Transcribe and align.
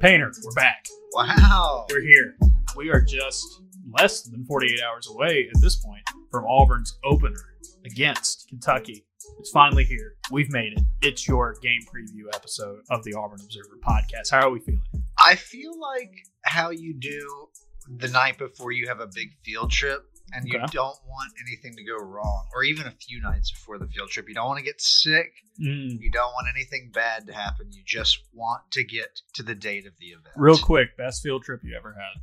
Painter, 0.00 0.32
we're 0.42 0.52
back. 0.52 0.86
Wow. 1.12 1.84
We're 1.90 2.00
here. 2.00 2.34
We 2.74 2.88
are 2.88 3.02
just 3.02 3.60
less 3.98 4.22
than 4.22 4.46
48 4.46 4.80
hours 4.80 5.06
away 5.10 5.46
at 5.54 5.60
this 5.60 5.76
point 5.76 6.00
from 6.30 6.46
Auburn's 6.46 6.98
opener 7.04 7.54
against 7.84 8.48
Kentucky. 8.48 9.04
It's 9.38 9.50
finally 9.50 9.84
here. 9.84 10.14
We've 10.30 10.50
made 10.50 10.72
it. 10.72 10.80
It's 11.02 11.28
your 11.28 11.54
game 11.60 11.82
preview 11.82 12.34
episode 12.34 12.78
of 12.88 13.04
the 13.04 13.12
Auburn 13.12 13.40
Observer 13.44 13.78
podcast. 13.86 14.30
How 14.30 14.48
are 14.48 14.50
we 14.50 14.60
feeling? 14.60 14.80
I 15.22 15.34
feel 15.34 15.78
like 15.78 16.14
how 16.46 16.70
you 16.70 16.94
do 16.94 17.48
the 17.98 18.08
night 18.08 18.38
before 18.38 18.72
you 18.72 18.88
have 18.88 19.00
a 19.00 19.08
big 19.14 19.28
field 19.44 19.70
trip 19.70 20.06
and 20.32 20.46
you 20.46 20.58
don't 20.72 20.98
want 21.08 21.32
anything 21.46 21.74
to 21.76 21.84
go 21.84 21.96
wrong, 21.96 22.48
or 22.54 22.62
even 22.64 22.86
a 22.86 22.90
few 22.92 23.20
nights 23.20 23.50
before 23.50 23.78
the 23.78 23.86
field 23.86 24.10
trip. 24.10 24.28
You 24.28 24.34
don't 24.34 24.46
want 24.46 24.58
to 24.58 24.64
get 24.64 24.80
sick. 24.80 25.32
Mm. 25.60 26.00
You 26.00 26.10
don't 26.10 26.32
want 26.32 26.46
anything 26.54 26.90
bad 26.92 27.26
to 27.26 27.32
happen. 27.32 27.68
You 27.72 27.82
just 27.86 28.18
want 28.32 28.62
to 28.72 28.84
get 28.84 29.20
to 29.34 29.42
the 29.42 29.54
date 29.54 29.86
of 29.86 29.92
the 29.98 30.06
event. 30.08 30.34
Real 30.36 30.58
quick, 30.58 30.96
best 30.96 31.22
field 31.22 31.42
trip 31.44 31.60
you 31.64 31.76
ever 31.76 31.92
had? 31.92 32.20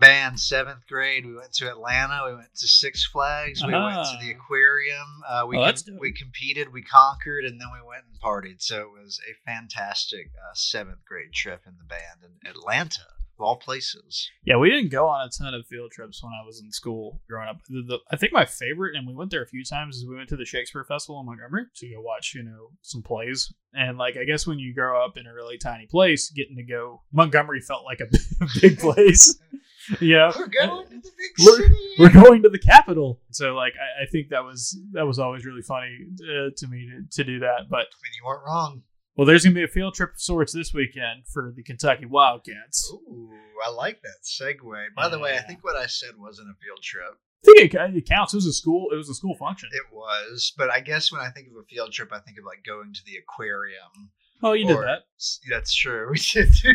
Band 0.00 0.40
seventh 0.40 0.86
grade. 0.88 1.24
We 1.24 1.36
went 1.36 1.52
to 1.54 1.68
Atlanta. 1.70 2.22
We 2.26 2.34
went 2.34 2.52
to 2.56 2.66
Six 2.66 3.06
Flags. 3.06 3.64
We 3.64 3.72
went 3.72 3.94
to 3.94 4.18
the 4.20 4.34
Ah. 4.34 4.36
aquarium. 4.36 5.22
Uh, 5.26 5.44
we 5.46 5.56
Oh, 5.56 5.72
com- 5.72 5.98
we 6.00 6.12
competed. 6.12 6.72
We 6.72 6.82
conquered, 6.82 7.44
and 7.44 7.60
then 7.60 7.68
we 7.72 7.80
went 7.86 8.04
and 8.06 8.20
partied. 8.20 8.60
So 8.60 8.80
it 8.82 8.90
was 8.90 9.20
a 9.30 9.34
fantastic 9.48 10.32
uh, 10.36 10.52
seventh 10.54 11.04
grade 11.06 11.32
trip 11.32 11.62
in 11.64 11.76
the 11.78 11.84
band 11.84 12.24
in 12.24 12.50
Atlanta, 12.50 13.06
of 13.38 13.44
all 13.44 13.56
places. 13.56 14.30
Yeah, 14.44 14.56
we 14.56 14.70
didn't 14.70 14.90
go 14.90 15.08
on 15.08 15.26
a 15.26 15.30
ton 15.30 15.54
of 15.54 15.66
field 15.66 15.90
trips 15.92 16.22
when 16.22 16.32
I 16.32 16.44
was 16.46 16.60
in 16.60 16.70
school 16.70 17.20
growing 17.28 17.48
up. 17.48 17.58
The, 17.68 17.82
the, 17.86 17.98
I 18.10 18.16
think 18.16 18.32
my 18.32 18.44
favorite, 18.44 18.96
and 18.96 19.06
we 19.06 19.14
went 19.14 19.30
there 19.30 19.42
a 19.42 19.46
few 19.48 19.64
times, 19.64 19.96
is 19.96 20.06
we 20.06 20.16
went 20.16 20.28
to 20.30 20.36
the 20.36 20.44
Shakespeare 20.44 20.84
Festival 20.84 21.20
in 21.20 21.26
Montgomery 21.26 21.64
to 21.76 21.88
go 21.88 22.00
watch, 22.00 22.34
you 22.34 22.42
know, 22.42 22.70
some 22.82 23.02
plays. 23.02 23.52
And 23.74 23.98
like, 23.98 24.16
I 24.16 24.24
guess 24.24 24.46
when 24.46 24.58
you 24.58 24.72
grow 24.74 25.04
up 25.04 25.16
in 25.16 25.26
a 25.26 25.34
really 25.34 25.58
tiny 25.58 25.86
place, 25.86 26.30
getting 26.30 26.56
to 26.56 26.62
go 26.62 27.02
Montgomery 27.12 27.60
felt 27.60 27.84
like 27.84 28.00
a 28.00 28.06
big 28.60 28.78
place. 28.78 29.36
yeah, 30.00 30.32
We're 30.36 30.46
going 30.46 30.86
to 30.88 30.96
the 30.96 31.10
big 31.18 31.46
We're- 31.46 31.62
city. 31.62 31.74
we're 31.98 32.12
going 32.22 32.42
to 32.44 32.48
the 32.48 32.58
capital. 32.58 33.20
So 33.32 33.54
like, 33.54 33.74
I, 33.74 34.04
I 34.04 34.06
think 34.06 34.28
that 34.30 34.44
was 34.44 34.78
that 34.92 35.06
was 35.06 35.18
always 35.18 35.44
really 35.44 35.62
funny 35.62 35.98
uh, 36.22 36.50
to 36.56 36.66
me 36.68 36.88
to, 36.90 37.22
to 37.22 37.24
do 37.24 37.40
that. 37.40 37.68
But 37.68 37.78
I 37.80 37.96
mean, 38.02 38.12
you 38.18 38.24
weren't 38.26 38.46
wrong. 38.46 38.82
Well, 39.16 39.26
there's 39.26 39.44
gonna 39.44 39.54
be 39.54 39.64
a 39.64 39.68
field 39.68 39.94
trip 39.94 40.14
of 40.14 40.20
sorts 40.20 40.52
this 40.52 40.72
weekend 40.72 41.26
for 41.26 41.52
the 41.54 41.62
Kentucky 41.62 42.06
Wildcats. 42.06 42.90
Ooh, 42.92 43.30
I 43.64 43.70
like 43.70 44.02
that 44.02 44.24
segue. 44.24 44.86
By 44.96 45.08
the 45.08 45.18
way, 45.18 45.36
I 45.36 45.40
think 45.40 45.62
what 45.62 45.76
I 45.76 45.86
said 45.86 46.10
wasn't 46.18 46.48
a 46.48 46.64
field 46.64 46.82
trip. 46.82 47.18
I 47.42 47.46
think 47.46 47.74
it, 47.74 47.96
it 47.96 48.08
counts. 48.08 48.32
It 48.32 48.38
was 48.38 48.46
a 48.46 48.52
school. 48.52 48.88
It 48.92 48.96
was 48.96 49.08
a 49.08 49.14
school 49.14 49.34
function. 49.36 49.68
It 49.72 49.94
was, 49.94 50.52
but 50.56 50.70
I 50.70 50.80
guess 50.80 51.12
when 51.12 51.20
I 51.20 51.30
think 51.30 51.48
of 51.48 51.56
a 51.56 51.64
field 51.64 51.92
trip, 51.92 52.10
I 52.12 52.18
think 52.20 52.38
of 52.38 52.44
like 52.44 52.64
going 52.64 52.92
to 52.94 53.00
the 53.04 53.16
aquarium. 53.16 54.10
Oh, 54.42 54.52
you 54.52 54.66
did 54.66 54.76
that. 54.76 55.04
That's 55.50 55.74
true. 55.74 56.08
We 56.10 56.18
did 56.18 56.52
do. 56.62 56.74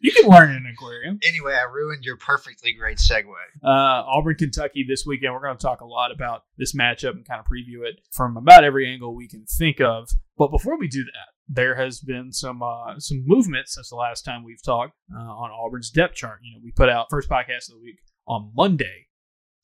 You 0.00 0.10
can 0.12 0.28
learn 0.28 0.50
in 0.50 0.56
an 0.56 0.74
aquarium. 0.74 1.20
Anyway, 1.22 1.54
I 1.54 1.70
ruined 1.72 2.04
your 2.04 2.16
perfectly 2.16 2.72
great 2.72 2.98
segue. 2.98 3.26
Uh, 3.62 4.02
Auburn, 4.06 4.34
Kentucky 4.34 4.84
this 4.88 5.06
weekend. 5.06 5.34
We're 5.34 5.40
going 5.40 5.56
to 5.56 5.62
talk 5.62 5.82
a 5.82 5.86
lot 5.86 6.10
about 6.10 6.44
this 6.58 6.74
matchup 6.74 7.12
and 7.12 7.24
kind 7.24 7.38
of 7.38 7.46
preview 7.46 7.86
it 7.86 8.00
from 8.10 8.36
about 8.36 8.64
every 8.64 8.90
angle 8.90 9.14
we 9.14 9.28
can 9.28 9.44
think 9.46 9.80
of. 9.80 10.10
But 10.36 10.50
before 10.50 10.76
we 10.76 10.88
do 10.88 11.04
that, 11.04 11.33
there 11.48 11.74
has 11.74 12.00
been 12.00 12.32
some 12.32 12.62
uh, 12.62 12.98
some 12.98 13.22
movement 13.26 13.68
since 13.68 13.90
the 13.90 13.96
last 13.96 14.22
time 14.22 14.44
we've 14.44 14.62
talked 14.62 14.94
uh, 15.14 15.18
on 15.18 15.50
Auburn's 15.50 15.90
depth 15.90 16.14
chart. 16.14 16.40
You 16.42 16.54
know, 16.54 16.60
we 16.62 16.72
put 16.72 16.88
out 16.88 17.06
first 17.10 17.28
podcast 17.28 17.68
of 17.68 17.76
the 17.76 17.82
week 17.82 17.98
on 18.26 18.52
Monday. 18.54 19.06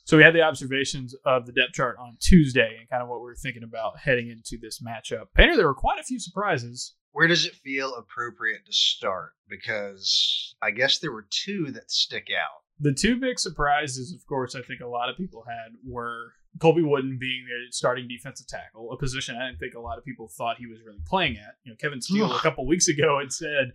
So 0.05 0.17
we 0.17 0.23
had 0.23 0.35
the 0.35 0.43
observations 0.43 1.15
of 1.25 1.47
the 1.47 1.53
depth 1.53 1.75
chart 1.75 1.97
on 2.01 2.17
Tuesday 2.21 2.77
and 2.81 2.89
kind 2.89 3.03
of 3.03 3.09
what 3.09 3.21
we're 3.21 3.37
thinking 3.37 3.63
about 3.63 3.99
heading 3.99 4.29
into 4.29 4.59
this 4.61 4.83
matchup. 4.83 5.27
Painter, 5.35 5.57
there 5.57 5.67
were 5.67 5.75
quite 5.75 6.01
a 6.01 6.05
few 6.05 6.19
surprises. 6.19 6.97
Where 7.13 7.29
does 7.29 7.45
it 7.45 7.55
feel 7.55 7.95
appropriate 7.95 8.67
to 8.67 8.73
start? 8.73 9.33
Because 9.49 10.55
I 10.63 10.71
guess 10.71 10.99
there 10.99 11.13
were 11.13 11.27
two 11.31 11.71
that 11.73 11.91
stick 11.91 12.29
out. 12.31 12.63
The 12.81 12.93
two 12.93 13.21
big 13.21 13.39
surprises, 13.39 14.13
of 14.13 14.27
course, 14.27 14.55
I 14.55 14.63
think 14.63 14.81
a 14.81 14.89
lot 14.89 15.11
of 15.11 15.17
people 15.17 15.45
had 15.47 15.73
were 15.87 16.33
Colby 16.59 16.83
Wooden 16.83 17.19
being 17.19 17.45
the 17.47 17.73
starting 17.73 18.09
defensive 18.09 18.47
tackle, 18.47 18.91
a 18.93 18.97
position 18.97 19.37
I 19.37 19.47
didn't 19.47 19.61
think 19.61 19.75
a 19.75 19.81
lot 19.81 19.99
of 19.99 20.05
people 20.05 20.29
thought 20.29 20.59
he 20.59 20.67
was 20.67 20.81
really 20.85 21.01
playing 21.07 21.37
at. 21.37 21.55
You 21.65 21.73
know, 21.73 21.77
Kevin 21.81 22.01
Steele 22.01 22.35
a 22.35 22.41
couple 22.41 22.67
weeks 22.67 22.89
ago 22.89 23.19
had 23.21 23.33
said, 23.33 23.73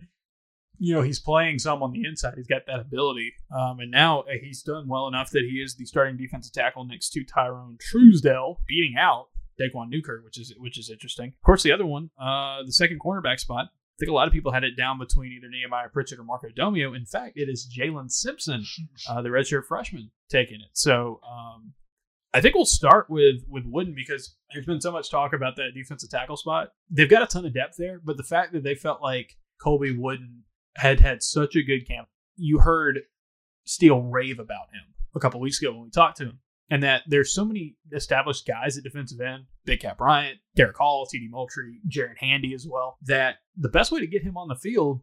you 0.78 0.94
know, 0.94 1.02
he's 1.02 1.18
playing 1.18 1.58
some 1.58 1.82
on 1.82 1.92
the 1.92 2.04
inside. 2.04 2.34
He's 2.36 2.46
got 2.46 2.66
that 2.66 2.80
ability. 2.80 3.32
Um, 3.50 3.80
and 3.80 3.90
now 3.90 4.20
uh, 4.20 4.32
he's 4.42 4.62
done 4.62 4.88
well 4.88 5.08
enough 5.08 5.30
that 5.30 5.44
he 5.48 5.56
is 5.56 5.74
the 5.76 5.86
starting 5.86 6.16
defensive 6.16 6.52
tackle 6.52 6.84
next 6.84 7.10
to 7.10 7.24
Tyrone 7.24 7.78
Truesdell, 7.78 8.56
beating 8.68 8.96
out 8.98 9.28
Daquan 9.58 9.88
Newkirk, 9.88 10.24
which 10.24 10.38
is 10.38 10.54
which 10.58 10.78
is 10.78 10.90
interesting. 10.90 11.28
Of 11.28 11.42
course, 11.42 11.62
the 11.62 11.72
other 11.72 11.86
one, 11.86 12.10
uh, 12.20 12.62
the 12.64 12.72
second 12.72 13.00
cornerback 13.00 13.40
spot, 13.40 13.66
I 13.66 13.96
think 13.98 14.10
a 14.10 14.14
lot 14.14 14.26
of 14.26 14.34
people 14.34 14.52
had 14.52 14.64
it 14.64 14.76
down 14.76 14.98
between 14.98 15.32
either 15.32 15.48
Nehemiah 15.48 15.88
Pritchett 15.88 16.18
or 16.18 16.24
Marco 16.24 16.48
Domio. 16.48 16.94
In 16.94 17.06
fact, 17.06 17.32
it 17.36 17.48
is 17.48 17.66
Jaylin 17.66 18.10
Simpson, 18.10 18.64
uh, 19.08 19.22
the 19.22 19.30
redshirt 19.30 19.64
freshman, 19.64 20.10
taking 20.28 20.60
it. 20.60 20.68
So 20.74 21.20
um, 21.26 21.72
I 22.36 22.42
think 22.42 22.54
we'll 22.54 22.66
start 22.66 23.08
with 23.08 23.36
with 23.48 23.64
Wooden 23.64 23.94
because 23.94 24.36
there's 24.52 24.66
been 24.66 24.82
so 24.82 24.92
much 24.92 25.10
talk 25.10 25.32
about 25.32 25.56
that 25.56 25.72
defensive 25.74 26.10
tackle 26.10 26.36
spot. 26.36 26.68
They've 26.90 27.08
got 27.08 27.22
a 27.22 27.26
ton 27.26 27.46
of 27.46 27.54
depth 27.54 27.76
there, 27.78 27.98
but 28.04 28.18
the 28.18 28.22
fact 28.22 28.52
that 28.52 28.62
they 28.62 28.74
felt 28.74 29.00
like 29.00 29.38
Colby 29.58 29.96
Wooden 29.96 30.42
had 30.76 31.00
had 31.00 31.22
such 31.22 31.56
a 31.56 31.62
good 31.62 31.88
camp, 31.88 32.08
you 32.36 32.58
heard 32.58 33.00
Steele 33.64 34.02
rave 34.02 34.38
about 34.38 34.68
him 34.70 34.82
a 35.14 35.18
couple 35.18 35.40
weeks 35.40 35.62
ago 35.62 35.72
when 35.72 35.84
we 35.84 35.90
talked 35.90 36.18
to 36.18 36.24
him. 36.24 36.40
And 36.68 36.82
that 36.82 37.04
there's 37.06 37.32
so 37.32 37.44
many 37.46 37.76
established 37.90 38.46
guys 38.46 38.76
at 38.76 38.84
defensive 38.84 39.20
end, 39.20 39.44
Big 39.64 39.80
Cat 39.80 39.96
Bryant, 39.96 40.36
Derick 40.56 40.76
Hall, 40.76 41.06
TD 41.06 41.30
Moultrie, 41.30 41.80
Jaren 41.88 42.18
Handy 42.18 42.52
as 42.52 42.66
well, 42.68 42.98
that 43.06 43.36
the 43.56 43.70
best 43.70 43.92
way 43.92 44.00
to 44.00 44.06
get 44.06 44.24
him 44.24 44.36
on 44.36 44.48
the 44.48 44.56
field 44.56 45.00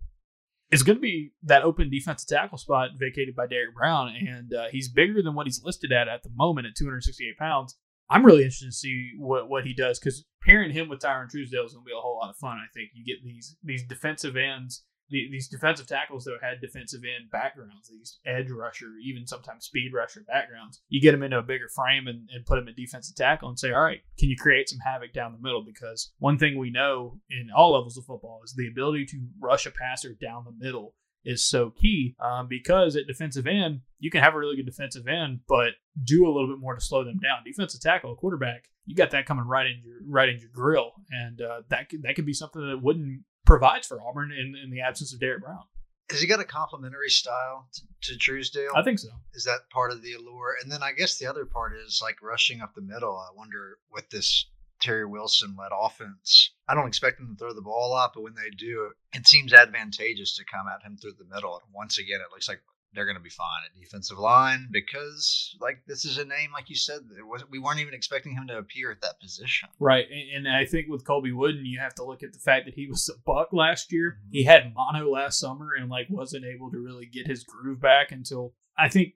is 0.73 0.83
going 0.83 0.97
to 0.97 1.01
be 1.01 1.31
that 1.43 1.63
open 1.63 1.89
defensive 1.89 2.27
tackle 2.27 2.57
spot 2.57 2.91
vacated 2.97 3.35
by 3.35 3.47
Derrick 3.47 3.75
Brown. 3.75 4.09
And 4.09 4.53
uh, 4.53 4.65
he's 4.71 4.89
bigger 4.89 5.21
than 5.21 5.35
what 5.35 5.47
he's 5.47 5.61
listed 5.63 5.91
at 5.91 6.07
at 6.07 6.23
the 6.23 6.29
moment 6.35 6.67
at 6.67 6.75
268 6.75 7.37
pounds. 7.37 7.77
I'm 8.09 8.25
really 8.25 8.43
interested 8.43 8.67
to 8.67 8.71
see 8.71 9.11
what, 9.17 9.49
what 9.49 9.65
he 9.65 9.73
does 9.73 9.99
because 9.99 10.25
pairing 10.41 10.71
him 10.71 10.89
with 10.89 10.99
Tyrone 10.99 11.27
Truesdell 11.27 11.65
is 11.65 11.73
going 11.73 11.85
to 11.85 11.89
be 11.89 11.93
a 11.97 12.01
whole 12.01 12.17
lot 12.17 12.29
of 12.29 12.37
fun. 12.37 12.57
I 12.57 12.67
think 12.73 12.89
you 12.93 13.05
get 13.05 13.23
these 13.23 13.55
these 13.63 13.83
defensive 13.87 14.35
ends, 14.35 14.83
the- 15.13 15.29
these 15.31 15.47
defensive 15.47 15.87
tackles 15.87 16.25
that 16.25 16.39
had 16.41 16.59
defensive 16.59 17.01
end 17.03 17.29
backgrounds, 17.29 17.87
these 17.87 18.19
edge 18.25 18.49
rusher, 18.49 18.89
even 19.05 19.27
sometimes 19.27 19.65
speed 19.65 19.93
rusher 19.93 20.23
backgrounds. 20.27 20.81
You 20.89 20.99
get 20.99 21.11
them 21.11 21.21
into 21.21 21.37
a 21.37 21.43
bigger 21.43 21.69
frame 21.69 22.07
and, 22.07 22.27
and 22.33 22.45
put 22.45 22.55
them 22.55 22.67
at 22.67 22.75
defensive 22.75 23.15
tackle 23.15 23.47
and 23.47 23.59
say, 23.59 23.71
all 23.71 23.83
right, 23.83 24.01
can 24.17 24.29
you 24.29 24.35
create 24.35 24.69
some 24.69 24.79
havoc 24.79 25.13
down 25.13 25.31
the 25.31 25.41
middle? 25.47 25.63
Because 25.63 26.11
one 26.17 26.39
thing 26.39 26.57
we 26.57 26.71
know 26.71 27.19
in 27.29 27.49
all 27.55 27.73
levels 27.73 27.95
of 27.95 28.05
football 28.05 28.41
is 28.43 28.55
the 28.57 28.67
ability 28.67 29.05
to 29.05 29.27
rush 29.39 29.67
a 29.67 29.71
passer 29.71 30.17
down 30.19 30.45
the 30.45 30.65
middle 30.65 30.95
is 31.25 31.45
so 31.47 31.69
key 31.69 32.15
um, 32.19 32.47
because 32.49 32.97
at 32.97 33.07
defensive 33.07 33.47
end 33.47 33.79
you 33.99 34.11
can 34.11 34.21
have 34.21 34.33
a 34.33 34.37
really 34.37 34.57
good 34.57 34.65
defensive 34.65 35.07
end 35.07 35.39
but 35.47 35.69
do 36.03 36.25
a 36.25 36.31
little 36.33 36.49
bit 36.49 36.59
more 36.59 36.75
to 36.75 36.81
slow 36.81 37.05
them 37.05 37.17
down 37.23 37.37
defensive 37.45 37.79
tackle 37.79 38.13
quarterback 38.17 38.65
you 38.85 38.93
got 38.93 39.11
that 39.11 39.25
coming 39.25 39.45
right 39.45 39.67
in 39.67 39.81
your 39.85 39.99
right 40.05 40.27
in 40.27 40.37
your 40.37 40.49
grill 40.53 40.91
and 41.11 41.41
uh, 41.41 41.61
that 41.69 41.87
could, 41.87 42.03
that 42.03 42.15
could 42.15 42.25
be 42.25 42.33
something 42.33 42.61
that 42.67 42.83
wouldn't 42.83 43.21
provides 43.45 43.87
for 43.87 44.01
Auburn 44.01 44.31
in, 44.31 44.55
in 44.61 44.69
the 44.71 44.81
absence 44.81 45.13
of 45.13 45.19
Derrick 45.19 45.43
Brown 45.43 45.63
Has 46.09 46.21
he 46.21 46.27
got 46.27 46.39
a 46.39 46.45
complementary 46.45 47.09
style 47.09 47.67
to, 47.73 48.13
to 48.13 48.19
Truesdell? 48.19 48.75
I 48.75 48.83
think 48.83 48.99
so 48.99 49.09
is 49.33 49.43
that 49.45 49.69
part 49.71 49.91
of 49.91 50.01
the 50.01 50.13
allure? 50.13 50.55
And 50.61 50.71
then 50.71 50.83
I 50.83 50.91
guess 50.91 51.17
the 51.17 51.27
other 51.27 51.45
part 51.45 51.73
is 51.75 51.99
like 52.01 52.21
rushing 52.21 52.61
up 52.61 52.73
the 52.75 52.81
middle. 52.81 53.17
I 53.17 53.35
wonder 53.35 53.77
with 53.91 54.09
this 54.09 54.47
Terry 54.83 55.05
Wilson 55.05 55.55
led 55.57 55.71
offense. 55.71 56.51
I 56.67 56.75
don't 56.75 56.87
expect 56.87 57.17
them 57.17 57.33
to 57.33 57.39
throw 57.39 57.53
the 57.53 57.61
ball 57.61 57.87
a 57.87 57.93
lot, 57.93 58.11
but 58.13 58.21
when 58.21 58.35
they 58.35 58.49
do, 58.49 58.91
it 59.13 59.25
seems 59.25 59.53
advantageous 59.53 60.35
to 60.35 60.45
come 60.45 60.67
at 60.67 60.83
him 60.83 60.97
through 60.97 61.13
the 61.17 61.33
middle. 61.33 61.55
And 61.55 61.73
once 61.73 61.97
again, 61.97 62.19
it 62.19 62.31
looks 62.31 62.49
like 62.49 62.61
they're 62.93 63.05
going 63.05 63.17
to 63.17 63.21
be 63.23 63.29
fine 63.29 63.61
at 63.65 63.79
defensive 63.79 64.17
line 64.17 64.69
because, 64.71 65.55
like, 65.59 65.83
this 65.87 66.05
is 66.05 66.17
a 66.17 66.25
name, 66.25 66.51
like 66.53 66.69
you 66.69 66.75
said, 66.75 66.99
it 67.17 67.25
was, 67.25 67.43
we 67.49 67.59
weren't 67.59 67.79
even 67.79 67.93
expecting 67.93 68.33
him 68.35 68.47
to 68.47 68.57
appear 68.57 68.91
at 68.91 69.01
that 69.01 69.19
position. 69.19 69.69
Right, 69.79 70.05
and, 70.09 70.47
and 70.47 70.55
I 70.55 70.65
think 70.65 70.87
with 70.89 71.05
Colby 71.05 71.31
Wooden, 71.31 71.65
you 71.65 71.79
have 71.79 71.95
to 71.95 72.03
look 72.05 72.23
at 72.23 72.33
the 72.33 72.39
fact 72.39 72.65
that 72.65 72.75
he 72.75 72.87
was 72.87 73.09
a 73.09 73.19
buck 73.25 73.49
last 73.51 73.91
year. 73.91 74.17
Mhm. 74.25 74.29
He 74.31 74.43
had 74.43 74.73
mono 74.73 75.09
last 75.09 75.39
summer 75.39 75.69
and 75.77 75.89
like 75.89 76.07
wasn't 76.09 76.45
able 76.45 76.71
to 76.71 76.77
really 76.77 77.05
get 77.05 77.27
his 77.27 77.43
groove 77.43 77.81
back 77.81 78.11
until 78.11 78.53
I 78.77 78.89
think 78.89 79.13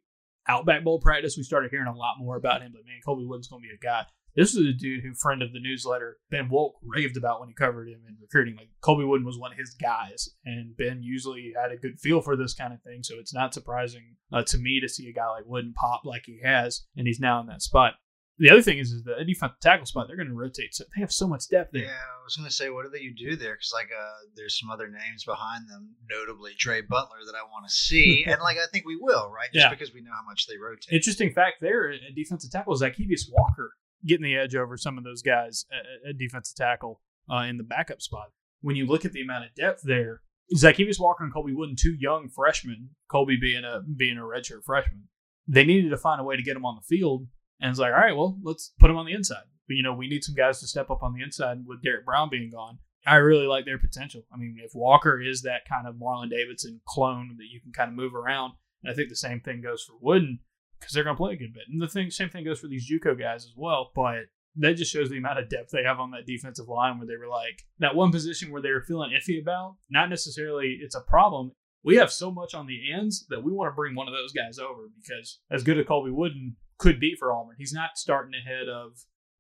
Outback 0.48 0.84
Bowl 0.84 1.00
practice. 1.00 1.36
We 1.38 1.44
started 1.44 1.72
hearing 1.72 1.88
a 1.88 1.96
lot 1.96 2.16
more 2.20 2.38
about 2.38 2.62
him. 2.62 2.72
But 2.74 2.86
man, 2.86 3.00
Colby 3.04 3.26
Wooden's 3.26 3.48
going 3.48 3.62
to 3.64 3.68
be 3.68 3.74
a 3.74 3.78
guy. 3.78 4.06
This 4.38 4.54
is 4.56 4.68
a 4.68 4.72
dude 4.72 5.04
who 5.04 5.16
friend 5.16 5.42
of 5.42 5.52
the 5.52 5.60
newsletter 5.60 6.18
Ben 6.30 6.48
Wolk 6.50 6.74
raved 6.84 7.18
about 7.18 7.40
when 7.40 7.50
he 7.50 7.56
covered 7.56 7.90
him 7.90 8.02
in 8.08 8.16
recruiting. 8.22 8.56
Like 8.56 8.70
Colby 8.82 9.04
Wooden 9.04 9.26
was 9.26 9.40
one 9.40 9.52
of 9.52 9.58
his 9.58 9.76
guys, 9.82 10.30
and 10.46 10.78
Ben 10.78 11.02
usually 11.02 11.54
had 11.60 11.72
a 11.72 11.78
good 11.78 12.00
feel 12.00 12.22
for 12.22 12.38
this 12.38 12.54
kind 12.54 12.72
of 12.72 12.82
thing. 12.84 13.02
So 13.02 13.16
it's 13.20 13.34
not 13.34 13.54
surprising 13.56 14.16
uh, 14.32 14.44
to 14.44 14.58
me 14.60 14.80
to 14.80 14.88
see 14.88 15.10
a 15.10 15.14
guy 15.14 15.28
like 15.30 15.46
Wooden 15.48 15.74
pop 15.74 16.02
like 16.06 16.24
he 16.26 16.40
has, 16.44 16.86
and 16.96 17.08
he's 17.08 17.20
now 17.20 17.42
in 17.42 17.48
that 17.48 17.64
spot. 17.64 17.94
The 18.40 18.52
other 18.52 18.62
thing 18.62 18.78
is, 18.78 18.92
is 18.92 19.02
the 19.04 19.16
defensive 19.26 19.60
tackle 19.60 19.88
spot. 19.88 20.06
They're 20.08 20.16
going 20.16 20.28
to 20.30 20.36
rotate. 20.36 20.76
So 20.76 20.84
they 20.96 21.02
have 21.02 21.12
so 21.12 21.28
much 21.28 21.50
depth 21.50 21.72
there. 21.74 21.86
Yeah, 21.86 21.90
I 21.90 22.24
was 22.24 22.36
going 22.36 22.48
to 22.48 22.54
say, 22.54 22.70
what 22.70 22.84
do 22.86 22.92
they 22.92 23.08
do 23.18 23.36
there? 23.36 23.56
Because 23.56 23.72
like, 23.74 23.90
uh, 23.90 24.14
there's 24.36 24.60
some 24.60 24.70
other 24.70 24.88
names 24.88 25.24
behind 25.26 25.68
them, 25.68 25.96
notably 26.08 26.52
Trey 26.54 26.82
Butler, 26.82 27.18
that 27.26 27.34
I 27.36 27.42
want 27.52 27.68
to 27.68 27.74
see, 27.74 28.24
and 28.28 28.40
like, 28.44 28.58
I 28.58 28.68
think 28.72 28.86
we 28.86 28.96
will, 28.96 29.32
right? 29.32 29.50
Just 29.52 29.66
Yeah. 29.66 29.70
because 29.72 29.92
we 29.92 30.02
know 30.02 30.12
how 30.14 30.24
much 30.30 30.46
they 30.46 30.58
rotate. 30.58 30.94
Interesting 30.94 31.34
fact 31.34 31.56
there 31.62 31.90
at 31.90 32.14
defensive 32.16 32.52
tackle 32.52 32.76
is 32.76 32.84
Zykeivous 32.84 33.22
Walker 33.32 33.72
getting 34.06 34.24
the 34.24 34.36
edge 34.36 34.56
over 34.56 34.78
some 34.78 34.98
of 34.98 35.04
those 35.04 35.22
guys 35.22 35.66
at, 35.72 36.10
at 36.10 36.18
defensive 36.18 36.56
tackle 36.56 37.02
uh, 37.32 37.44
in 37.44 37.58
the 37.58 37.64
backup 37.64 38.02
spot. 38.02 38.28
When 38.62 38.76
you 38.76 38.86
look 38.86 39.06
at 39.06 39.12
the 39.12 39.22
amount 39.22 39.46
of 39.46 39.56
depth 39.56 39.82
there, 39.84 40.22
Zykeivous 40.56 41.00
Walker 41.00 41.24
and 41.24 41.34
Colby 41.34 41.54
Wooden, 41.54 41.76
two 41.78 41.96
young 42.00 42.30
freshmen, 42.30 42.92
Colby 43.10 43.38
being 43.40 43.64
a 43.64 43.82
being 43.82 44.18
a 44.18 44.22
redshirt 44.22 44.64
freshman, 44.66 45.04
they 45.48 45.66
needed 45.66 45.90
to 45.90 45.98
find 45.98 46.22
a 46.22 46.24
way 46.24 46.36
to 46.36 46.44
get 46.44 46.54
them 46.54 46.66
on 46.66 46.76
the 46.76 46.96
field. 46.96 47.28
And 47.60 47.70
it's 47.70 47.80
like, 47.80 47.94
all 47.94 48.00
right, 48.00 48.16
well, 48.16 48.38
let's 48.44 48.74
put 48.80 48.88
them 48.88 48.98
on 48.98 49.06
the 49.06 49.14
inside. 49.14 49.46
But, 49.68 49.76
you 49.76 49.84
know, 49.84 49.94
we 49.94 50.08
need 50.08 50.24
some 50.24 50.36
guys 50.36 50.60
to 50.60 50.68
step 50.68 50.90
up 50.90 51.04
on 51.04 51.14
the 51.14 51.24
inside 51.24 51.66
with 51.66 51.84
Derrick 51.84 52.06
Brown 52.06 52.30
being 52.30 52.52
gone. 52.52 52.78
I 53.06 53.16
really 53.16 53.48
like 53.48 53.66
their 53.66 53.78
potential. 53.78 54.24
I 54.34 54.38
mean, 54.38 54.58
if 54.64 54.72
Walker 54.74 55.22
is 55.22 55.42
that 55.42 55.68
kind 55.68 55.88
of 55.88 55.96
Marlon 55.96 56.30
Davidson 56.30 56.82
clone 56.88 57.36
that 57.38 57.48
you 57.52 57.62
can 57.62 57.72
kind 57.72 57.90
of 57.90 57.96
move 57.96 58.14
around, 58.14 58.54
and 58.84 58.92
I 58.92 58.96
think 58.96 59.10
the 59.10 59.16
same 59.16 59.40
thing 59.40 59.62
goes 59.62 59.84
for 59.84 59.94
Wooden 60.00 60.40
because 60.80 60.94
they're 60.94 61.04
going 61.04 61.16
to 61.16 61.22
play 61.22 61.34
a 61.34 61.38
good 61.38 61.54
bit. 61.54 61.64
And 61.72 61.82
the 61.82 61.88
thing, 61.88 62.10
same 62.10 62.30
thing 62.30 62.46
goes 62.46 62.60
for 62.60 62.68
these 62.68 62.90
JUCO 62.90 63.20
guys 63.20 63.46
as 63.46 63.54
well. 63.56 63.92
But 63.96 64.26
that 64.58 64.74
just 64.74 64.92
shows 64.92 65.10
the 65.10 65.18
amount 65.18 65.40
of 65.40 65.50
depth 65.50 65.72
they 65.72 65.84
have 65.84 66.00
on 66.00 66.12
that 66.12 66.26
defensive 66.26 66.68
line 66.68 66.98
where 66.98 67.08
they 67.08 67.18
were 67.18 67.30
like 67.30 67.64
that 67.80 67.96
one 67.96 68.12
position 68.12 68.52
where 68.52 68.62
they 68.62 68.72
were 68.72 68.82
feeling 68.82 69.12
iffy 69.12 69.42
about. 69.42 69.76
Not 69.90 70.10
necessarily 70.10 70.80
it's 70.82 70.96
a 70.96 71.02
problem. 71.02 71.52
We 71.84 71.98
have 71.98 72.12
so 72.12 72.32
much 72.32 72.54
on 72.54 72.68
the 72.68 72.92
ends 72.92 73.26
that 73.30 73.44
we 73.44 73.52
want 73.52 73.72
to 73.72 73.76
bring 73.76 73.96
one 73.96 74.08
of 74.08 74.14
those 74.14 74.34
guys 74.34 74.60
over 74.60 74.90
because 75.02 75.40
as 75.52 75.64
good 75.64 75.78
as 75.78 75.86
Colby 75.86 76.12
Wooden 76.12 76.58
could 76.78 77.00
be 77.00 77.16
for 77.18 77.32
Auburn, 77.32 77.56
he's 77.58 77.74
not 77.74 77.92
starting 77.96 78.34
ahead 78.34 78.68
of 78.68 78.98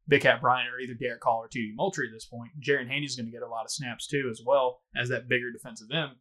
Big 0.08 0.22
Cat 0.22 0.40
Bryant 0.40 0.74
or 0.74 0.80
either 0.80 0.94
Derick 0.94 1.24
Hall 1.24 1.40
or 1.40 1.48
T.D. 1.48 1.74
Moultrie 1.76 2.08
at 2.08 2.14
this 2.14 2.26
point. 2.26 2.52
Jaren 2.62 2.88
Handy's 2.88 3.16
going 3.16 3.26
to 3.26 3.32
get 3.32 3.42
a 3.42 3.50
lot 3.50 3.66
of 3.66 3.72
snaps 3.72 4.08
too, 4.08 4.30
as 4.32 4.42
well 4.46 4.80
as 4.96 5.10
that 5.10 5.28
bigger 5.28 5.52
defensive 5.52 5.90
end. 5.94 6.12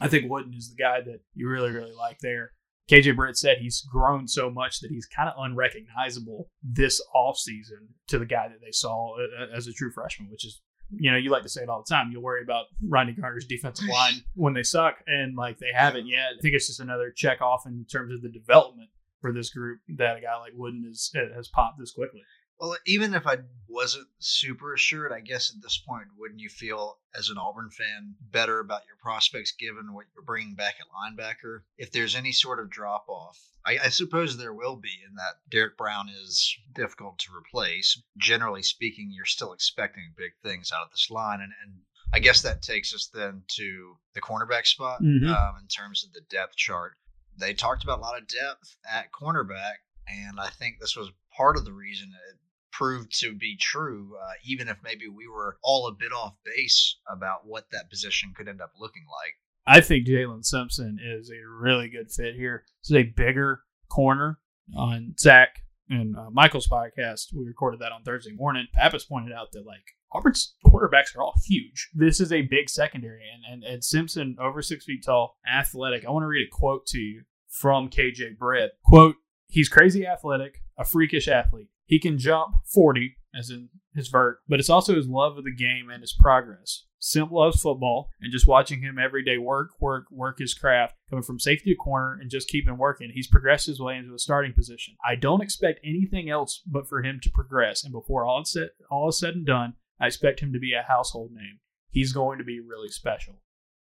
I 0.00 0.08
think 0.08 0.30
Wooden 0.30 0.54
is 0.54 0.70
the 0.70 0.82
guy 0.82 1.00
that 1.02 1.20
you 1.34 1.48
really, 1.48 1.70
really 1.70 1.92
like 1.92 2.18
there. 2.20 2.52
KJ 2.90 3.16
Britt 3.16 3.36
said 3.36 3.58
he's 3.58 3.80
grown 3.82 4.28
so 4.28 4.50
much 4.50 4.80
that 4.80 4.90
he's 4.90 5.06
kind 5.06 5.28
of 5.28 5.34
unrecognizable 5.38 6.50
this 6.62 7.00
offseason 7.14 7.88
to 8.08 8.18
the 8.18 8.26
guy 8.26 8.48
that 8.48 8.60
they 8.60 8.72
saw 8.72 9.14
uh, 9.16 9.44
uh, 9.44 9.56
as 9.56 9.66
a 9.66 9.72
true 9.72 9.90
freshman, 9.90 10.30
which 10.30 10.44
is, 10.44 10.60
you 10.90 11.10
know, 11.10 11.16
you 11.16 11.30
like 11.30 11.42
to 11.42 11.48
say 11.48 11.62
it 11.62 11.68
all 11.68 11.82
the 11.86 11.94
time. 11.94 12.10
You'll 12.12 12.22
worry 12.22 12.42
about 12.42 12.66
Rodney 12.86 13.12
Garner's 13.12 13.46
defensive 13.46 13.88
line 13.88 14.14
when 14.34 14.52
they 14.52 14.62
suck, 14.62 14.96
and 15.06 15.34
like 15.34 15.58
they 15.58 15.72
haven't 15.74 16.06
yet. 16.06 16.34
I 16.38 16.40
think 16.42 16.54
it's 16.54 16.66
just 16.66 16.80
another 16.80 17.10
check 17.10 17.40
off 17.40 17.66
in 17.66 17.86
terms 17.90 18.12
of 18.12 18.20
the 18.20 18.28
development 18.28 18.90
for 19.20 19.32
this 19.32 19.48
group 19.48 19.80
that 19.96 20.18
a 20.18 20.20
guy 20.20 20.36
like 20.38 20.52
Wooden 20.54 20.86
is, 20.90 21.10
has 21.34 21.48
popped 21.48 21.78
this 21.78 21.92
quickly. 21.92 22.20
Well, 22.58 22.76
even 22.86 23.14
if 23.14 23.26
I 23.26 23.38
wasn't 23.68 24.06
super 24.20 24.74
assured, 24.74 25.12
I 25.12 25.20
guess 25.20 25.52
at 25.54 25.60
this 25.60 25.78
point, 25.78 26.06
wouldn't 26.16 26.40
you 26.40 26.48
feel 26.48 26.98
as 27.16 27.28
an 27.28 27.38
Auburn 27.38 27.70
fan 27.70 28.14
better 28.30 28.60
about 28.60 28.86
your 28.86 28.96
prospects 29.02 29.52
given 29.52 29.92
what 29.92 30.06
you're 30.14 30.24
bringing 30.24 30.54
back 30.54 30.76
at 30.80 30.86
linebacker? 30.94 31.62
If 31.76 31.90
there's 31.90 32.14
any 32.14 32.32
sort 32.32 32.60
of 32.60 32.70
drop 32.70 33.08
off, 33.08 33.38
I, 33.66 33.78
I 33.84 33.88
suppose 33.88 34.36
there 34.36 34.54
will 34.54 34.76
be 34.76 35.02
in 35.08 35.16
that 35.16 35.40
Derrick 35.50 35.76
Brown 35.76 36.08
is 36.08 36.56
difficult 36.72 37.18
to 37.20 37.34
replace. 37.34 38.00
Generally 38.16 38.62
speaking, 38.62 39.10
you're 39.10 39.24
still 39.24 39.52
expecting 39.52 40.14
big 40.16 40.32
things 40.42 40.70
out 40.72 40.84
of 40.84 40.92
this 40.92 41.08
line. 41.10 41.40
And, 41.40 41.52
and 41.64 41.80
I 42.12 42.20
guess 42.20 42.42
that 42.42 42.62
takes 42.62 42.94
us 42.94 43.10
then 43.12 43.42
to 43.56 43.96
the 44.14 44.20
cornerback 44.20 44.66
spot 44.66 45.02
mm-hmm. 45.02 45.28
um, 45.28 45.54
in 45.60 45.66
terms 45.66 46.04
of 46.04 46.12
the 46.12 46.20
depth 46.30 46.56
chart. 46.56 46.92
They 47.36 47.54
talked 47.54 47.82
about 47.82 47.98
a 47.98 48.02
lot 48.02 48.16
of 48.16 48.28
depth 48.28 48.76
at 48.88 49.10
cornerback, 49.10 49.82
and 50.06 50.38
I 50.38 50.50
think 50.50 50.76
this 50.78 50.96
was 50.96 51.10
part 51.36 51.56
of 51.56 51.64
the 51.64 51.72
reason 51.72 52.12
it 52.30 52.38
proved 52.76 53.18
to 53.20 53.34
be 53.34 53.56
true, 53.60 54.12
uh, 54.20 54.32
even 54.44 54.68
if 54.68 54.76
maybe 54.82 55.08
we 55.08 55.28
were 55.28 55.56
all 55.62 55.86
a 55.86 55.92
bit 55.92 56.12
off 56.12 56.34
base 56.44 56.98
about 57.08 57.46
what 57.46 57.66
that 57.72 57.90
position 57.90 58.32
could 58.36 58.48
end 58.48 58.60
up 58.60 58.72
looking 58.78 59.04
like. 59.06 59.34
I 59.66 59.80
think 59.80 60.06
Jaylin 60.06 60.44
Simpson 60.44 60.98
is 61.02 61.30
a 61.30 61.48
really 61.48 61.88
good 61.88 62.10
fit 62.10 62.34
here. 62.34 62.64
This 62.82 62.90
is 62.90 62.96
a 62.96 63.12
bigger 63.16 63.62
corner 63.90 64.38
on 64.76 65.14
Zach 65.18 65.56
and 65.88 66.16
uh, 66.16 66.30
Michael's 66.30 66.68
podcast. 66.68 67.32
We 67.34 67.46
recorded 67.46 67.80
that 67.80 67.92
on 67.92 68.02
Thursday 68.02 68.32
morning. 68.32 68.66
Pappas 68.74 69.04
pointed 69.04 69.32
out 69.32 69.52
that 69.52 69.66
like 69.66 69.84
Auburn's 70.12 70.54
quarterbacks 70.66 71.16
are 71.16 71.22
all 71.22 71.34
huge. 71.44 71.90
This 71.94 72.20
is 72.20 72.32
a 72.32 72.42
big 72.42 72.68
secondary, 72.68 73.22
and, 73.50 73.64
and, 73.64 73.82
Simpson, 73.82 74.36
over 74.40 74.62
six 74.62 74.84
feet 74.84 75.04
tall, 75.04 75.36
athletic. 75.50 76.04
I 76.04 76.10
want 76.10 76.22
to 76.22 76.28
read 76.28 76.46
a 76.46 76.50
quote 76.50 76.86
to 76.86 76.98
you 76.98 77.22
from 77.48 77.88
KJ 77.88 78.38
Britt. 78.38 78.72
Quote, 78.84 79.16
he's 79.48 79.68
crazy 79.68 80.06
athletic, 80.06 80.62
a 80.78 80.84
freakish 80.84 81.28
athlete. 81.28 81.68
He 81.86 81.98
can 81.98 82.18
jump 82.18 82.54
40, 82.72 83.16
as 83.36 83.50
in 83.50 83.68
his 83.94 84.08
vert, 84.08 84.38
but 84.48 84.60
it's 84.60 84.70
also 84.70 84.94
his 84.94 85.06
love 85.06 85.36
of 85.36 85.44
the 85.44 85.54
game 85.54 85.90
and 85.90 86.00
his 86.00 86.16
progress. 86.18 86.84
Simp 86.98 87.30
loves 87.30 87.60
football, 87.60 88.08
and 88.20 88.32
just 88.32 88.48
watching 88.48 88.80
him 88.80 88.98
every 88.98 89.22
day 89.22 89.36
work, 89.36 89.72
work, 89.78 90.06
work 90.10 90.38
his 90.38 90.54
craft, 90.54 90.94
coming 91.10 91.22
from 91.22 91.38
safety 91.38 91.70
to 91.70 91.76
corner 91.76 92.16
and 92.18 92.30
just 92.30 92.48
keeping 92.48 92.78
working, 92.78 93.10
he's 93.12 93.26
progressed 93.26 93.66
his 93.66 93.78
way 93.78 93.96
into 93.96 94.14
a 94.14 94.18
starting 94.18 94.54
position. 94.54 94.96
I 95.06 95.16
don't 95.16 95.42
expect 95.42 95.80
anything 95.84 96.30
else 96.30 96.62
but 96.66 96.88
for 96.88 97.02
him 97.02 97.20
to 97.22 97.30
progress, 97.30 97.84
and 97.84 97.92
before 97.92 98.24
all 98.24 98.40
is 98.40 98.52
said, 98.52 98.70
all 98.90 99.10
is 99.10 99.18
said 99.18 99.34
and 99.34 99.44
done, 99.44 99.74
I 100.00 100.06
expect 100.06 100.40
him 100.40 100.52
to 100.54 100.58
be 100.58 100.72
a 100.72 100.82
household 100.82 101.32
name. 101.32 101.60
He's 101.90 102.14
going 102.14 102.38
to 102.38 102.44
be 102.44 102.58
really 102.58 102.88
special. 102.88 103.40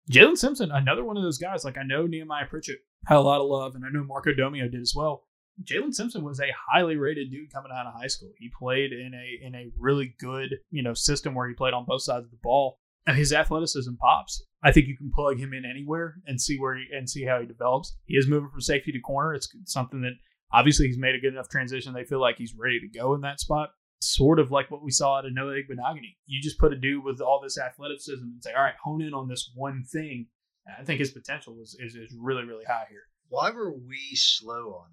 Jaylin 0.09 0.37
Simpson, 0.37 0.71
another 0.71 1.03
one 1.03 1.17
of 1.17 1.23
those 1.23 1.37
guys. 1.37 1.63
Like 1.65 1.77
I 1.77 1.83
know 1.83 2.07
Nehemiah 2.07 2.47
Pritchett 2.47 2.79
had 3.05 3.17
a 3.17 3.21
lot 3.21 3.41
of 3.41 3.47
love, 3.47 3.75
and 3.75 3.85
I 3.85 3.89
know 3.89 4.03
Marco 4.03 4.31
Domio 4.31 4.71
did 4.71 4.81
as 4.81 4.93
well. 4.95 5.23
Jaylin 5.63 5.93
Simpson 5.93 6.23
was 6.23 6.39
a 6.39 6.53
highly 6.71 6.95
rated 6.95 7.31
dude 7.31 7.51
coming 7.51 7.71
out 7.75 7.85
of 7.85 7.93
high 7.93 8.07
school. 8.07 8.31
He 8.37 8.51
played 8.57 8.91
in 8.91 9.13
a 9.13 9.45
in 9.45 9.55
a 9.55 9.71
really 9.77 10.15
good 10.19 10.55
you 10.69 10.83
know 10.83 10.93
system 10.93 11.35
where 11.35 11.47
he 11.47 11.53
played 11.53 11.73
on 11.73 11.85
both 11.85 12.03
sides 12.03 12.25
of 12.25 12.31
the 12.31 12.37
ball, 12.41 12.79
and 13.05 13.17
his 13.17 13.33
athleticism 13.33 13.93
pops. 13.99 14.43
I 14.63 14.71
think 14.71 14.87
you 14.87 14.97
can 14.97 15.11
plug 15.11 15.39
him 15.39 15.53
in 15.53 15.65
anywhere 15.65 16.15
and 16.25 16.39
see 16.39 16.57
where 16.57 16.75
he, 16.75 16.85
and 16.91 17.09
see 17.09 17.25
how 17.25 17.39
he 17.39 17.45
develops. 17.45 17.95
He 18.05 18.15
is 18.15 18.27
moving 18.27 18.49
from 18.49 18.61
safety 18.61 18.91
to 18.91 18.99
corner. 18.99 19.33
It's 19.33 19.49
something 19.65 20.01
that 20.01 20.13
obviously 20.53 20.87
he's 20.87 20.99
made 20.99 21.15
a 21.15 21.19
good 21.19 21.33
enough 21.33 21.49
transition. 21.49 21.93
They 21.93 22.03
feel 22.03 22.21
like 22.21 22.37
he's 22.37 22.55
ready 22.57 22.79
to 22.79 22.99
go 22.99 23.13
in 23.15 23.21
that 23.21 23.39
spot. 23.39 23.69
Sort 24.01 24.39
of 24.39 24.51
like 24.51 24.71
what 24.71 24.83
we 24.83 24.91
saw 24.91 25.19
at 25.19 25.25
Noah 25.31 25.53
Igbinoghene. 25.53 26.15
You 26.25 26.41
just 26.41 26.59
put 26.59 26.73
a 26.73 26.77
dude 26.77 27.03
with 27.03 27.21
all 27.21 27.39
this 27.41 27.57
athleticism 27.57 28.23
and 28.23 28.43
say, 28.43 28.51
all 28.53 28.63
right, 28.63 28.73
hone 28.83 29.01
in 29.01 29.13
on 29.13 29.27
this 29.27 29.51
one 29.55 29.83
thing. 29.91 30.27
I 30.79 30.83
think 30.83 30.99
his 30.99 31.11
potential 31.11 31.57
is, 31.61 31.75
is, 31.79 31.95
is 31.95 32.15
really, 32.19 32.43
really 32.43 32.65
high 32.65 32.85
here. 32.89 33.03
Why 33.29 33.51
were 33.51 33.71
we 33.71 34.09
slow 34.13 34.81
on 34.81 34.89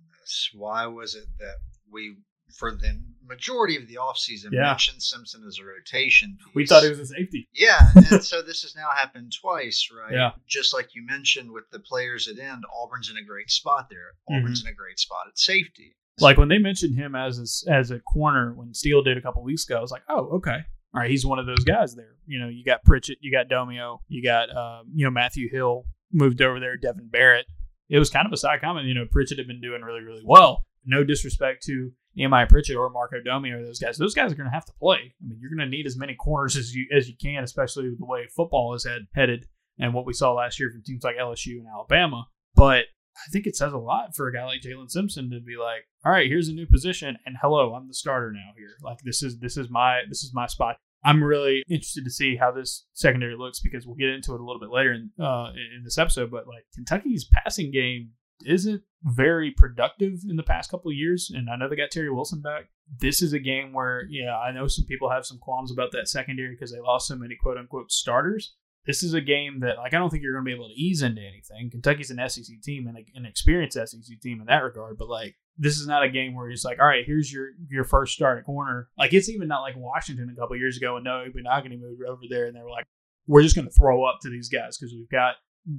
Why 0.54 0.86
was 0.86 1.14
it 1.14 1.26
that 1.38 1.56
we, 1.90 2.16
for 2.56 2.72
the 2.72 3.00
majority 3.26 3.76
of 3.76 3.86
the 3.86 3.98
offseason, 4.00 4.52
yeah. 4.52 4.62
mentioned 4.62 5.02
Simpson 5.02 5.44
as 5.46 5.58
a 5.58 5.64
rotation 5.64 6.36
piece? 6.38 6.54
We 6.54 6.66
thought 6.66 6.82
he 6.82 6.88
was 6.90 7.00
a 7.00 7.06
safety. 7.06 7.48
Yeah, 7.52 7.78
and 7.94 8.24
so 8.24 8.42
this 8.42 8.62
has 8.62 8.74
now 8.74 8.88
happened 8.94 9.32
twice, 9.40 9.88
right? 9.96 10.12
Yeah. 10.12 10.30
Just 10.46 10.74
like 10.74 10.94
you 10.94 11.04
mentioned 11.06 11.50
with 11.50 11.64
the 11.70 11.80
players 11.80 12.28
at 12.28 12.38
end, 12.38 12.64
Auburn's 12.74 13.10
in 13.10 13.16
a 13.16 13.24
great 13.24 13.50
spot 13.50 13.88
there. 13.90 14.14
Auburn's 14.36 14.60
mm-hmm. 14.60 14.68
in 14.68 14.72
a 14.72 14.76
great 14.76 14.98
spot 14.98 15.26
at 15.28 15.38
safety. 15.38 15.96
Like 16.20 16.36
when 16.36 16.48
they 16.48 16.58
mentioned 16.58 16.96
him 16.96 17.14
as 17.14 17.64
a, 17.68 17.72
as 17.72 17.90
a 17.90 18.00
corner 18.00 18.52
when 18.52 18.74
Steele 18.74 19.02
did 19.02 19.16
a 19.16 19.22
couple 19.22 19.42
weeks 19.42 19.64
ago, 19.64 19.78
I 19.78 19.80
was 19.80 19.92
like, 19.92 20.02
oh, 20.08 20.36
okay. 20.36 20.58
All 20.94 21.02
right, 21.02 21.10
he's 21.10 21.26
one 21.26 21.38
of 21.38 21.46
those 21.46 21.64
guys 21.64 21.94
there. 21.94 22.16
You 22.26 22.40
know, 22.40 22.48
you 22.48 22.64
got 22.64 22.82
Pritchett, 22.84 23.18
you 23.20 23.30
got 23.30 23.48
Domio, 23.48 23.98
you 24.08 24.22
got 24.22 24.48
um, 24.54 24.86
you 24.94 25.04
know 25.04 25.10
Matthew 25.10 25.50
Hill 25.50 25.84
moved 26.12 26.40
over 26.40 26.58
there, 26.58 26.78
Devan 26.78 27.10
Barrett 27.10 27.46
it 27.88 27.98
was 27.98 28.10
kind 28.10 28.26
of 28.26 28.32
a 28.32 28.36
side 28.36 28.60
comment. 28.60 28.86
You 28.86 28.94
know, 28.94 29.06
Pritchett 29.10 29.38
had 29.38 29.46
been 29.46 29.60
doing 29.60 29.82
really, 29.82 30.02
really 30.02 30.22
well. 30.24 30.64
No 30.84 31.04
disrespect 31.04 31.64
to 31.64 31.90
Nehemiah 32.14 32.46
Pritchett 32.46 32.76
or 32.76 32.90
Marco 32.90 33.20
Domi 33.20 33.50
or 33.50 33.64
those 33.64 33.78
guys. 33.78 33.96
Those 33.96 34.14
guys 34.14 34.32
are 34.32 34.36
going 34.36 34.48
to 34.48 34.54
have 34.54 34.64
to 34.66 34.72
play. 34.80 35.14
I 35.20 35.26
mean, 35.26 35.38
you're 35.40 35.54
going 35.54 35.70
to 35.70 35.76
need 35.76 35.86
as 35.86 35.96
many 35.96 36.14
corners 36.14 36.56
as 36.56 36.74
you 36.74 36.86
as 36.94 37.08
you 37.08 37.14
can, 37.20 37.44
especially 37.44 37.88
with 37.88 37.98
the 37.98 38.06
way 38.06 38.26
football 38.34 38.74
is 38.74 38.84
head, 38.84 39.06
headed 39.14 39.46
and 39.78 39.94
what 39.94 40.06
we 40.06 40.12
saw 40.12 40.32
last 40.32 40.58
year 40.58 40.70
from 40.70 40.82
teams 40.82 41.04
like 41.04 41.16
LSU 41.16 41.58
and 41.58 41.68
Alabama. 41.68 42.26
But 42.54 42.86
I 43.16 43.30
think 43.30 43.46
it 43.46 43.56
says 43.56 43.72
a 43.72 43.78
lot 43.78 44.14
for 44.14 44.28
a 44.28 44.32
guy 44.32 44.44
like 44.44 44.60
Jaylin 44.60 44.90
Simpson 44.90 45.30
to 45.30 45.40
be 45.40 45.56
like, 45.56 45.86
all 46.04 46.12
right, 46.12 46.28
here's 46.28 46.48
a 46.48 46.52
new 46.52 46.66
position, 46.66 47.16
and 47.26 47.36
hello, 47.40 47.74
I'm 47.74 47.88
the 47.88 47.94
starter 47.94 48.32
now 48.32 48.52
here. 48.56 48.76
Like 48.82 48.98
this 49.04 49.22
is 49.22 49.38
this 49.38 49.56
is 49.56 49.68
my 49.70 50.02
this 50.08 50.24
is 50.24 50.32
my 50.34 50.46
spot. 50.46 50.76
I'm 51.04 51.22
really 51.22 51.62
interested 51.68 52.04
to 52.04 52.10
see 52.10 52.36
how 52.36 52.50
this 52.50 52.86
secondary 52.92 53.36
looks 53.36 53.60
because 53.60 53.86
we'll 53.86 53.96
get 53.96 54.08
into 54.08 54.34
it 54.34 54.40
a 54.40 54.44
little 54.44 54.60
bit 54.60 54.70
later 54.70 54.92
in 54.92 55.10
uh, 55.22 55.50
in 55.76 55.82
this 55.84 55.98
episode. 55.98 56.30
But 56.30 56.46
like 56.46 56.64
Kentucky's 56.74 57.28
passing 57.32 57.70
game 57.70 58.10
isn't 58.44 58.82
very 59.02 59.50
productive 59.50 60.20
in 60.28 60.36
the 60.36 60.42
past 60.42 60.70
couple 60.70 60.90
of 60.90 60.96
years, 60.96 61.30
and 61.34 61.48
I 61.48 61.56
know 61.56 61.68
they 61.68 61.76
got 61.76 61.90
Terry 61.90 62.10
Wilson 62.10 62.40
back. 62.40 62.68
This 63.00 63.22
is 63.22 63.32
a 63.32 63.38
game 63.38 63.72
where, 63.72 64.06
yeah, 64.08 64.36
I 64.36 64.52
know 64.52 64.66
some 64.66 64.86
people 64.86 65.10
have 65.10 65.26
some 65.26 65.38
qualms 65.38 65.70
about 65.70 65.92
that 65.92 66.08
secondary 66.08 66.50
because 66.50 66.72
they 66.72 66.80
lost 66.80 67.08
so 67.08 67.16
many 67.16 67.36
quote 67.36 67.58
unquote 67.58 67.90
starters. 67.92 68.54
This 68.86 69.02
is 69.02 69.12
a 69.12 69.20
game 69.20 69.60
that, 69.60 69.76
like, 69.76 69.92
I 69.92 69.98
don't 69.98 70.08
think 70.08 70.22
you're 70.22 70.32
going 70.32 70.46
to 70.46 70.48
be 70.48 70.54
able 70.54 70.68
to 70.68 70.80
ease 70.80 71.02
into 71.02 71.20
anything. 71.20 71.70
Kentucky's 71.70 72.10
an 72.10 72.26
SEC 72.28 72.62
team 72.62 72.86
and 72.86 72.96
an 73.14 73.26
experienced 73.26 73.76
SEC 73.76 74.20
team 74.22 74.40
in 74.40 74.46
that 74.46 74.62
regard, 74.62 74.96
but 74.98 75.08
like, 75.08 75.36
this 75.58 75.78
is 75.78 75.86
not 75.86 76.04
a 76.04 76.08
game 76.08 76.34
where 76.34 76.48
it's 76.48 76.64
like, 76.64 76.78
all 76.78 76.86
right, 76.86 77.04
here's 77.04 77.32
your 77.32 77.48
your 77.68 77.84
first 77.84 78.14
start 78.14 78.38
at 78.38 78.44
corner. 78.44 78.88
Like 78.96 79.12
it's 79.12 79.28
even 79.28 79.48
not 79.48 79.62
like 79.62 79.76
Washington 79.76 80.30
a 80.32 80.40
couple 80.40 80.56
years 80.56 80.76
ago 80.76 80.96
and 80.96 81.04
no, 81.04 81.24
we're 81.34 81.42
not 81.42 81.60
going 81.60 81.72
to 81.72 81.76
move 81.76 81.98
over 82.08 82.22
there, 82.30 82.46
and 82.46 82.56
they 82.56 82.62
were 82.62 82.70
like, 82.70 82.86
we're 83.26 83.42
just 83.42 83.56
going 83.56 83.66
to 83.66 83.74
throw 83.74 84.04
up 84.04 84.20
to 84.22 84.30
these 84.30 84.48
guys 84.48 84.78
because 84.78 84.94
we've 84.94 85.10
got 85.10 85.34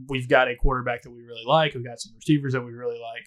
we've 0.07 0.27
got 0.27 0.50
a 0.50 0.55
quarterback 0.55 1.01
that 1.03 1.12
we 1.12 1.24
really 1.24 1.45
like, 1.48 1.74
we've 1.74 1.86
got 1.86 2.00
some 2.00 2.13
receivers 2.15 2.53
that 2.53 2.62
we 2.62 2.71
really 2.71 3.00
like. 3.00 3.25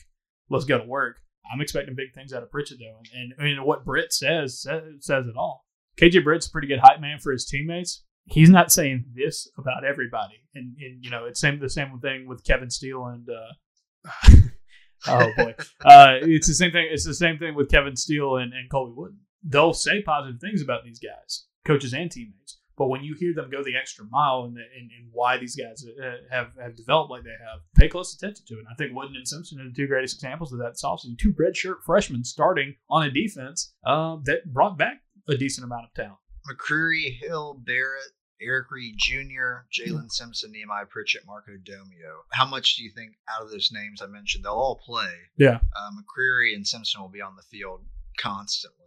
Let's 0.50 0.66
go 0.66 0.78
to 0.78 0.84
work. 0.84 1.16
I'm 1.52 1.60
expecting 1.60 1.94
big 1.94 2.14
things 2.14 2.32
out 2.32 2.42
of 2.42 2.50
Pritchett 2.50 2.78
though, 2.78 3.00
and, 3.14 3.32
and 3.38 3.64
what 3.64 3.84
Britt 3.84 4.12
says, 4.12 4.60
says 4.60 4.82
says 5.00 5.26
it 5.26 5.36
all. 5.36 5.64
KJ 6.00 6.22
Britt's 6.22 6.46
a 6.46 6.50
pretty 6.50 6.68
good 6.68 6.80
hype 6.80 7.00
man 7.00 7.18
for 7.18 7.32
his 7.32 7.46
teammates. 7.46 8.04
He's 8.26 8.50
not 8.50 8.70
saying 8.70 9.06
this 9.16 9.48
about 9.58 9.84
everybody, 9.84 10.44
and, 10.54 10.76
and 10.78 11.02
you 11.02 11.10
know 11.10 11.24
it's 11.24 11.40
same 11.40 11.58
the 11.58 11.70
same 11.70 11.98
thing 12.00 12.26
with 12.26 12.44
Kevin 12.44 12.68
Steele 12.68 13.06
and. 13.06 13.26
uh 13.30 14.30
oh 15.08 15.32
boy, 15.36 15.54
uh, 15.84 16.18
it's 16.22 16.46
the 16.46 16.54
same 16.54 16.72
thing. 16.72 16.88
It's 16.90 17.06
the 17.06 17.14
same 17.14 17.38
thing 17.38 17.54
with 17.54 17.70
Kevin 17.70 17.96
Steele 17.96 18.36
and, 18.36 18.52
and 18.52 18.70
Colby 18.70 18.92
Wooden. 18.94 19.18
They'll 19.42 19.72
say 19.72 20.02
positive 20.02 20.40
things 20.40 20.62
about 20.62 20.84
these 20.84 21.00
guys, 21.00 21.46
coaches 21.64 21.92
and 21.92 22.10
teammates, 22.10 22.60
But 22.76 22.88
when 22.88 23.02
you 23.02 23.16
hear 23.18 23.34
them 23.34 23.50
go 23.50 23.62
the 23.62 23.76
extra 23.76 24.04
mile 24.08 24.44
and, 24.44 24.56
and, 24.56 24.90
and 24.96 25.08
why 25.10 25.36
these 25.36 25.56
guys 25.56 25.84
uh, 25.84 26.12
have, 26.30 26.50
have 26.60 26.76
developed 26.76 27.10
like 27.10 27.24
they 27.24 27.30
have, 27.30 27.60
pay 27.74 27.88
close 27.88 28.14
attention 28.14 28.44
to 28.46 28.54
it. 28.54 28.58
And 28.58 28.68
I 28.70 28.74
think 28.76 28.96
Wooden 28.96 29.16
and 29.16 29.26
Simpson 29.26 29.60
are 29.60 29.64
the 29.64 29.74
two 29.74 29.88
greatest 29.88 30.16
examples 30.16 30.52
of 30.52 30.60
that 30.60 30.74
this 30.74 30.84
offseason. 30.84 31.18
Two 31.18 31.32
redshirt 31.32 31.82
freshmen 31.84 32.22
starting 32.22 32.76
on 32.88 33.04
a 33.04 33.10
defense 33.10 33.74
uh, 33.84 34.18
that 34.24 34.52
brought 34.52 34.78
back 34.78 35.02
a 35.28 35.36
decent 35.36 35.64
amount 35.64 35.86
of 35.86 35.94
talent. 35.94 36.18
McCreary, 36.48 37.18
Hill, 37.20 37.60
Barrett, 37.64 38.12
Eric 38.44 38.70
Reed 38.70 38.94
Jr., 38.96 39.66
Jaylin 39.72 40.10
Simpson, 40.10 40.52
Nehemiah 40.52 40.86
Pritchett, 40.86 41.26
Marco 41.26 41.52
Domio. 41.52 42.22
How 42.32 42.46
much 42.46 42.76
do 42.76 42.84
you 42.84 42.90
think 42.94 43.12
out 43.28 43.42
of 43.42 43.50
those 43.50 43.70
names 43.72 44.02
I 44.02 44.06
mentioned, 44.06 44.44
they'll 44.44 44.52
all 44.52 44.80
play? 44.84 45.12
Yeah. 45.36 45.58
Uh, 45.76 45.90
McCreary 45.90 46.54
and 46.54 46.66
Simpson 46.66 47.00
will 47.00 47.08
be 47.08 47.20
on 47.20 47.36
the 47.36 47.42
field 47.42 47.84
constantly. 48.18 48.78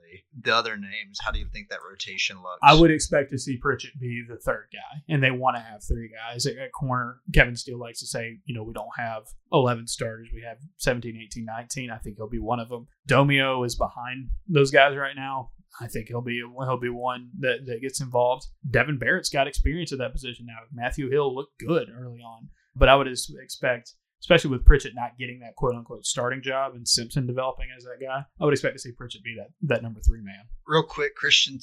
The 0.42 0.56
other 0.56 0.78
names, 0.78 1.20
how 1.24 1.32
do 1.32 1.40
you 1.40 1.48
think 1.52 1.70
that 1.70 1.80
rotation 1.90 2.38
looks? 2.38 2.60
I 2.64 2.74
would 2.74 2.92
expect 2.92 3.32
to 3.32 3.38
see 3.38 3.58
Pritchett 3.58 4.00
be 4.00 4.24
the 4.28 4.38
third 4.38 4.68
guy, 4.72 5.02
and 5.10 5.22
they 5.22 5.32
want 5.32 5.58
to 5.58 5.62
have 5.62 5.84
three 5.84 6.10
guys 6.10 6.46
at, 6.46 6.58
at 6.58 6.72
corner. 6.72 7.18
Kevin 7.34 7.56
Steele 7.56 7.80
likes 7.80 8.00
to 8.00 8.08
say, 8.08 8.40
you 8.46 8.56
know, 8.56 8.64
we 8.64 8.74
don't 8.74 8.88
have 8.98 9.24
11 9.52 9.88
starters. 9.88 10.30
We 10.34 10.44
have 10.44 10.58
17, 10.78 11.20
18, 11.22 11.46
19. 11.46 11.90
I 11.90 11.98
think 11.98 12.18
he'll 12.18 12.30
be 12.30 12.40
one 12.40 12.60
of 12.60 12.70
them. 12.70 12.88
Domio 13.10 13.66
is 13.66 13.76
behind 13.76 14.30
those 14.48 14.72
guys 14.72 14.96
right 14.96 15.16
now. 15.16 15.52
I 15.80 15.88
think 15.88 16.08
he'll 16.08 16.22
be 16.22 16.42
he'll 16.42 16.80
be 16.80 16.90
one 16.90 17.30
that, 17.40 17.66
that 17.66 17.82
gets 17.82 18.02
involved. 18.02 18.48
Devan 18.70 19.00
Barrett's 19.00 19.30
got 19.30 19.48
experience 19.48 19.92
at 19.92 20.00
that 20.00 20.14
position 20.14 20.46
now. 20.46 20.60
Matthew 20.74 21.10
Hill 21.10 21.34
looked 21.34 21.60
good 21.60 21.90
early 21.90 22.20
on, 22.20 22.50
but 22.76 22.90
I 22.90 22.96
would 22.96 23.08
expect, 23.08 23.94
especially 24.22 24.52
with 24.52 24.66
Pritchett 24.66 24.96
not 24.96 25.18
getting 25.18 25.40
that 25.40 25.56
quote 25.56 25.76
unquote 25.76 26.06
starting 26.06 26.42
job 26.42 26.76
and 26.76 26.88
Simpson 26.88 27.28
developing 27.28 27.68
as 27.76 27.84
that 27.84 28.00
guy, 28.02 28.26
I 28.40 28.46
would 28.46 28.54
expect 28.54 28.76
to 28.76 28.80
see 28.80 28.92
Pritchett 28.92 29.24
be 29.24 29.36
that 29.38 29.50
that 29.64 29.84
number 29.84 30.00
three 30.00 30.22
man. 30.22 30.46
Real 30.66 30.84
quick, 30.84 31.16
Christian, 31.16 31.60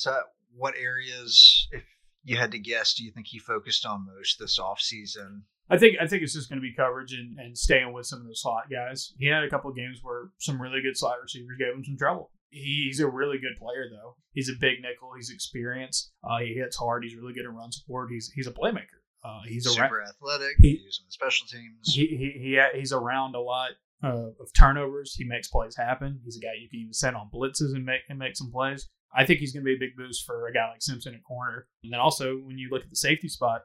what 0.55 0.75
areas, 0.77 1.69
if 1.73 1.83
you 2.25 2.37
had 2.37 2.53
to 2.53 2.59
guess, 2.59 2.95
do 2.95 3.05
you 3.05 3.11
think 3.11 3.27
he 3.27 3.39
focused 3.39 3.87
on 3.87 4.07
most 4.07 4.39
this 4.39 4.59
offseason? 4.59 5.43
I 5.71 5.79
think 5.79 5.97
I 6.01 6.07
think 6.07 6.23
it's 6.23 6.35
just 6.35 6.51
going 6.51 6.61
to 6.61 6.63
be 6.63 6.75
coverage 6.75 7.15
and, 7.15 7.39
and 7.39 7.57
staying 7.57 7.93
with 7.93 8.07
some 8.07 8.21
of 8.21 8.27
those 8.27 8.43
slot 8.43 8.65
guys. 8.71 9.15
He 9.19 9.27
had 9.27 9.43
a 9.43 9.49
couple 9.49 9.71
of 9.71 9.77
games 9.77 10.01
where 10.03 10.31
some 10.39 10.61
really 10.61 10.83
good 10.83 10.99
slot 10.99 11.17
receivers 11.23 11.57
gave 11.59 11.75
him 11.75 11.85
some 11.85 11.97
trouble. 11.97 12.31
He's 12.53 13.01
a 13.01 13.09
really 13.09 13.39
good 13.39 13.57
player, 13.59 13.87
though. 13.91 14.17
He's 14.33 14.49
a 14.51 14.53
big 14.61 14.81
nickel. 14.83 15.13
He's 15.17 15.31
experienced. 15.31 16.13
Uh, 16.23 16.39
he 16.41 16.55
hits 16.55 16.77
hard. 16.77 17.03
He's 17.03 17.17
really 17.17 17.33
good 17.33 17.45
at 17.47 17.53
run 17.53 17.73
support. 17.73 18.11
He's 18.11 18.31
he's 18.35 18.47
a 18.47 18.53
playmaker. 18.53 19.01
Uh, 19.25 19.41
he's 19.47 19.65
super 19.69 19.99
around, 20.01 20.09
athletic. 20.09 20.57
he- 20.59 20.77
He, 20.77 20.83
use 20.85 20.99
him 21.01 21.07
in 21.07 21.11
special 21.11 21.47
teams. 21.47 21.95
he, 21.95 22.07
he, 22.09 22.31
he 22.39 22.79
he's 22.79 22.93
around 22.93 23.35
a 23.35 23.41
lot 23.41 23.71
uh, 24.05 24.29
of 24.41 24.53
turnovers. 24.57 25.15
He 25.15 25.25
makes 25.25 25.49
plays 25.49 25.77
happen. 25.77 26.21
He's 26.25 26.37
a 26.37 26.41
guy 26.41 26.53
you 26.61 26.69
can 26.69 26.81
even 26.81 26.93
send 26.93 27.17
on 27.17 27.31
blitzes 27.33 27.75
and 27.75 27.85
make 27.85 28.01
and 28.09 28.19
make 28.19 28.37
some 28.37 28.51
plays. 28.51 28.89
I 29.15 29.25
think 29.25 29.41
he's 29.41 29.53
going 29.53 29.63
to 29.63 29.67
be 29.67 29.75
a 29.77 29.79
big 29.79 29.97
boost 29.97 30.25
for 30.27 30.47
a 30.49 30.53
guy 30.53 30.71
like 30.71 30.83
Simpson 30.83 31.15
at 31.15 31.23
corner. 31.25 31.67
And 31.85 31.93
then 31.93 32.01
also 32.01 32.35
when 32.37 32.59
you 32.59 32.69
look 32.71 32.83
at 32.83 32.91
the 32.91 32.97
safety 32.97 33.29
spot, 33.29 33.63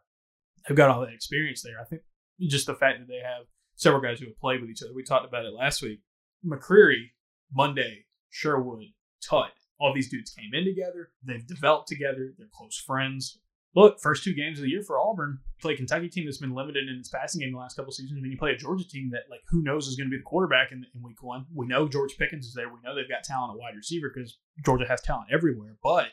they've 0.68 0.78
got 0.78 0.90
all 0.90 1.02
that 1.02 1.14
experience 1.14 1.62
there. 1.64 1.80
I 1.82 1.86
think 1.86 2.02
just 2.42 2.68
the 2.68 2.76
fact 2.76 3.00
that 3.00 3.08
they 3.08 3.22
have 3.24 3.46
several 3.76 4.02
guys 4.02 4.20
who 4.20 4.26
have 4.28 4.38
played 4.40 4.62
with 4.62 4.70
each 4.70 4.82
other. 4.84 4.92
We 4.94 5.04
talked 5.04 5.26
about 5.28 5.46
it 5.46 5.54
last 5.54 5.82
week. 5.82 6.02
McCreary, 6.46 7.12
Monday, 7.54 8.06
Sherwood, 8.30 8.86
Tutt. 9.22 9.52
All 9.80 9.94
these 9.94 10.10
dudes 10.10 10.32
came 10.32 10.54
in 10.54 10.66
together. 10.66 11.10
They've 11.24 11.46
developed 11.46 11.88
together. 11.88 12.34
They're 12.38 12.48
close 12.52 12.78
friends. 12.78 13.40
Look, 13.76 14.00
first 14.00 14.24
two 14.24 14.34
games 14.34 14.58
of 14.58 14.64
the 14.64 14.72
year 14.72 14.82
for 14.82 15.00
Auburn. 15.00 15.38
Play 15.62 15.74
a 15.74 15.78
Kentucky 15.78 16.10
team 16.10 16.26
that's 16.26 16.40
been 16.40 16.56
limited 16.56 16.90
in 16.90 16.96
its 16.96 17.10
passing 17.10 17.42
game 17.42 17.52
the 17.52 17.60
last 17.60 17.76
couple 17.76 17.92
seasons. 17.92 18.20
Then 18.20 18.32
you 18.32 18.38
play 18.38 18.52
a 18.52 18.58
Georgia 18.58 18.88
team 18.88 19.12
that, 19.12 19.24
like, 19.30 19.42
who 19.50 19.62
knows 19.62 19.88
is 19.88 19.96
going 19.96 20.08
to 20.08 20.12
be 20.12 20.18
the 20.18 20.24
quarterback 20.24 20.72
in, 20.72 20.84
in 20.96 21.04
week 21.04 21.22
one. 21.22 21.46
We 21.54 21.68
know 21.68 21.88
George 21.88 22.18
Pickens 22.18 22.48
is 22.48 22.54
there. 22.56 22.70
We 22.70 22.80
know 22.84 22.96
they've 22.96 23.08
got 23.08 23.24
talent 23.24 23.54
at 23.54 23.60
wide 23.60 23.76
receiver 23.76 24.12
because 24.12 24.40
Georgia 24.66 24.88
has 24.88 25.02
talent 25.02 25.30
everywhere. 25.32 25.76
But 25.84 26.08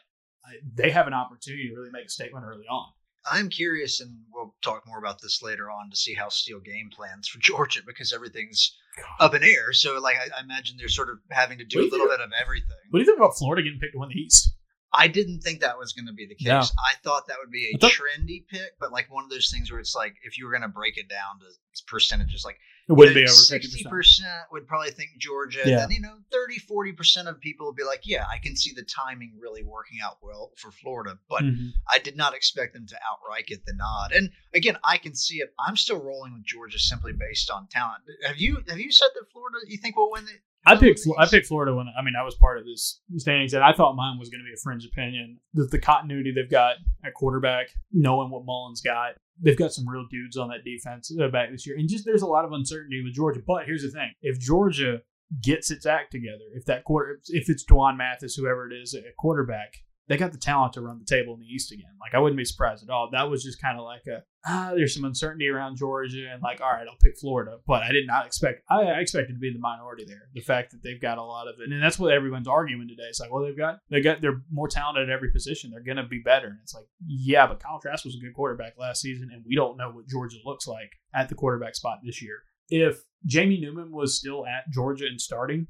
uh, 0.45 0.61
they 0.75 0.91
have 0.91 1.07
an 1.07 1.15
opportunity 1.15 1.69
to 1.69 1.75
really 1.75 1.91
make 1.91 2.07
a 2.07 2.11
statement 2.11 2.45
early 2.45 2.67
on. 2.69 2.89
I'm 3.31 3.49
curious, 3.49 4.01
and 4.01 4.11
we'll 4.33 4.55
talk 4.63 4.83
more 4.87 4.99
about 4.99 5.21
this 5.23 5.43
later 5.43 5.71
on 5.71 5.91
to 5.91 5.97
see 5.97 6.15
how 6.15 6.29
Steele 6.29 6.61
game 6.61 6.91
plans 6.95 7.29
for 7.29 7.39
Georgia 7.43 7.81
because 7.87 8.13
everything's 8.13 8.77
up 9.21 9.35
in 9.35 9.43
air. 9.43 9.73
So, 9.73 9.99
like, 10.01 10.17
I, 10.17 10.29
I 10.39 10.43
imagine 10.43 10.77
they're 10.79 10.89
sort 10.89 11.09
of 11.11 11.19
having 11.31 11.59
to 11.59 11.65
do 11.65 11.81
a 11.81 11.83
little 11.83 12.01
think- 12.07 12.11
bit 12.11 12.21
of 12.21 12.31
everything. 12.41 12.69
What 12.91 12.99
do 12.99 13.05
you 13.05 13.07
think 13.07 13.19
about 13.19 13.37
Florida 13.37 13.63
getting 13.63 13.81
picked 13.81 13.93
to 13.95 13.99
win 13.99 14.11
the 14.11 14.21
East? 14.21 14.55
I 14.97 15.09
didn't 15.09 15.41
think 15.41 15.61
that 15.61 15.77
was 15.77 15.93
going 15.93 16.07
to 16.07 16.13
be 16.13 16.25
the 16.27 16.37
case. 16.37 16.47
No. 16.47 16.61
I 16.61 16.95
thought 17.03 17.27
that 17.27 17.39
would 17.41 17.51
be 17.51 17.73
a 17.75 17.79
thought- 17.79 17.91
trendy 17.91 18.47
pick, 18.49 18.79
but 18.79 18.93
like 18.93 19.11
one 19.13 19.25
of 19.25 19.31
those 19.31 19.51
things 19.51 19.71
where 19.71 19.81
it's 19.81 19.95
like 19.97 20.15
if 20.23 20.39
you 20.39 20.45
were 20.45 20.53
going 20.53 20.63
to 20.63 20.69
break 20.69 20.97
it 20.99 21.09
down 21.09 21.41
to 21.41 21.83
percentages, 21.89 22.45
like 22.45 22.59
It 22.87 22.93
wouldn't 22.93 23.15
be 23.15 23.23
over 23.23 23.31
60%. 23.31 24.21
would 24.53 24.67
probably 24.67 24.91
think 24.91 25.11
Georgia. 25.19 25.61
Yeah. 25.65 25.71
And 25.73 25.79
then, 25.83 25.91
you 25.91 26.01
know, 26.01 26.17
30, 26.31 26.61
40% 26.61 27.27
of 27.29 27.41
people 27.41 27.67
would 27.67 27.77
be 27.77 27.85
like, 27.85 28.03
yeah, 28.05 28.25
I 28.31 28.39
can 28.39 28.57
see 28.57 28.73
the 28.75 28.83
timing 28.83 29.33
really 29.41 29.63
working 29.63 29.99
out 30.05 30.19
well 30.21 30.53
for 30.57 30.71
Florida. 30.71 31.19
But 31.29 31.45
Mm-hmm. 31.45 31.69
I 31.91 31.99
did 31.99 32.17
not 32.17 32.35
expect 32.35 32.73
them 32.73 32.87
to 32.87 32.97
outright 33.11 33.47
get 33.47 33.67
the 33.67 33.75
nod. 33.75 34.13
And 34.13 34.31
again, 34.55 34.79
I 34.83 34.97
can 34.97 35.15
see 35.15 35.37
it. 35.37 35.53
I'm 35.59 35.77
still 35.77 36.01
rolling 36.01 36.33
with 36.33 36.45
Georgia 36.45 36.79
simply 36.79 37.13
based 37.13 37.51
on 37.51 37.67
talent. 37.69 38.03
Have 38.27 38.39
you 38.39 38.63
have 38.69 38.79
you 38.79 38.91
said 38.91 39.09
that 39.15 39.31
Florida 39.33 39.59
you 39.67 39.77
think 39.77 39.97
will 39.97 40.11
win 40.11 40.25
the 40.25 40.33
I 40.67 40.77
picked 40.77 41.01
I 41.19 41.27
picked 41.27 41.47
Florida 41.47 41.75
when 41.75 41.87
I 41.99 42.03
mean 42.03 42.15
I 42.19 42.25
was 42.25 42.35
part 42.37 42.59
of 42.59 42.65
this 42.65 43.01
standings 43.17 43.53
and 43.53 43.63
I 43.63 43.73
thought 43.73 43.97
mine 43.97 44.19
was 44.19 44.31
going 44.31 44.41
to 44.41 44.45
be 44.45 44.55
a 44.55 44.63
fringe 44.63 44.87
opinion. 44.87 45.39
The, 45.53 45.67
the 45.67 45.79
continuity 45.79 46.33
they've 46.33 46.51
got 46.51 46.77
at 47.05 47.15
quarterback, 47.15 47.69
knowing 47.93 48.31
what 48.31 48.45
Mullen's 48.47 48.81
got, 48.81 49.13
they've 49.41 49.59
got 49.59 49.73
some 49.73 49.89
real 49.89 50.07
dudes 50.11 50.37
on 50.37 50.49
that 50.49 50.65
defense 50.65 51.15
uh, 51.21 51.29
back 51.29 51.51
this 51.51 51.67
year, 51.67 51.77
and 51.77 51.89
just 51.89 52.05
there's 52.05 52.23
a 52.23 52.27
lot 52.27 52.45
of 52.45 52.53
uncertainty 52.53 53.03
with 53.05 53.15
Georgia. 53.15 53.41
But 53.47 53.67
here's 53.67 53.83
the 53.83 53.91
thing: 53.91 54.13
if 54.23 54.39
Georgia 54.41 55.03
gets 55.43 55.71
its 55.71 55.87
act 55.87 56.13
together, 56.13 56.45
if 56.55 56.65
that 56.67 56.85
quarter, 56.85 57.21
if 57.29 57.49
it's 57.51 57.65
Dwan 57.65 57.97
Mathis, 57.97 58.35
whoever 58.35 58.71
it 58.71 58.75
is 58.75 58.95
at 58.95 59.05
quarterback, 59.19 59.75
they 60.07 60.17
got 60.17 60.33
the 60.33 60.39
talent 60.39 60.75
to 60.75 60.81
run 60.81 60.99
the 60.99 61.05
table 61.05 61.35
in 61.35 61.41
the 61.41 61.47
East 61.47 61.73
again. 61.73 61.91
Like 62.01 62.15
I 62.15 62.19
wouldn't 62.19 62.37
be 62.37 62.45
surprised 62.45 62.83
at 62.83 62.91
all. 62.91 63.09
That 63.13 63.31
was 63.31 63.43
just 63.43 63.61
kind 63.61 63.79
of 63.79 63.85
like 63.85 64.03
a 64.07 64.23
ah, 64.47 64.73
there's 64.75 64.95
some 64.95 65.05
uncertainty 65.05 65.49
around 65.49 65.77
Georgia, 65.77 66.29
and 66.31 66.43
like 66.43 66.61
all 66.61 66.71
right, 66.71 66.87
I'll 66.87 66.99
pick 67.03 67.19
Florida. 67.19 67.59
But 67.67 67.83
I 67.83 67.93
did 67.93 68.07
not 68.07 68.27
expect. 68.27 68.63
I, 68.69 68.83
expected 69.01 69.35
to 69.35 69.39
be 69.39 69.53
the 69.53 69.59
minority 69.59 70.05
there. 70.07 70.29
The 70.35 70.41
fact 70.41 70.73
that 70.73 70.83
they've 70.83 71.01
got 71.01 71.19
a 71.19 71.23
lot 71.23 71.49
of 71.49 71.55
it, 71.61 71.73
and 71.73 71.83
that's 71.83 71.99
what 71.99 72.13
everyone's 72.13 72.49
arguing 72.49 72.89
today. 72.89 73.09
It's 73.09 73.21
like, 73.21 73.33
well, 73.33 73.43
they've 73.43 73.57
got 73.57 73.79
they 73.91 74.01
got 74.01 74.21
they're 74.21 74.43
more 74.51 74.69
talented 74.69 75.09
at 75.09 75.15
every 75.15 75.31
position. 75.31 75.71
They're 75.71 75.95
gonna 75.95 76.07
be 76.07 76.23
better. 76.25 76.49
And 76.49 76.59
it's 76.63 76.75
like, 76.75 76.87
yeah, 77.07 77.47
but 77.47 77.61
Kyle 77.61 77.81
Trask 77.81 78.05
was 78.05 78.17
a 78.17 78.25
good 78.25 78.35
quarterback 78.35 78.75
last 78.79 79.01
season, 79.01 79.31
and 79.33 79.45
we 79.47 79.55
don't 79.55 79.77
know 79.77 79.91
what 79.91 80.09
Georgia 80.09 80.37
looks 80.45 80.67
like 80.67 80.91
at 81.15 81.29
the 81.29 81.35
quarterback 81.35 81.75
spot 81.75 81.99
this 82.05 82.23
year. 82.23 82.37
If 82.69 83.01
Jamie 83.27 83.61
Newman 83.61 83.91
was 83.91 84.19
still 84.19 84.47
at 84.47 84.71
Georgia 84.71 85.07
and 85.07 85.21
starting, 85.21 85.69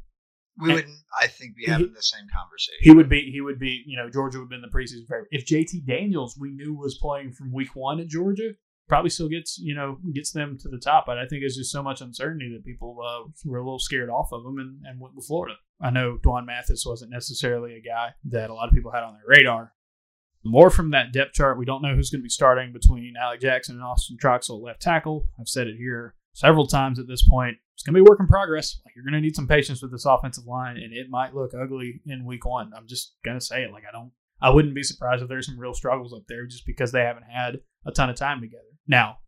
we 0.59 0.69
And- 0.71 0.75
wouldn't 0.77 0.99
I 1.21 1.27
think 1.27 1.57
be 1.57 1.67
having 1.67 1.93
the 1.93 2.03
same 2.03 2.27
conversation. 2.37 2.79
he 2.81 2.93
would 2.93 3.09
be 3.09 3.31
he 3.31 3.41
would 3.41 3.59
be 3.59 3.83
you 3.87 3.97
know 3.97 4.09
Georgia 4.11 4.39
would 4.39 4.45
have 4.45 4.51
been 4.51 4.63
the 4.63 4.69
preseason 4.69 5.03
favorite. 5.09 5.29
If 5.31 5.47
JT 5.47 5.87
Daniels 5.87 6.37
we 6.39 6.51
knew 6.51 6.75
was 6.75 6.99
playing 6.99 7.33
from 7.33 7.53
week 7.53 7.75
one 7.75 8.01
at 8.01 8.09
Georgia, 8.09 8.51
probably 8.89 9.11
still 9.11 9.29
gets 9.29 9.59
you 9.59 9.75
know 9.75 9.99
gets 10.13 10.33
them 10.33 10.57
to 10.61 10.69
the 10.69 10.79
top. 10.79 11.07
But 11.07 11.19
I 11.19 11.27
think 11.27 11.43
it's 11.43 11.57
just 11.57 11.73
so 11.73 11.83
much 11.83 12.01
uncertainty 12.01 12.53
that 12.53 12.65
people 12.65 12.99
uh, 13.01 13.29
were 13.45 13.59
a 13.59 13.65
little 13.65 13.79
scared 13.79 14.11
off 14.11 14.33
of 14.33 14.45
him 14.45 14.59
and, 14.59 14.81
and 14.87 15.01
went 15.01 15.15
with 15.15 15.27
Florida. 15.27 15.55
I 15.81 15.91
know 15.91 16.19
Dwan 16.23 16.47
Mathis 16.47 16.85
wasn't 16.87 17.11
necessarily 17.11 17.75
a 17.77 17.81
guy 17.83 18.11
that 18.31 18.51
a 18.51 18.55
lot 18.55 18.69
of 18.69 18.75
people 18.75 18.93
had 18.93 19.03
on 19.03 19.15
their 19.15 19.23
radar. 19.27 19.73
More 20.47 20.69
from 20.71 20.91
that 20.91 21.11
depth 21.13 21.33
chart, 21.33 21.59
we 21.59 21.65
don't 21.65 21.81
know 21.81 21.95
who's 21.95 22.11
going 22.11 22.21
to 22.21 22.25
be 22.25 22.29
starting 22.29 22.71
between 22.73 23.15
Alec 23.21 23.41
Jackson 23.41 23.77
and 23.77 23.85
Austin 23.85 24.19
Troxell 24.23 24.61
left 24.63 24.83
tackle. 24.83 25.27
I've 25.41 25.49
said 25.49 25.67
it 25.69 25.77
here 25.79 26.15
several 26.35 26.67
times 26.67 26.99
at 26.99 27.07
this 27.09 27.27
point. 27.27 27.57
It's 27.75 27.83
going 27.83 27.95
to 27.95 27.99
be 27.99 28.07
a 28.07 28.11
work 28.11 28.21
in 28.21 28.27
progress. 28.27 28.81
Like 28.85 28.95
you're 28.95 29.05
going 29.05 29.15
to 29.15 29.21
need 29.21 29.37
some 29.37 29.49
patience 29.49 29.83
with 29.83 29.91
this 29.91 30.07
offensive 30.07 30.47
line, 30.47 30.77
and 30.77 30.93
it 30.93 31.09
might 31.11 31.35
look 31.35 31.53
ugly 31.55 32.01
in 32.07 32.25
week 32.25 32.45
one. 32.45 32.73
I'm 32.77 32.87
just 32.87 33.15
going 33.25 33.39
to 33.39 33.45
say 33.45 33.63
it. 33.65 33.73
Like 33.73 33.85
I 33.89 33.93
don't, 33.93 34.13
I 34.41 34.51
wouldn't 34.51 34.75
be 34.75 34.83
surprised 34.83 35.23
if 35.23 35.29
there's 35.29 35.47
some 35.47 35.59
real 35.59 35.75
struggles 35.75 36.13
up 36.13 36.23
there 36.29 36.47
just 36.47 36.67
because 36.67 36.93
they 36.93 37.03
haven't 37.03 37.25
had 37.25 37.61
a 37.85 37.93
ton 37.93 38.11
of 38.11 38.17
time 38.17 38.41
together. 38.41 38.63
Now, 38.87 39.19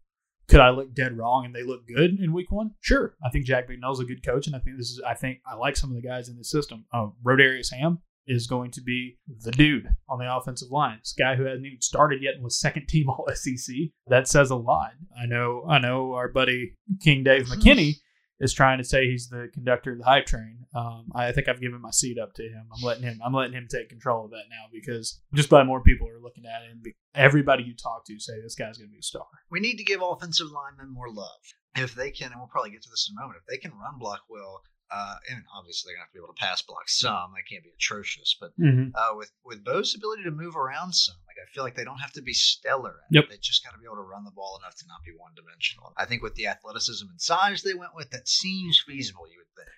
could 0.48 0.60
I 0.60 0.70
look 0.70 0.94
dead 0.94 1.16
wrong 1.16 1.44
and 1.44 1.54
they 1.54 1.64
look 1.64 1.86
good 1.88 2.20
in 2.20 2.32
week 2.32 2.52
one? 2.52 2.72
Sure. 2.80 3.16
I 3.24 3.30
think 3.30 3.46
Jack 3.46 3.66
Bicknell's 3.66 4.00
a 4.00 4.04
good 4.04 4.24
coach, 4.24 4.46
and 4.46 4.54
I 4.54 4.60
think 4.60 4.76
this 4.76 4.90
is. 4.90 5.02
I 5.06 5.14
think 5.14 5.40
I 5.46 5.56
like 5.56 5.76
some 5.76 5.90
of 5.90 5.96
the 5.96 6.06
guys 6.06 6.28
in 6.28 6.36
the 6.36 6.44
system. 6.44 6.84
Uh, 6.92 7.08
Brodarious 7.24 7.72
Hamm 7.72 8.00
is 8.26 8.46
going 8.46 8.70
to 8.72 8.80
be 8.80 9.18
the 9.40 9.52
dude 9.52 9.88
on 10.08 10.18
the 10.18 10.34
offensive 10.34 10.70
line. 10.70 10.98
This 11.00 11.14
guy 11.16 11.36
who 11.36 11.44
hasn't 11.44 11.66
even 11.66 11.80
started 11.80 12.22
yet 12.22 12.34
and 12.34 12.44
was 12.44 12.58
second 12.58 12.86
team 12.88 13.08
All 13.10 13.26
SEC. 13.34 13.74
That 14.08 14.28
says 14.28 14.50
a 14.50 14.56
lot. 14.56 14.92
I 15.20 15.26
know. 15.26 15.64
I 15.68 15.78
know. 15.78 16.12
Our 16.12 16.28
buddy 16.28 16.74
King 17.00 17.24
Dave 17.24 17.46
McKinney 17.46 17.96
is 18.38 18.52
trying 18.52 18.78
to 18.78 18.84
say 18.84 19.06
he's 19.10 19.28
the 19.28 19.48
conductor 19.54 19.92
of 19.92 19.98
the 19.98 20.04
hype 20.04 20.26
train. 20.26 20.66
Um, 20.74 21.06
I 21.14 21.32
think 21.32 21.48
I've 21.48 21.60
given 21.60 21.80
my 21.80 21.90
seat 21.90 22.18
up 22.18 22.34
to 22.34 22.42
him. 22.42 22.66
I'm 22.76 22.82
letting 22.84 23.02
him. 23.04 23.18
I'm 23.24 23.32
letting 23.32 23.54
him 23.54 23.66
take 23.70 23.88
control 23.88 24.26
of 24.26 24.30
that 24.32 24.44
now 24.50 24.66
because 24.72 25.20
just 25.34 25.48
by 25.48 25.62
more 25.64 25.80
people 25.82 26.08
are 26.08 26.20
looking 26.20 26.44
at 26.44 26.62
him. 26.68 26.82
everybody 27.14 27.62
you 27.64 27.74
talk 27.74 28.04
to 28.06 28.18
say 28.20 28.34
this 28.42 28.54
guy's 28.54 28.76
going 28.78 28.88
to 28.88 28.92
be 28.92 28.98
a 28.98 29.02
star. 29.02 29.26
we 29.50 29.60
need 29.60 29.76
to 29.76 29.84
give 29.84 30.00
offensive 30.02 30.48
linemen 30.52 30.92
more 30.92 31.08
love. 31.10 31.40
If 31.76 31.94
they 31.94 32.10
can, 32.10 32.30
and 32.32 32.40
we'll 32.40 32.48
probably 32.48 32.70
get 32.70 32.82
to 32.82 32.90
this 32.90 33.08
in 33.10 33.16
a 33.16 33.20
moment, 33.20 33.40
if 33.40 33.46
they 33.46 33.58
can 33.58 33.76
run 33.78 33.98
block 33.98 34.20
well, 34.30 34.62
uh, 34.90 35.16
and 35.30 35.42
obviously 35.58 35.90
they're 35.90 35.96
gonna 35.96 36.04
have 36.04 36.10
to 36.12 36.14
be 36.14 36.20
able 36.24 36.32
to 36.34 36.40
pass 36.40 36.62
block 36.62 36.88
some. 36.88 37.32
They 37.34 37.42
can't 37.54 37.64
be 37.64 37.70
atrocious, 37.74 38.36
but 38.40 38.52
Mm-hmm. 38.60 38.90
uh, 38.94 39.16
with 39.16 39.32
with 39.44 39.64
Bo's 39.64 39.94
ability 39.94 40.24
to 40.24 40.30
move 40.30 40.56
around 40.56 40.92
some, 40.94 41.16
I 41.42 41.46
feel 41.54 41.64
like 41.64 41.74
they 41.76 41.84
don't 41.84 41.98
have 41.98 42.12
to 42.12 42.22
be 42.22 42.32
stellar. 42.32 42.90
At 43.10 43.14
Yep. 43.14 43.24
it. 43.24 43.30
They 43.30 43.36
just 43.40 43.64
got 43.64 43.72
to 43.72 43.78
be 43.78 43.84
able 43.84 43.96
to 43.96 44.02
run 44.02 44.24
the 44.24 44.30
ball 44.30 44.58
enough 44.62 44.76
to 44.76 44.84
not 44.88 45.04
be 45.04 45.12
one 45.16 45.32
dimensional. 45.34 45.92
I 45.96 46.04
think 46.06 46.22
with 46.22 46.34
the 46.34 46.46
athleticism 46.46 47.06
and 47.10 47.20
size 47.20 47.62
they 47.62 47.74
went 47.74 47.94
with, 47.94 48.10
that 48.10 48.28
seems 48.28 48.82
feasible. 48.86 49.26
You 49.28 49.38
would 49.38 49.64
think. 49.64 49.68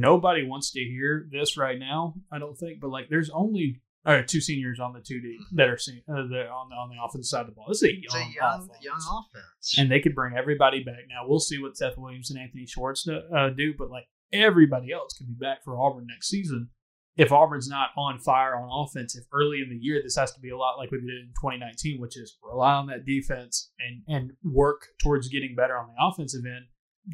Nobody 0.00 0.46
wants 0.46 0.70
to 0.72 0.80
hear 0.80 1.26
this 1.30 1.56
right 1.56 1.78
now. 1.78 2.14
I 2.30 2.38
don't 2.38 2.56
think, 2.56 2.80
but 2.80 2.90
like, 2.90 3.08
there's 3.08 3.30
only 3.30 3.80
or 4.06 4.22
two 4.22 4.40
seniors 4.40 4.80
on 4.80 4.94
the 4.94 5.00
two 5.00 5.20
D 5.20 5.38
that 5.56 5.68
are 5.68 5.76
sen- 5.76 6.02
uh, 6.08 6.12
on 6.12 6.28
the 6.30 6.36
on 6.74 6.88
the 6.90 6.96
offensive 7.04 7.26
side 7.28 7.40
of 7.42 7.46
the 7.48 7.52
ball. 7.52 7.66
This 7.68 7.82
is 7.82 7.90
a 7.90 7.94
young, 7.94 8.02
It's 8.04 8.14
a 8.14 8.18
young, 8.34 8.60
offense. 8.64 8.78
young 8.84 9.24
offense. 9.34 9.74
and 9.78 9.90
they 9.90 10.00
could 10.00 10.14
bring 10.14 10.34
everybody 10.36 10.82
back. 10.82 11.00
Now 11.08 11.26
we'll 11.28 11.38
see 11.38 11.58
what 11.60 11.76
Seth 11.76 11.98
Williams 11.98 12.30
and 12.30 12.38
Anthony 12.40 12.64
Schwartz 12.66 13.04
do, 13.04 13.20
uh, 13.34 13.50
do, 13.50 13.74
but 13.76 13.90
like 13.90 14.06
everybody 14.32 14.90
else 14.92 15.12
could 15.18 15.26
be 15.26 15.34
back 15.34 15.62
for 15.64 15.78
Auburn 15.78 16.06
next 16.06 16.28
season. 16.28 16.70
If 17.16 17.32
Auburn's 17.32 17.68
not 17.68 17.90
on 17.96 18.18
fire 18.18 18.56
on 18.56 18.70
offense, 18.72 19.16
if 19.16 19.24
early 19.32 19.60
in 19.60 19.68
the 19.68 19.76
year 19.76 20.00
this 20.02 20.16
has 20.16 20.32
to 20.32 20.40
be 20.40 20.50
a 20.50 20.56
lot 20.56 20.78
like 20.78 20.90
we 20.90 20.98
did 20.98 21.08
in 21.08 21.32
2019, 21.40 22.00
which 22.00 22.16
is 22.16 22.38
rely 22.42 22.72
on 22.74 22.86
that 22.86 23.04
defense 23.04 23.72
and 23.78 24.02
and 24.08 24.32
work 24.44 24.86
towards 25.02 25.28
getting 25.28 25.54
better 25.54 25.76
on 25.76 25.88
the 25.88 26.04
offensive 26.04 26.44
end, 26.46 26.66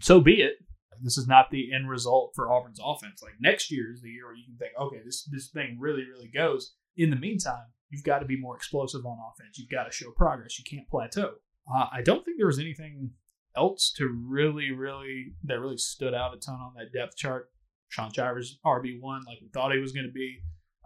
so 0.02 0.20
be 0.20 0.42
it. 0.42 0.54
This 1.02 1.18
is 1.18 1.26
not 1.26 1.50
the 1.50 1.72
end 1.74 1.90
result 1.90 2.32
for 2.34 2.50
Auburn's 2.50 2.80
offense. 2.82 3.22
Like 3.22 3.34
next 3.40 3.70
year 3.70 3.92
is 3.92 4.00
the 4.00 4.08
year 4.08 4.26
where 4.26 4.34
you 4.34 4.44
can 4.46 4.56
think, 4.56 4.72
okay, 4.80 5.00
this 5.04 5.24
this 5.30 5.48
thing 5.48 5.78
really 5.80 6.04
really 6.04 6.30
goes. 6.32 6.74
In 6.96 7.10
the 7.10 7.16
meantime, 7.16 7.66
you've 7.90 8.04
got 8.04 8.20
to 8.20 8.26
be 8.26 8.40
more 8.40 8.56
explosive 8.56 9.04
on 9.04 9.18
offense. 9.32 9.58
You've 9.58 9.70
got 9.70 9.84
to 9.84 9.92
show 9.92 10.10
progress. 10.12 10.58
You 10.58 10.64
can't 10.68 10.88
plateau. 10.88 11.34
Uh, 11.72 11.86
I 11.92 12.02
don't 12.02 12.24
think 12.24 12.38
there 12.38 12.46
was 12.46 12.58
anything 12.58 13.10
else 13.56 13.92
to 13.96 14.08
really, 14.08 14.70
really 14.70 15.34
that 15.44 15.60
really 15.60 15.78
stood 15.78 16.14
out 16.14 16.34
a 16.34 16.38
ton 16.38 16.56
on 16.56 16.74
that 16.76 16.92
depth 16.92 17.16
chart. 17.16 17.50
Shaun 17.88 18.12
Shivers 18.12 18.58
RB 18.64 19.00
one, 19.00 19.22
like 19.26 19.38
we 19.40 19.48
thought 19.48 19.72
he 19.72 19.78
was 19.80 19.92
going 19.92 20.06
to 20.06 20.12
be. 20.12 20.38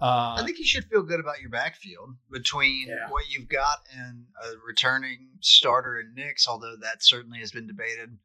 Uh, 0.02 0.36
I 0.38 0.42
think 0.46 0.58
you 0.58 0.64
should 0.64 0.84
feel 0.86 1.02
good 1.02 1.20
about 1.20 1.40
your 1.42 1.50
backfield 1.50 2.16
between 2.30 2.88
Yeah. 2.88 3.10
what 3.10 3.24
you've 3.28 3.48
got 3.50 3.80
and 3.94 4.24
a 4.42 4.52
returning 4.66 5.28
starter 5.40 6.00
in 6.00 6.14
Nix, 6.14 6.48
although 6.48 6.76
that 6.80 7.02
certainly 7.04 7.38
has 7.40 7.52
been 7.52 7.66
debated 7.66 8.16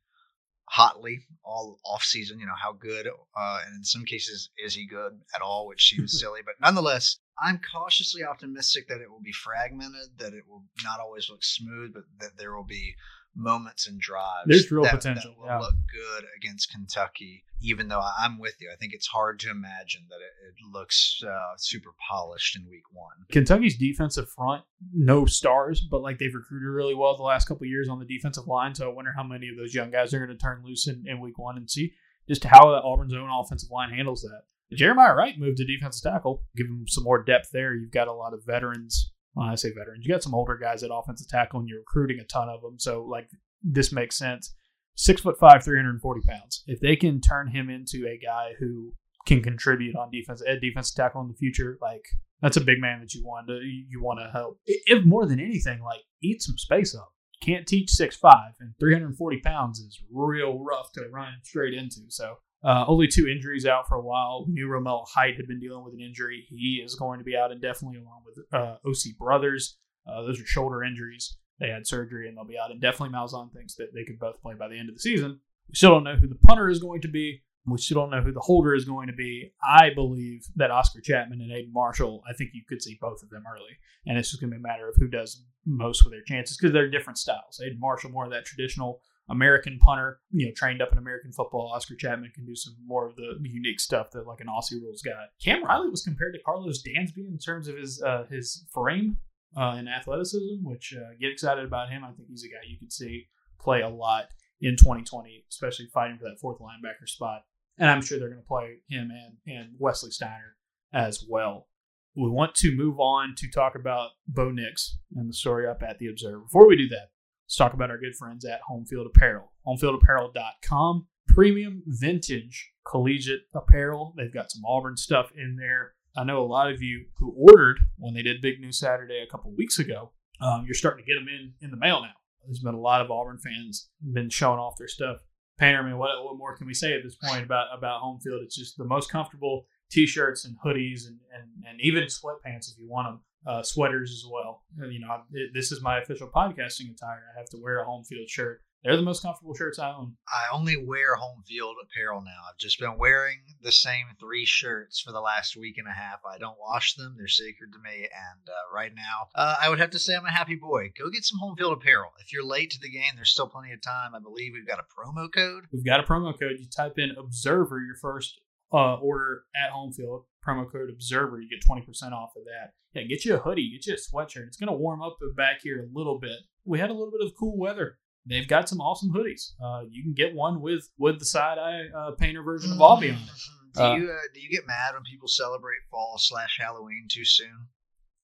hotly 0.70 1.20
all 1.44 1.80
off 1.86 2.04
season. 2.04 2.40
You 2.40 2.46
know 2.48 2.54
how 2.62 2.74
good, 2.74 3.08
uh, 3.08 3.60
and 3.66 3.76
in 3.78 3.84
some 3.84 4.06
cases, 4.06 4.50
is 4.58 4.74
he 4.76 4.88
good 4.88 5.20
at 5.36 5.42
all, 5.42 5.68
which 5.68 5.90
seems 5.90 6.18
silly. 6.20 6.40
But 6.46 6.56
nonetheless, 6.62 7.18
I'm 7.42 7.60
cautiously 7.74 8.24
optimistic 8.24 8.88
that 8.88 9.02
it 9.02 9.10
will 9.12 9.22
be 9.22 9.34
fragmented, 9.34 10.18
that 10.18 10.34
it 10.34 10.44
will 10.48 10.64
not 10.84 11.00
always 11.00 11.30
look 11.30 11.44
smooth, 11.44 11.94
but 11.94 12.04
that 12.20 12.38
there 12.38 12.56
will 12.56 12.64
be 12.66 12.96
moments 13.36 13.86
and 13.88 14.00
drives. 14.00 14.48
There's 14.48 14.72
real 14.72 14.84
that- 14.84 14.94
potential, 14.96 15.32
That 15.32 15.40
will 15.40 15.48
yeah. 15.48 15.60
look 15.60 15.76
good 15.92 16.26
against 16.38 16.72
Kentucky. 16.72 17.44
Even 17.66 17.88
though 17.88 18.02
I'm 18.20 18.40
with 18.40 18.56
you, 18.60 18.70
I 18.72 18.76
think 18.78 18.94
it's 18.94 19.08
hard 19.08 19.40
to 19.42 19.50
imagine 19.50 20.04
that 20.10 20.18
it, 20.18 20.50
it 20.50 20.72
looks 20.72 21.22
uh, 21.28 21.54
super 21.58 21.90
polished 22.10 22.56
in 22.56 22.70
week 22.70 22.84
one. 22.92 23.16
Kentucky's 23.32 23.78
defensive 23.78 24.30
front, 24.30 24.64
no 24.94 25.26
stars, 25.26 25.82
but 25.82 26.02
like 26.02 26.20
they've 26.20 26.34
recruited 26.34 26.68
really 26.68 26.96
well 26.96 27.18
the 27.18 27.24
last 27.24 27.48
couple 27.48 27.66
years 27.66 27.90
on 27.90 28.00
the 28.00 28.06
defensive 28.06 28.48
line. 28.48 28.76
So 28.76 28.90
I 28.90 28.94
wonder 28.94 29.14
how 29.16 29.24
many 29.24 29.50
of 29.50 29.58
those 29.58 29.74
young 29.74 29.92
guys 29.92 30.14
are 30.14 30.20
going 30.24 30.38
to 30.38 30.42
turn 30.42 30.64
loose 30.64 30.88
in, 30.88 31.04
in 31.08 31.20
week 31.20 31.38
one 31.38 31.58
and 31.58 31.70
see 31.70 31.94
just 32.28 32.44
how 32.44 32.70
Auburn's 32.70 33.14
own 33.14 33.30
offensive 33.30 33.72
line 33.72 33.92
handles 33.92 34.22
that. 34.22 34.44
Jeremiah 34.76 35.16
Wright 35.16 35.38
moved 35.38 35.58
to 35.58 35.66
defensive 35.66 36.12
tackle, 36.12 36.44
give 36.56 36.68
him 36.68 36.86
some 36.88 37.04
more 37.04 37.24
depth 37.24 37.50
there. 37.52 37.74
You've 37.74 37.92
got 37.92 38.08
a 38.08 38.14
lot 38.14 38.34
of 38.34 38.46
veterans. 38.46 39.12
When 39.34 39.48
I 39.48 39.56
say 39.56 39.70
veterans, 39.70 40.06
you 40.06 40.14
got 40.14 40.24
some 40.24 40.34
older 40.34 40.58
guys 40.58 40.82
at 40.82 40.92
offensive 40.94 41.28
tackle, 41.28 41.60
and 41.60 41.70
you're 41.70 41.80
recruiting 41.80 42.20
a 42.20 42.24
ton 42.24 42.50
of 42.50 42.62
them. 42.62 42.80
So 42.80 43.04
like 43.04 43.30
this 43.62 43.92
makes 43.92 44.18
sense. 44.18 44.56
Six 44.96 45.22
foot 45.22 45.38
five, 45.38 45.64
three 45.64 45.78
hundred 45.78 45.92
and 45.92 46.02
forty 46.02 46.22
pounds. 46.28 46.64
If 46.68 46.80
they 46.80 46.96
can 46.96 47.22
turn 47.22 47.50
him 47.50 47.70
into 47.70 48.08
a 48.08 48.18
guy 48.18 48.54
who 48.60 48.94
can 49.26 49.42
contribute 49.42 49.96
on 49.96 50.12
defense 50.12 50.42
at 50.48 50.62
defensive 50.62 50.96
tackle 50.96 51.22
in 51.22 51.28
the 51.28 51.34
future, 51.34 51.78
like 51.82 52.06
that's 52.42 52.58
a 52.58 52.62
big 52.62 52.80
man 52.80 53.00
that 53.02 53.14
you 53.14 53.24
want 53.24 53.48
to 53.48 53.60
you 53.62 54.02
want 54.02 54.20
to 54.20 54.30
help. 54.32 54.60
If 54.66 55.06
more 55.06 55.26
than 55.26 55.40
anything, 55.40 55.82
like 55.82 56.02
eat 56.22 56.42
some 56.42 56.58
space 56.58 56.96
up. 56.96 57.12
Can't 57.42 57.68
teach 57.68 57.90
six 57.92 58.16
five 58.16 58.54
and 58.60 58.74
three 58.80 58.94
hundred 58.94 59.08
and 59.08 59.18
forty 59.18 59.40
pounds 59.40 59.80
is 59.80 60.02
real 60.12 60.60
rough 60.60 60.92
to 60.94 61.08
run 61.12 61.34
straight 61.44 61.74
into. 61.74 62.02
So 62.08 62.38
uh, 62.64 62.86
only 62.88 63.08
two 63.08 63.28
injuries 63.28 63.66
out 63.66 63.88
for 63.88 63.96
a 63.96 64.02
while. 64.02 64.46
We 64.48 64.54
knew 64.54 64.68
Romello 64.68 65.06
Height 65.14 65.36
had 65.36 65.48
been 65.48 65.60
dealing 65.60 65.84
with 65.84 65.94
an 65.94 66.00
injury. 66.00 66.46
He 66.50 66.82
is 66.84 66.96
going 66.96 67.20
to 67.20 67.24
be 67.24 67.36
out 67.36 67.52
indefinitely, 67.52 68.00
along 68.00 68.24
with 68.26 68.46
uh, 68.52 68.78
OC 68.88 69.18
Brothers. 69.20 69.78
Uh, 70.08 70.24
those 70.24 70.42
are 70.42 70.46
shoulder 70.46 70.84
injuries. 70.84 71.38
They 71.60 71.70
had 71.70 71.88
surgery 71.88 72.28
and 72.28 72.38
they'll 72.38 72.46
be 72.46 72.58
out 72.58 72.72
indefinitely. 72.72 73.16
Malzahn 73.16 73.54
thinks 73.54 73.76
that 73.76 73.94
they 73.94 74.04
could 74.04 74.20
both 74.20 74.42
play 74.42 74.54
by 74.56 74.68
the 74.68 74.78
end 74.78 74.90
of 74.90 74.96
the 74.96 75.02
season. 75.02 75.40
We 75.70 75.76
still 75.76 75.92
don't 75.92 76.04
know 76.04 76.16
who 76.16 76.28
the 76.28 76.36
punter 76.36 76.70
is 76.70 76.80
going 76.80 77.02
to 77.02 77.08
be. 77.08 77.42
We 77.68 77.80
still 77.80 78.02
don't 78.02 78.12
know 78.12 78.22
who 78.22 78.32
the 78.32 78.42
holder 78.42 78.76
is 78.76 78.86
going 78.86 79.08
to 79.08 79.14
be. 79.14 79.52
I 79.64 79.90
believe 79.90 80.46
that 80.56 80.70
Oscar 80.70 81.02
Chapman 81.02 81.42
and 81.42 81.52
Aidan 81.52 81.74
Marshall, 81.74 82.22
I 82.30 82.34
think 82.34 82.52
you 82.54 82.62
could 82.68 82.82
see 82.82 82.98
both 83.02 83.24
of 83.24 83.30
them 83.30 83.44
early. 83.52 83.72
And 84.06 84.18
it's 84.18 84.30
just 84.30 84.40
going 84.40 84.52
to 84.52 84.58
be 84.58 84.60
a 84.60 84.68
matter 84.68 84.88
of 84.88 84.96
who 84.98 85.08
does 85.08 85.44
most 85.66 86.04
with 86.04 86.14
their 86.14 86.22
chances 86.22 86.58
because 86.58 86.74
they're 86.74 86.92
different 86.92 87.18
styles. 87.18 87.60
Aidan 87.64 87.80
Marshall, 87.80 88.12
more 88.12 88.26
of 88.26 88.32
that 88.32 88.46
traditional 88.46 89.02
American 89.30 89.80
punter, 89.80 90.20
you 90.32 90.46
know, 90.46 90.52
trained 90.56 90.82
up 90.82 90.92
in 90.92 91.00
American 91.00 91.32
football. 91.32 91.72
Oscar 91.74 91.96
Chapman 91.96 92.32
can 92.36 92.46
do 92.46 92.56
some 92.56 92.76
more 92.86 93.08
of 93.08 93.16
the 93.16 93.36
unique 93.42 93.80
stuff 93.80 94.12
that 94.12 94.28
like 94.28 94.42
an 94.42 94.48
Aussie 94.48 94.80
rules 94.80 95.02
guy. 95.02 95.26
Cam 95.44 95.64
Riley 95.64 95.90
was 95.90 96.04
compared 96.04 96.36
to 96.36 96.40
Karlos 96.44 96.84
Dansby 96.86 97.28
in 97.28 97.40
terms 97.40 97.68
of 97.68 97.78
his 97.78 98.02
uh, 98.04 98.26
his 98.30 98.66
frame 98.72 99.18
uh, 99.58 99.76
and 99.78 99.90
athleticism, 99.90 100.64
which 100.64 100.94
uh, 100.96 101.16
get 101.20 101.32
excited 101.32 101.66
about 101.66 101.90
him. 101.90 102.04
I 102.04 102.12
think 102.12 102.30
he's 102.30 102.44
a 102.44 102.48
guy 102.48 102.68
you 102.68 102.78
could 102.80 102.92
see 102.92 103.28
play 103.60 103.82
a 103.82 103.90
lot 103.90 104.26
in 104.62 104.76
2020, 104.76 105.46
especially 105.50 105.88
fighting 105.94 106.18
for 106.18 106.26
that 106.26 106.40
fourth 106.40 106.60
linebacker 106.60 107.08
spot. 107.08 107.42
And 107.78 107.90
I'm 107.90 108.02
sure 108.02 108.20
they're 108.20 108.30
going 108.30 108.42
to 108.42 108.48
play 108.48 108.78
him 108.88 109.12
and, 109.12 109.58
and 109.58 109.76
Wesley 109.78 110.12
Steiner 110.12 110.56
as 110.94 111.26
well. 111.28 111.68
We 112.16 112.30
want 112.30 112.56
to 112.56 112.76
move 112.76 113.00
on 113.00 113.36
to 113.38 113.50
talk 113.50 113.76
about 113.76 114.12
Bo 114.28 114.52
Nix 114.52 114.98
and 115.16 115.30
the 115.30 115.34
story 115.34 115.68
up 115.68 115.84
at 115.84 116.00
the 116.00 116.08
Observer. 116.08 116.40
Before 116.40 116.68
we 116.68 116.78
do 116.78 116.88
that, 116.90 117.10
let's 117.46 117.58
talk 117.58 117.74
about 117.74 117.90
our 117.90 117.98
good 117.98 118.16
friends 118.16 118.46
at 118.46 118.62
Homefield 118.70 119.08
Apparel. 119.08 119.52
HomefieldApparel.com, 119.68 121.08
premium 121.28 121.84
vintage 121.86 122.72
collegiate 122.88 123.42
apparel. 123.54 124.14
They've 124.16 124.34
got 124.34 124.52
some 124.52 124.64
Auburn 124.66 124.96
stuff 124.96 125.32
in 125.36 125.58
there. 125.60 125.95
I 126.18 126.24
know 126.24 126.42
a 126.42 126.46
lot 126.48 126.72
of 126.72 126.82
you 126.82 127.06
who 127.18 127.34
ordered 127.38 127.80
when 127.98 128.14
they 128.14 128.22
did 128.22 128.42
Big 128.42 128.60
News 128.60 128.80
Saturday 128.80 129.24
a 129.28 129.30
couple 129.32 129.54
weeks 129.56 129.80
ago. 129.80 130.12
Um, 130.42 130.64
you're 130.66 130.74
starting 130.76 131.04
to 131.06 131.10
get 131.12 131.16
them 131.20 131.28
in 131.28 131.54
in 131.62 131.72
the 131.72 131.78
mail 131.78 132.02
now. 132.02 132.14
There's 132.46 132.60
been 132.60 132.76
a 132.76 132.80
lot 132.80 133.02
of 133.02 133.10
Auburn 133.12 133.40
fans 133.40 133.90
been 134.14 134.30
showing 134.30 134.60
off 134.60 134.76
their 134.78 134.88
stuff. 134.88 135.18
Painter, 135.58 135.80
I 135.80 135.86
mean, 135.86 135.98
what, 135.98 136.10
what 136.24 136.38
more 136.38 136.56
can 136.56 136.68
we 136.68 136.74
say 136.74 136.94
at 136.94 137.02
this 137.04 137.16
point 137.16 137.44
about 137.44 137.68
about 137.78 138.02
home 138.02 138.20
field? 138.20 138.42
It's 138.44 138.56
just 138.56 138.78
the 138.78 138.84
most 138.86 139.10
comfortable 139.10 139.66
t-shirts 139.92 140.46
and 140.46 140.56
hoodies 140.66 141.08
and, 141.08 141.18
and, 141.34 141.50
and 141.70 141.80
even 141.82 142.04
sweatpants 142.06 142.72
if 142.72 142.78
you 142.78 142.88
want 142.90 143.08
them. 143.08 143.20
Uh, 143.48 143.62
sweaters 143.62 144.12
as 144.12 144.24
well. 144.30 144.64
You 144.92 145.00
know, 145.00 145.08
I- 145.12 145.22
it- 145.32 145.52
this 145.54 145.72
is 145.72 145.82
my 145.82 146.00
official 146.00 146.28
podcasting 146.36 146.92
attire. 146.92 147.24
I 147.34 147.38
have 147.40 147.48
to 147.52 147.58
wear 147.62 147.80
a 147.80 147.86
home 147.86 148.04
field 148.04 148.28
shirt. 148.28 148.62
They're 148.86 148.96
the 148.96 149.02
most 149.02 149.24
comfortable 149.24 149.56
shirts 149.56 149.80
I 149.80 149.90
own. 149.90 150.16
I 150.28 150.56
only 150.56 150.78
wear 150.78 151.16
home 151.16 151.42
field 151.48 151.76
apparel 151.84 152.22
now. 152.22 152.38
I've 152.48 152.60
just 152.60 152.80
been 152.80 153.00
wearing 153.00 153.40
the 153.62 153.72
same 153.72 154.06
three 154.20 154.46
shirts 154.46 155.02
for 155.02 155.12
the 155.12 155.20
last 155.20 155.58
week 155.58 155.80
and 155.80 155.88
a 155.88 155.92
half. 155.92 156.20
I 156.24 156.38
don't 156.38 156.60
wash 156.60 156.94
them; 156.94 157.16
they're 157.18 157.28
sacred 157.28 157.72
to 157.74 157.80
me. 157.80 158.04
And 158.04 158.48
uh, 158.48 158.76
right 158.76 158.94
now, 158.96 159.30
uh, 159.34 159.56
I 159.60 159.70
would 159.70 159.80
have 159.80 159.90
to 159.92 160.00
say 160.00 160.16
I'm 160.16 160.26
a 160.26 160.32
happy 160.32 160.56
boy. 160.56 160.92
Go 160.96 161.10
get 161.10 161.26
some 161.26 161.40
home 161.40 161.56
field 161.58 161.74
apparel. 161.74 162.12
If 162.20 162.32
you're 162.32 162.46
late 162.46 162.70
to 162.72 162.80
the 162.80 162.92
game, 162.92 163.14
there's 163.16 163.32
still 163.32 163.50
plenty 163.50 163.74
of 163.74 163.82
time. 163.82 164.14
I 164.14 164.20
believe 164.20 164.54
we've 164.54 164.68
got 164.68 164.78
a 164.78 164.84
promo 164.84 165.34
code. 165.34 165.64
We've 165.74 165.84
got 165.84 166.00
a 166.00 166.04
promo 166.04 166.40
code. 166.40 166.58
You 166.60 166.68
type 166.70 167.00
in 167.00 167.10
Observer 167.18 167.80
your 167.80 167.96
first 168.00 168.40
uh, 168.72 168.98
order 168.98 169.46
at 169.56 169.72
home 169.72 169.94
field. 169.94 170.26
Promo 170.48 170.72
code 170.72 170.92
Observer. 170.92 171.42
You 171.42 171.50
get 171.50 171.68
20% 171.68 172.12
off 172.12 172.34
of 172.38 172.44
that. 172.46 172.74
Yeah, 172.94 173.08
get 173.08 173.26
you 173.26 173.34
a 173.34 173.40
hoodie, 173.40 173.72
get 173.72 173.88
you 173.88 173.96
a 173.96 173.98
sweatshirt. 173.98 174.46
It's 174.48 174.58
going 174.58 174.72
to 174.72 174.78
warm 174.78 175.02
up 175.02 175.18
the 175.20 175.34
back 175.36 175.62
here 175.64 175.82
a 175.82 175.98
little 175.98 176.20
bit. 176.20 176.38
We 176.66 176.80
had 176.80 176.92
a 176.92 176.94
little 176.94 177.12
bit 177.12 177.26
of 177.26 177.34
cool 177.38 177.58
weather. 177.58 177.98
They've 178.28 178.48
got 178.48 178.68
some 178.68 178.82
awesome 178.82 179.12
hoodies. 179.14 179.52
Uh, 179.64 179.84
you 179.90 180.02
can 180.04 180.14
get 180.14 180.34
one 180.34 180.62
with 180.62 180.90
with 180.98 181.20
the 181.20 181.26
side 181.26 181.58
eye 181.60 181.84
uh, 181.96 182.12
painter 182.12 182.42
version 182.44 182.72
of 182.72 182.78
Aubie 182.80 183.12
on 183.12 183.18
it. 183.18 183.30
Do 183.76 183.84
Uh, 183.84 183.96
you 183.98 184.10
uh, 184.12 184.18
do 184.34 184.40
you 184.40 184.50
get 184.50 184.66
mad 184.68 184.94
when 184.94 185.04
people 185.04 185.28
celebrate 185.28 185.80
fall 185.92 186.16
slash 186.18 186.58
Halloween 186.60 187.08
too 187.12 187.26
soon? 187.26 187.68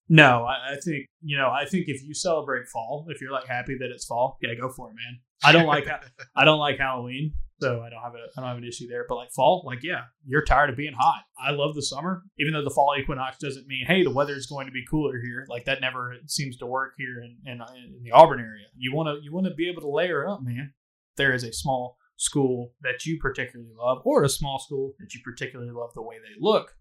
No, 0.09 0.43
I, 0.45 0.73
I 0.73 0.75
think 0.83 1.05
you 1.21 1.37
know. 1.37 1.49
I 1.51 1.65
think 1.65 1.85
if 1.87 2.03
you 2.03 2.13
celebrate 2.13 2.67
fall, 2.67 3.05
if 3.09 3.21
you're 3.21 3.31
like 3.31 3.47
happy 3.47 3.77
that 3.79 3.91
it's 3.93 4.05
fall, 4.05 4.37
yeah, 4.41 4.53
go 4.55 4.69
for 4.69 4.89
it, 4.89 4.93
man. 4.95 5.19
I 5.43 5.51
don't 5.51 5.67
like 5.67 5.87
I 6.35 6.45
don't 6.45 6.59
like 6.59 6.77
Halloween, 6.79 7.33
so 7.61 7.81
I 7.81 7.89
don't 7.89 8.01
have 8.01 8.15
a 8.15 8.17
I 8.37 8.41
don't 8.41 8.49
have 8.49 8.57
an 8.57 8.63
issue 8.63 8.87
there. 8.87 9.05
But 9.07 9.15
like 9.15 9.31
fall, 9.31 9.63
like 9.65 9.83
yeah, 9.83 10.03
you're 10.25 10.43
tired 10.43 10.69
of 10.69 10.77
being 10.77 10.93
hot. 10.93 11.23
I 11.39 11.51
love 11.51 11.75
the 11.75 11.81
summer, 11.81 12.23
even 12.39 12.53
though 12.53 12.63
the 12.63 12.69
fall 12.69 12.95
equinox 12.99 13.37
doesn't 13.37 13.67
mean 13.67 13.85
hey 13.87 14.03
the 14.03 14.11
weather 14.11 14.35
is 14.35 14.47
going 14.47 14.67
to 14.67 14.71
be 14.71 14.83
cooler 14.89 15.19
here. 15.21 15.45
Like 15.49 15.65
that 15.65 15.81
never 15.81 16.15
seems 16.27 16.57
to 16.57 16.65
work 16.65 16.93
here 16.97 17.21
in 17.21 17.37
in, 17.45 17.61
in 17.61 18.03
the 18.03 18.11
Auburn 18.11 18.39
area. 18.39 18.65
You 18.75 18.93
want 18.93 19.07
to 19.07 19.23
you 19.23 19.33
want 19.33 19.47
to 19.47 19.53
be 19.53 19.69
able 19.69 19.81
to 19.81 19.89
layer 19.89 20.27
up, 20.27 20.41
man. 20.41 20.73
There 21.17 21.33
is 21.33 21.43
a 21.43 21.53
small 21.53 21.97
school 22.17 22.73
that 22.81 23.05
you 23.05 23.17
particularly 23.19 23.73
love, 23.77 24.01
or 24.05 24.23
a 24.23 24.29
small 24.29 24.59
school 24.59 24.93
that 24.99 25.13
you 25.13 25.21
particularly 25.23 25.71
love 25.71 25.91
the 25.95 26.03
way 26.03 26.17
they 26.17 26.39
look, 26.39 26.75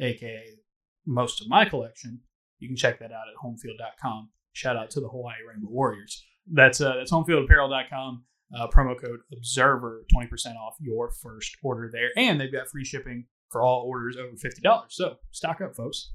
aka 0.00 0.44
most 1.06 1.40
of 1.40 1.48
my 1.48 1.64
collection, 1.64 2.20
you 2.58 2.68
can 2.68 2.76
check 2.76 2.98
that 2.98 3.12
out 3.12 3.28
at 3.28 3.42
homefield.com. 3.42 4.30
Shout 4.52 4.76
out 4.76 4.90
to 4.90 5.00
the 5.00 5.08
Hawaii 5.08 5.36
Rainbow 5.48 5.68
Warriors. 5.70 6.24
That's 6.52 6.80
uh, 6.80 6.94
that's 6.96 7.12
homefieldapparel.com. 7.12 8.24
Uh, 8.54 8.66
promo 8.68 8.94
code 9.00 9.20
Observer, 9.32 10.04
20% 10.14 10.56
off 10.56 10.76
your 10.80 11.10
first 11.10 11.56
order 11.62 11.90
there. 11.92 12.10
And 12.16 12.40
they've 12.40 12.52
got 12.52 12.68
free 12.68 12.84
shipping 12.84 13.26
for 13.50 13.60
all 13.62 13.82
orders 13.86 14.16
over 14.16 14.36
$50. 14.36 14.84
So 14.90 15.16
stock 15.32 15.60
up, 15.60 15.74
folks. 15.74 16.12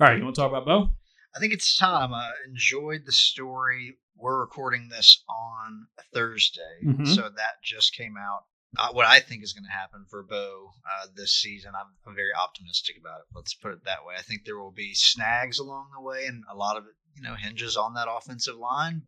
All 0.00 0.06
right, 0.06 0.16
you 0.16 0.22
want 0.24 0.36
to 0.36 0.40
talk 0.40 0.50
about 0.52 0.66
Bo? 0.66 0.90
I 1.34 1.40
think 1.40 1.52
it's 1.52 1.76
time. 1.76 2.14
I 2.14 2.30
enjoyed 2.48 3.02
the 3.06 3.12
story. 3.12 3.98
We're 4.16 4.40
recording 4.40 4.88
this 4.88 5.24
on 5.28 5.86
Thursday, 6.14 6.80
Mhm. 6.84 7.06
so 7.14 7.22
that 7.22 7.62
just 7.62 7.94
came 7.94 8.14
out 8.16 8.44
uh, 8.76 8.90
what 8.92 9.06
I 9.06 9.18
think 9.20 9.42
is 9.42 9.54
going 9.54 9.64
to 9.64 9.70
happen 9.70 10.04
for 10.10 10.22
Bo 10.22 10.72
uh, 10.84 11.06
this 11.16 11.32
season. 11.32 11.72
I'm, 11.74 11.86
I'm 12.06 12.14
very 12.14 12.34
optimistic 12.34 12.96
about 13.00 13.20
it. 13.20 13.26
Let's 13.34 13.54
put 13.54 13.72
it 13.72 13.84
that 13.86 14.04
way. 14.04 14.14
I 14.18 14.22
think 14.22 14.44
there 14.44 14.58
will 14.58 14.72
be 14.72 14.92
snags 14.94 15.58
along 15.58 15.88
the 15.94 16.02
way, 16.02 16.26
and 16.26 16.44
a 16.52 16.54
lot 16.54 16.76
of 16.76 16.84
it, 16.84 16.92
you 17.16 17.22
know, 17.22 17.34
hinges 17.34 17.76
on 17.78 17.94
that 17.94 18.08
offensive 18.10 18.56
line. 18.56 19.02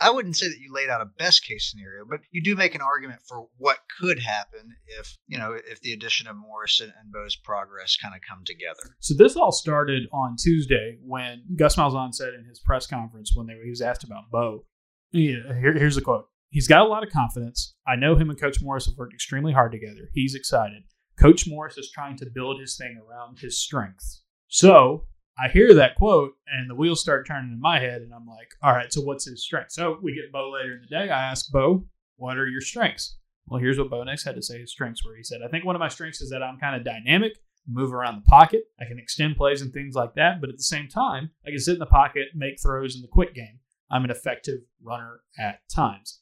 I 0.00 0.10
wouldn't 0.10 0.36
say 0.36 0.48
that 0.48 0.58
you 0.58 0.72
laid 0.72 0.88
out 0.88 1.02
a 1.02 1.10
best 1.18 1.44
case 1.44 1.70
scenario, 1.70 2.04
but 2.08 2.20
you 2.30 2.42
do 2.42 2.56
make 2.56 2.74
an 2.74 2.80
argument 2.80 3.20
for 3.28 3.48
what 3.58 3.78
could 4.00 4.18
happen 4.18 4.74
if 4.98 5.16
you 5.26 5.38
know 5.38 5.52
if 5.52 5.80
the 5.82 5.92
addition 5.92 6.26
of 6.26 6.36
Morrison 6.36 6.92
and 7.00 7.12
Bo's 7.12 7.36
progress 7.36 7.96
kind 7.96 8.14
of 8.14 8.20
come 8.28 8.44
together. 8.44 8.96
So 9.00 9.14
this 9.16 9.36
all 9.36 9.52
started 9.52 10.04
on 10.12 10.36
Tuesday 10.42 10.98
when 11.02 11.42
Gus 11.56 11.76
Malzahn 11.76 12.14
said 12.14 12.34
in 12.34 12.44
his 12.48 12.60
press 12.60 12.86
conference 12.86 13.32
when 13.34 13.46
they, 13.46 13.54
he 13.62 13.70
was 13.70 13.82
asked 13.82 14.04
about 14.04 14.30
Bo. 14.30 14.64
Yeah, 15.12 15.58
here, 15.60 15.74
here's 15.74 15.96
the 15.96 16.02
quote. 16.02 16.26
He's 16.50 16.68
got 16.68 16.82
a 16.82 16.88
lot 16.88 17.04
of 17.04 17.12
confidence. 17.12 17.74
I 17.86 17.96
know 17.96 18.16
him 18.16 18.30
and 18.30 18.40
Coach 18.40 18.60
Morris 18.60 18.86
have 18.86 18.96
worked 18.96 19.14
extremely 19.14 19.52
hard 19.52 19.72
together. 19.72 20.08
He's 20.14 20.34
excited. 20.34 20.82
Coach 21.18 21.46
Morris 21.46 21.76
is 21.76 21.90
trying 21.92 22.16
to 22.18 22.26
build 22.32 22.60
his 22.60 22.76
thing 22.76 22.98
around 22.98 23.38
his 23.38 23.60
strengths. 23.60 24.22
So 24.48 25.04
I 25.42 25.48
hear 25.48 25.74
that 25.74 25.94
quote 25.94 26.34
and 26.46 26.68
the 26.68 26.74
wheels 26.74 27.00
start 27.00 27.26
turning 27.26 27.52
in 27.52 27.60
my 27.60 27.78
head, 27.78 28.02
and 28.02 28.12
I'm 28.12 28.26
like, 28.26 28.50
all 28.62 28.72
right, 28.72 28.92
so 28.92 29.00
what's 29.00 29.24
his 29.24 29.42
strength? 29.42 29.72
So 29.72 29.98
we 30.02 30.14
get 30.14 30.32
Bo 30.32 30.50
later 30.50 30.74
in 30.74 30.82
the 30.82 30.86
day. 30.86 31.10
I 31.10 31.30
ask 31.30 31.50
Bo, 31.50 31.84
what 32.16 32.36
are 32.36 32.46
your 32.46 32.60
strengths? 32.60 33.16
Well, 33.46 33.60
here's 33.60 33.78
what 33.78 33.90
Bo 33.90 34.04
Nix 34.04 34.24
had 34.24 34.36
to 34.36 34.42
say 34.42 34.60
his 34.60 34.70
strengths 34.70 35.04
were. 35.04 35.16
He 35.16 35.24
said, 35.24 35.40
I 35.44 35.48
think 35.48 35.64
one 35.64 35.74
of 35.74 35.80
my 35.80 35.88
strengths 35.88 36.20
is 36.20 36.30
that 36.30 36.42
I'm 36.42 36.58
kind 36.58 36.76
of 36.76 36.84
dynamic, 36.84 37.32
move 37.66 37.92
around 37.92 38.16
the 38.16 38.28
pocket. 38.28 38.64
I 38.80 38.84
can 38.84 38.98
extend 38.98 39.36
plays 39.36 39.62
and 39.62 39.72
things 39.72 39.94
like 39.94 40.14
that. 40.14 40.40
But 40.40 40.50
at 40.50 40.56
the 40.56 40.62
same 40.62 40.88
time, 40.88 41.30
I 41.46 41.50
can 41.50 41.58
sit 41.58 41.74
in 41.74 41.78
the 41.78 41.86
pocket, 41.86 42.28
make 42.34 42.60
throws 42.60 42.94
in 42.94 43.02
the 43.02 43.08
quick 43.08 43.34
game. 43.34 43.60
I'm 43.90 44.04
an 44.04 44.10
effective 44.10 44.60
runner 44.82 45.20
at 45.38 45.60
times 45.68 46.20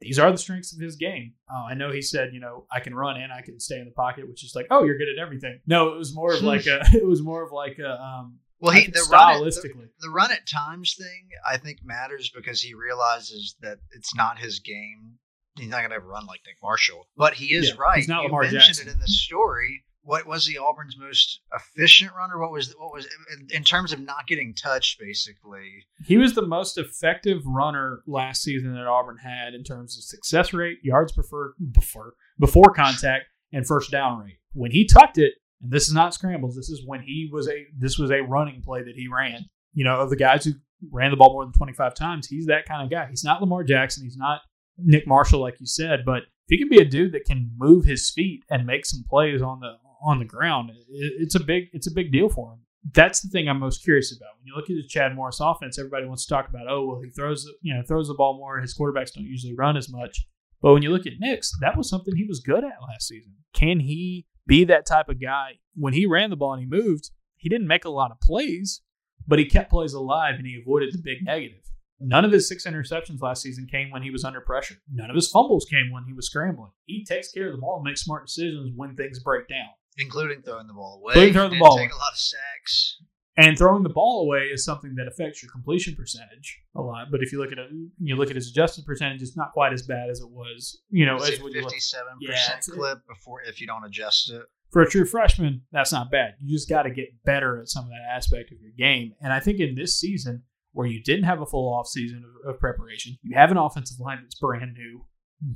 these 0.00 0.18
are 0.18 0.30
the 0.30 0.38
strengths 0.38 0.74
of 0.74 0.80
his 0.80 0.96
game. 0.96 1.32
Uh, 1.50 1.64
I 1.64 1.74
know 1.74 1.90
he 1.90 2.02
said, 2.02 2.34
you 2.34 2.40
know, 2.40 2.66
I 2.70 2.80
can 2.80 2.94
run 2.94 3.16
and 3.20 3.32
I 3.32 3.40
can 3.40 3.58
stay 3.58 3.78
in 3.78 3.86
the 3.86 3.92
pocket, 3.92 4.28
which 4.28 4.44
is 4.44 4.54
like, 4.54 4.66
oh, 4.70 4.84
you're 4.84 4.98
good 4.98 5.08
at 5.08 5.18
everything. 5.18 5.60
No, 5.66 5.94
it 5.94 5.98
was 5.98 6.14
more 6.14 6.34
of 6.34 6.42
like 6.42 6.66
a, 6.66 6.82
it 6.94 7.06
was 7.06 7.22
more 7.22 7.42
of 7.42 7.52
like 7.52 7.78
a, 7.78 8.00
um, 8.00 8.38
well, 8.60 8.72
he 8.72 8.86
the 8.86 9.00
stylistically 9.00 9.74
run 9.74 9.84
at, 9.84 10.00
the, 10.00 10.06
the, 10.06 10.10
run 10.10 10.32
at 10.32 10.46
times 10.46 10.94
thing 10.96 11.28
I 11.48 11.56
think 11.56 11.78
matters 11.84 12.30
because 12.34 12.60
he 12.60 12.74
realizes 12.74 13.56
that 13.60 13.78
it's 13.92 14.14
not 14.14 14.38
his 14.38 14.60
game. 14.60 15.18
He's 15.56 15.68
not 15.68 15.78
going 15.78 15.98
to 15.98 16.06
run 16.06 16.26
like 16.26 16.40
Nick 16.46 16.56
Marshall, 16.62 17.08
but 17.16 17.34
he 17.34 17.54
is 17.54 17.70
yeah, 17.70 17.74
right. 17.78 17.96
He's 17.96 18.08
not 18.08 18.22
you 18.22 18.28
Lamar 18.28 18.42
mentioned 18.42 18.62
Jackson. 18.62 18.88
it 18.88 18.92
in 18.92 18.98
the 18.98 19.08
story 19.08 19.84
what 20.06 20.24
was 20.24 20.46
he 20.46 20.56
Auburn's 20.56 20.96
most 20.96 21.40
efficient 21.52 22.12
runner? 22.16 22.38
What 22.38 22.52
was 22.52 22.72
what 22.78 22.92
was 22.92 23.06
in, 23.32 23.48
in, 23.56 23.64
terms 23.64 23.92
of 23.92 24.00
not 24.00 24.26
getting 24.28 24.54
touched? 24.54 25.00
Basically, 25.00 25.84
he 26.06 26.16
was 26.16 26.34
the 26.34 26.46
most 26.46 26.78
effective 26.78 27.44
runner 27.44 28.02
last 28.06 28.42
season 28.42 28.72
that 28.74 28.86
Auburn 28.86 29.18
had 29.18 29.52
in 29.52 29.64
terms 29.64 29.98
of 29.98 30.04
success 30.04 30.52
rate, 30.52 30.78
yards 30.82 31.12
prefer, 31.12 31.54
before 31.72 32.14
before 32.38 32.72
contact, 32.72 33.24
and 33.52 33.66
first 33.66 33.90
down 33.90 34.20
rate. 34.20 34.38
When 34.52 34.70
he 34.70 34.86
tucked 34.86 35.18
it, 35.18 35.34
and 35.62 35.70
this 35.72 35.88
is 35.88 35.94
not 35.94 36.14
scrambles. 36.14 36.56
This 36.56 36.68
is 36.68 36.82
when 36.86 37.02
he 37.02 37.28
was 37.32 37.48
a 37.48 37.66
this 37.78 37.98
was 37.98 38.10
a 38.10 38.20
running 38.20 38.62
play 38.62 38.82
that 38.82 38.94
he 38.94 39.08
ran. 39.08 39.46
You 39.72 39.84
know, 39.84 40.00
of 40.00 40.10
the 40.10 40.16
guys 40.16 40.44
who 40.44 40.52
ran 40.90 41.10
the 41.10 41.16
ball 41.16 41.32
more 41.32 41.44
than 41.44 41.52
twenty 41.52 41.72
five 41.72 41.94
times, 41.94 42.26
he's 42.26 42.46
that 42.46 42.66
kind 42.66 42.82
of 42.82 42.90
guy. 42.90 43.06
He's 43.08 43.24
not 43.24 43.40
Lamar 43.40 43.64
Jackson. 43.64 44.04
He's 44.04 44.16
not 44.16 44.40
Nick 44.78 45.06
Marshall, 45.06 45.40
like 45.40 45.60
you 45.60 45.66
said, 45.66 46.04
but 46.04 46.22
if 46.48 46.50
he 46.50 46.58
can 46.58 46.68
be 46.68 46.78
a 46.78 46.84
dude 46.84 47.12
that 47.12 47.24
can 47.24 47.50
move 47.56 47.84
his 47.84 48.10
feet 48.10 48.44
and 48.50 48.66
make 48.66 48.86
some 48.86 49.04
plays 49.08 49.42
on 49.42 49.60
the 49.60 49.74
on 50.02 50.18
the 50.18 50.24
ground, 50.24 50.70
it's 50.88 51.34
a 51.34 51.40
big 51.40 51.64
it's 51.72 51.86
a 51.86 51.94
big 51.94 52.12
deal 52.12 52.28
for 52.28 52.52
him. 52.52 52.60
That's 52.92 53.20
the 53.20 53.28
thing 53.28 53.48
I'm 53.48 53.58
most 53.58 53.82
curious 53.82 54.16
about. 54.16 54.38
When 54.38 54.46
you 54.46 54.54
look 54.54 54.70
at 54.70 54.76
the 54.76 54.86
Chad 54.86 55.14
Morris 55.16 55.40
offense, 55.40 55.78
everybody 55.78 56.06
wants 56.06 56.24
to 56.26 56.32
talk 56.32 56.48
about, 56.48 56.68
oh 56.68 56.86
well, 56.86 57.00
he 57.02 57.10
throws 57.10 57.48
you 57.62 57.74
know 57.74 57.82
throws 57.82 58.08
the 58.08 58.14
ball 58.14 58.36
more. 58.36 58.60
His 58.60 58.76
quarterbacks 58.76 59.12
don't 59.14 59.24
usually 59.24 59.54
run 59.54 59.76
as 59.76 59.90
much. 59.90 60.26
But 60.62 60.72
when 60.72 60.82
you 60.82 60.90
look 60.90 61.06
at 61.06 61.20
Nix's, 61.20 61.56
that 61.60 61.76
was 61.76 61.88
something 61.88 62.16
he 62.16 62.24
was 62.24 62.40
good 62.40 62.64
at 62.64 62.82
last 62.88 63.08
season. 63.08 63.34
Can 63.52 63.80
he 63.80 64.26
be 64.46 64.64
that 64.64 64.86
type 64.86 65.08
of 65.08 65.20
guy? 65.20 65.58
When 65.74 65.92
he 65.92 66.06
ran 66.06 66.30
the 66.30 66.36
ball 66.36 66.54
and 66.54 66.60
he 66.60 66.68
moved, 66.68 67.10
he 67.36 67.48
didn't 67.48 67.66
make 67.66 67.84
a 67.84 67.90
lot 67.90 68.10
of 68.10 68.20
plays, 68.20 68.82
but 69.26 69.38
he 69.38 69.44
kept 69.44 69.70
plays 69.70 69.92
alive 69.92 70.34
and 70.36 70.46
he 70.46 70.58
avoided 70.60 70.92
the 70.92 71.02
big 71.02 71.18
negative. 71.22 71.62
None 71.98 72.24
of 72.24 72.32
his 72.32 72.48
six 72.48 72.66
interceptions 72.66 73.22
last 73.22 73.42
season 73.42 73.66
came 73.70 73.90
when 73.90 74.02
he 74.02 74.10
was 74.10 74.24
under 74.24 74.40
pressure. 74.40 74.76
None 74.92 75.08
of 75.08 75.16
his 75.16 75.30
fumbles 75.30 75.64
came 75.64 75.90
when 75.90 76.04
he 76.04 76.12
was 76.12 76.26
scrambling. 76.26 76.72
He 76.84 77.04
takes 77.04 77.32
care 77.32 77.46
of 77.46 77.52
the 77.52 77.60
ball 77.60 77.76
and 77.76 77.84
makes 77.84 78.02
smart 78.02 78.26
decisions 78.26 78.72
when 78.76 78.94
things 78.96 79.18
break 79.18 79.48
down 79.48 79.70
including 79.98 80.42
throwing 80.42 80.66
the 80.66 80.72
ball 80.72 81.00
away. 81.02 81.12
Including 81.14 81.34
throwing 81.34 81.50
the 81.50 81.58
ball. 81.58 81.78
Take 81.78 81.92
a 81.92 81.96
lot 81.96 82.12
of 82.12 82.18
sacks. 82.18 82.98
And 83.38 83.58
throwing 83.58 83.82
the 83.82 83.90
ball 83.90 84.22
away 84.22 84.44
is 84.44 84.64
something 84.64 84.94
that 84.94 85.06
affects 85.06 85.42
your 85.42 85.50
completion 85.52 85.94
percentage 85.94 86.58
a 86.74 86.80
lot. 86.80 87.08
But 87.10 87.22
if 87.22 87.32
you 87.32 87.38
look 87.38 87.52
at 87.52 87.58
it, 87.58 87.70
you 87.98 88.16
look 88.16 88.30
at 88.30 88.36
his 88.36 88.50
adjusted 88.50 88.86
percentage, 88.86 89.20
it's 89.20 89.36
not 89.36 89.52
quite 89.52 89.74
as 89.74 89.82
bad 89.82 90.08
as 90.08 90.20
it 90.20 90.30
was. 90.30 90.80
You 90.88 91.04
know, 91.04 91.16
as 91.16 91.30
fifty-seven 91.30 92.18
percent 92.26 92.64
clip 92.72 92.98
before 93.06 93.42
if 93.42 93.60
you 93.60 93.66
don't 93.66 93.84
adjust 93.84 94.30
it. 94.30 94.42
For 94.72 94.82
a 94.82 94.88
true 94.88 95.04
freshman, 95.04 95.62
that's 95.70 95.92
not 95.92 96.10
bad. 96.10 96.34
You 96.40 96.56
just 96.56 96.68
got 96.68 96.82
to 96.82 96.90
get 96.90 97.22
better 97.24 97.60
at 97.60 97.68
some 97.68 97.84
of 97.84 97.90
that 97.90 98.14
aspect 98.14 98.52
of 98.52 98.58
your 98.60 98.72
game. 98.76 99.12
And 99.20 99.32
I 99.32 99.40
think 99.40 99.60
in 99.60 99.74
this 99.74 99.98
season, 99.98 100.42
where 100.72 100.86
you 100.86 101.02
didn't 101.02 101.24
have 101.24 101.40
a 101.40 101.46
full 101.46 101.72
off 101.72 101.88
season 101.88 102.24
of, 102.44 102.54
of 102.54 102.60
preparation, 102.60 103.16
you 103.22 103.36
have 103.36 103.50
an 103.50 103.56
offensive 103.58 104.00
line 104.00 104.18
that's 104.22 104.34
brand 104.34 104.74
new 104.74 105.04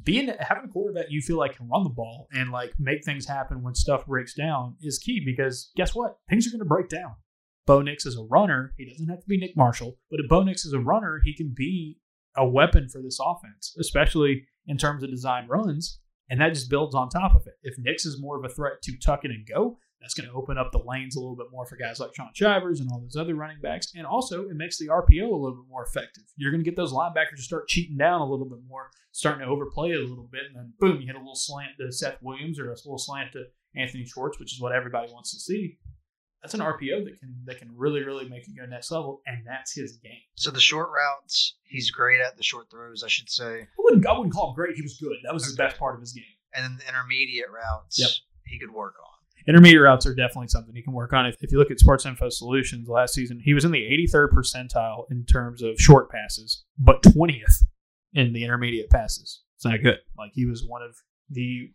being 0.05 0.31
having 0.41 0.65
a 0.65 0.69
quarterback 0.69 1.07
you 1.09 1.23
feel 1.23 1.39
like 1.39 1.57
can 1.57 1.69
run 1.69 1.85
the 1.85 1.91
ball 1.91 2.29
and 2.33 2.51
like 2.51 2.73
make 2.79 3.03
things 3.05 3.27
happen 3.27 3.63
when 3.63 3.75
stuff 3.75 4.07
breaks 4.07 4.35
down 4.35 4.77
is 4.83 4.99
key 4.99 5.23
because 5.25 5.71
guess 5.75 5.95
what? 5.95 6.19
Things 6.29 6.47
are 6.47 6.51
going 6.51 6.61
to 6.61 6.67
break 6.67 6.89
down. 6.89 7.15
Bo 7.67 7.83
Nix 7.83 8.07
is 8.07 8.17
a 8.17 8.25
runner. 8.25 8.75
He 8.77 8.89
doesn't 8.89 9.09
have 9.09 9.21
to 9.21 9.29
be 9.29 9.39
Nick 9.39 9.57
Marshall, 9.57 9.99
but 10.11 10.21
if 10.21 10.29
Bo 10.29 10.43
Nix 10.43 10.65
is 10.65 10.73
a 10.73 10.81
runner, 10.81 11.21
he 11.25 11.35
can 11.35 11.53
be 11.55 11.99
a 12.37 12.49
weapon 12.49 12.89
for 12.89 13.03
this 13.03 13.19
offense, 13.21 13.75
especially 13.79 14.47
in 14.67 14.79
terms 14.79 15.03
of 15.03 15.11
design 15.11 15.47
runs. 15.49 16.01
And 16.29 16.41
that 16.41 16.55
just 16.55 16.71
builds 16.71 16.95
on 16.95 17.09
top 17.09 17.35
of 17.35 17.47
it. 17.47 17.55
If 17.63 17.75
Nix 17.79 18.07
is 18.07 18.21
more 18.21 18.39
of 18.39 18.45
a 18.45 18.55
threat 18.55 18.83
to 18.83 18.97
tuck 18.99 19.25
it 19.25 19.33
and 19.33 19.47
go, 19.47 19.79
that's 20.01 20.15
going 20.15 20.29
to 20.29 20.35
open 20.35 20.57
up 20.57 20.73
the 20.73 20.83
lanes 20.85 21.17
a 21.17 21.21
little 21.21 21.37
bit 21.37 21.49
more 21.51 21.67
for 21.67 21.77
guys 21.77 22.01
like 22.01 22.15
Shaun 22.15 22.31
Shivers 22.33 22.81
and 22.81 22.89
all 22.91 23.01
those 23.01 23.17
other 23.17 23.35
running 23.35 23.61
backs. 23.61 23.93
And 23.95 24.07
also, 24.07 24.45
it 24.49 24.55
makes 24.55 24.79
the 24.79 24.89
RPO 24.89 25.23
a 25.23 25.37
little 25.37 25.57
bit 25.57 25.69
more 25.69 25.85
effective. 25.85 26.23
You're 26.37 26.53
going 26.53 26.63
to 26.63 26.69
get 26.69 26.77
those 26.77 26.93
linebackers 26.93 27.37
to 27.37 27.43
start 27.43 27.69
cheating 27.69 27.99
down 27.99 28.21
a 28.21 28.27
little 28.27 28.49
bit 28.49 28.61
more, 28.67 28.91
starting 29.13 29.45
to 29.45 29.53
overplay 29.53 29.91
it 29.91 30.01
a 30.01 30.07
little 30.07 30.29
bit. 30.31 30.43
And 30.47 30.57
then, 30.57 30.73
boom, 30.79 31.01
you 31.01 31.07
hit 31.07 31.17
a 31.17 31.19
little 31.19 31.35
slant 31.35 31.73
to 31.81 31.93
Seth 31.93 32.23
Williams 32.23 32.59
or 32.59 32.71
a 32.71 32.77
little 32.77 32.97
slant 32.97 33.33
to 33.33 33.45
Anthony 33.77 34.07
Schwartz, 34.07 34.39
which 34.39 34.55
is 34.55 34.61
what 34.61 34.73
everybody 34.73 35.13
wants 35.13 35.33
to 35.33 35.41
see. 35.41 35.79
That's 36.43 36.55
an 36.55 36.61
RPO 36.61 37.05
that 37.05 37.21
can 37.21 37.35
that 37.45 37.59
can 37.59 37.71
really 37.77 38.03
really 38.03 38.29
make 38.29 38.49
it 38.49 38.57
go 38.57 38.65
next 38.67 38.91
level, 38.91 39.21
and 39.27 39.47
that's 39.47 39.75
his 39.75 39.99
game. 39.99 40.13
So 40.37 40.51
the 40.51 40.61
short 40.61 40.89
routes, 40.89 41.57
he's 41.65 41.91
great 41.91 42.21
at 42.21 42.37
the 42.37 42.43
short 42.43 42.71
throws, 42.71 43.03
I 43.05 43.09
should 43.09 43.29
say. 43.29 43.61
I 43.61 43.67
wouldn't 43.79 44.07
I 44.07 44.13
wouldn't 44.13 44.33
call 44.33 44.51
him 44.51 44.55
great. 44.55 44.77
He 44.77 44.83
was 44.83 44.99
good. 44.99 45.17
That 45.25 45.35
was 45.35 45.45
okay. 45.45 45.53
the 45.53 45.57
best 45.57 45.79
part 45.79 45.95
of 45.95 46.01
his 46.01 46.13
game. 46.13 46.25
And 46.55 46.65
then 46.65 46.79
the 46.79 46.89
intermediate 46.89 47.51
routes, 47.51 47.99
yep. 47.99 48.11
he 48.47 48.59
could 48.59 48.73
work 48.73 48.95
on 48.99 49.11
intermediate 49.47 49.83
routes 49.83 50.07
are 50.07 50.15
definitely 50.15 50.49
something 50.49 50.75
he 50.75 50.83
can 50.83 50.93
work 50.93 51.13
on. 51.13 51.27
If, 51.27 51.37
if 51.41 51.53
you 51.53 51.59
look 51.59 51.71
at 51.71 51.81
Sports 51.81 52.07
Info 52.07 52.29
Solutions 52.29 52.89
last 52.89 53.15
season, 53.15 53.41
he 53.43 53.55
was 53.55 53.65
in 53.65 53.73
the 53.73 53.79
83rd 53.79 54.31
percentile 54.31 55.05
in 55.11 55.25
terms 55.25 55.63
of 55.63 55.79
short 55.79 56.11
passes, 56.11 56.65
but 56.79 57.03
20th 57.03 57.65
in 58.15 58.33
the 58.33 58.45
intermediate 58.45 58.91
passes. 58.91 59.43
It's 59.57 59.65
not 59.65 59.83
good. 59.83 59.99
Like 60.17 60.33
he 60.35 60.47
was 60.47 60.65
one 60.67 60.83
of 60.83 60.97
the 61.29 61.71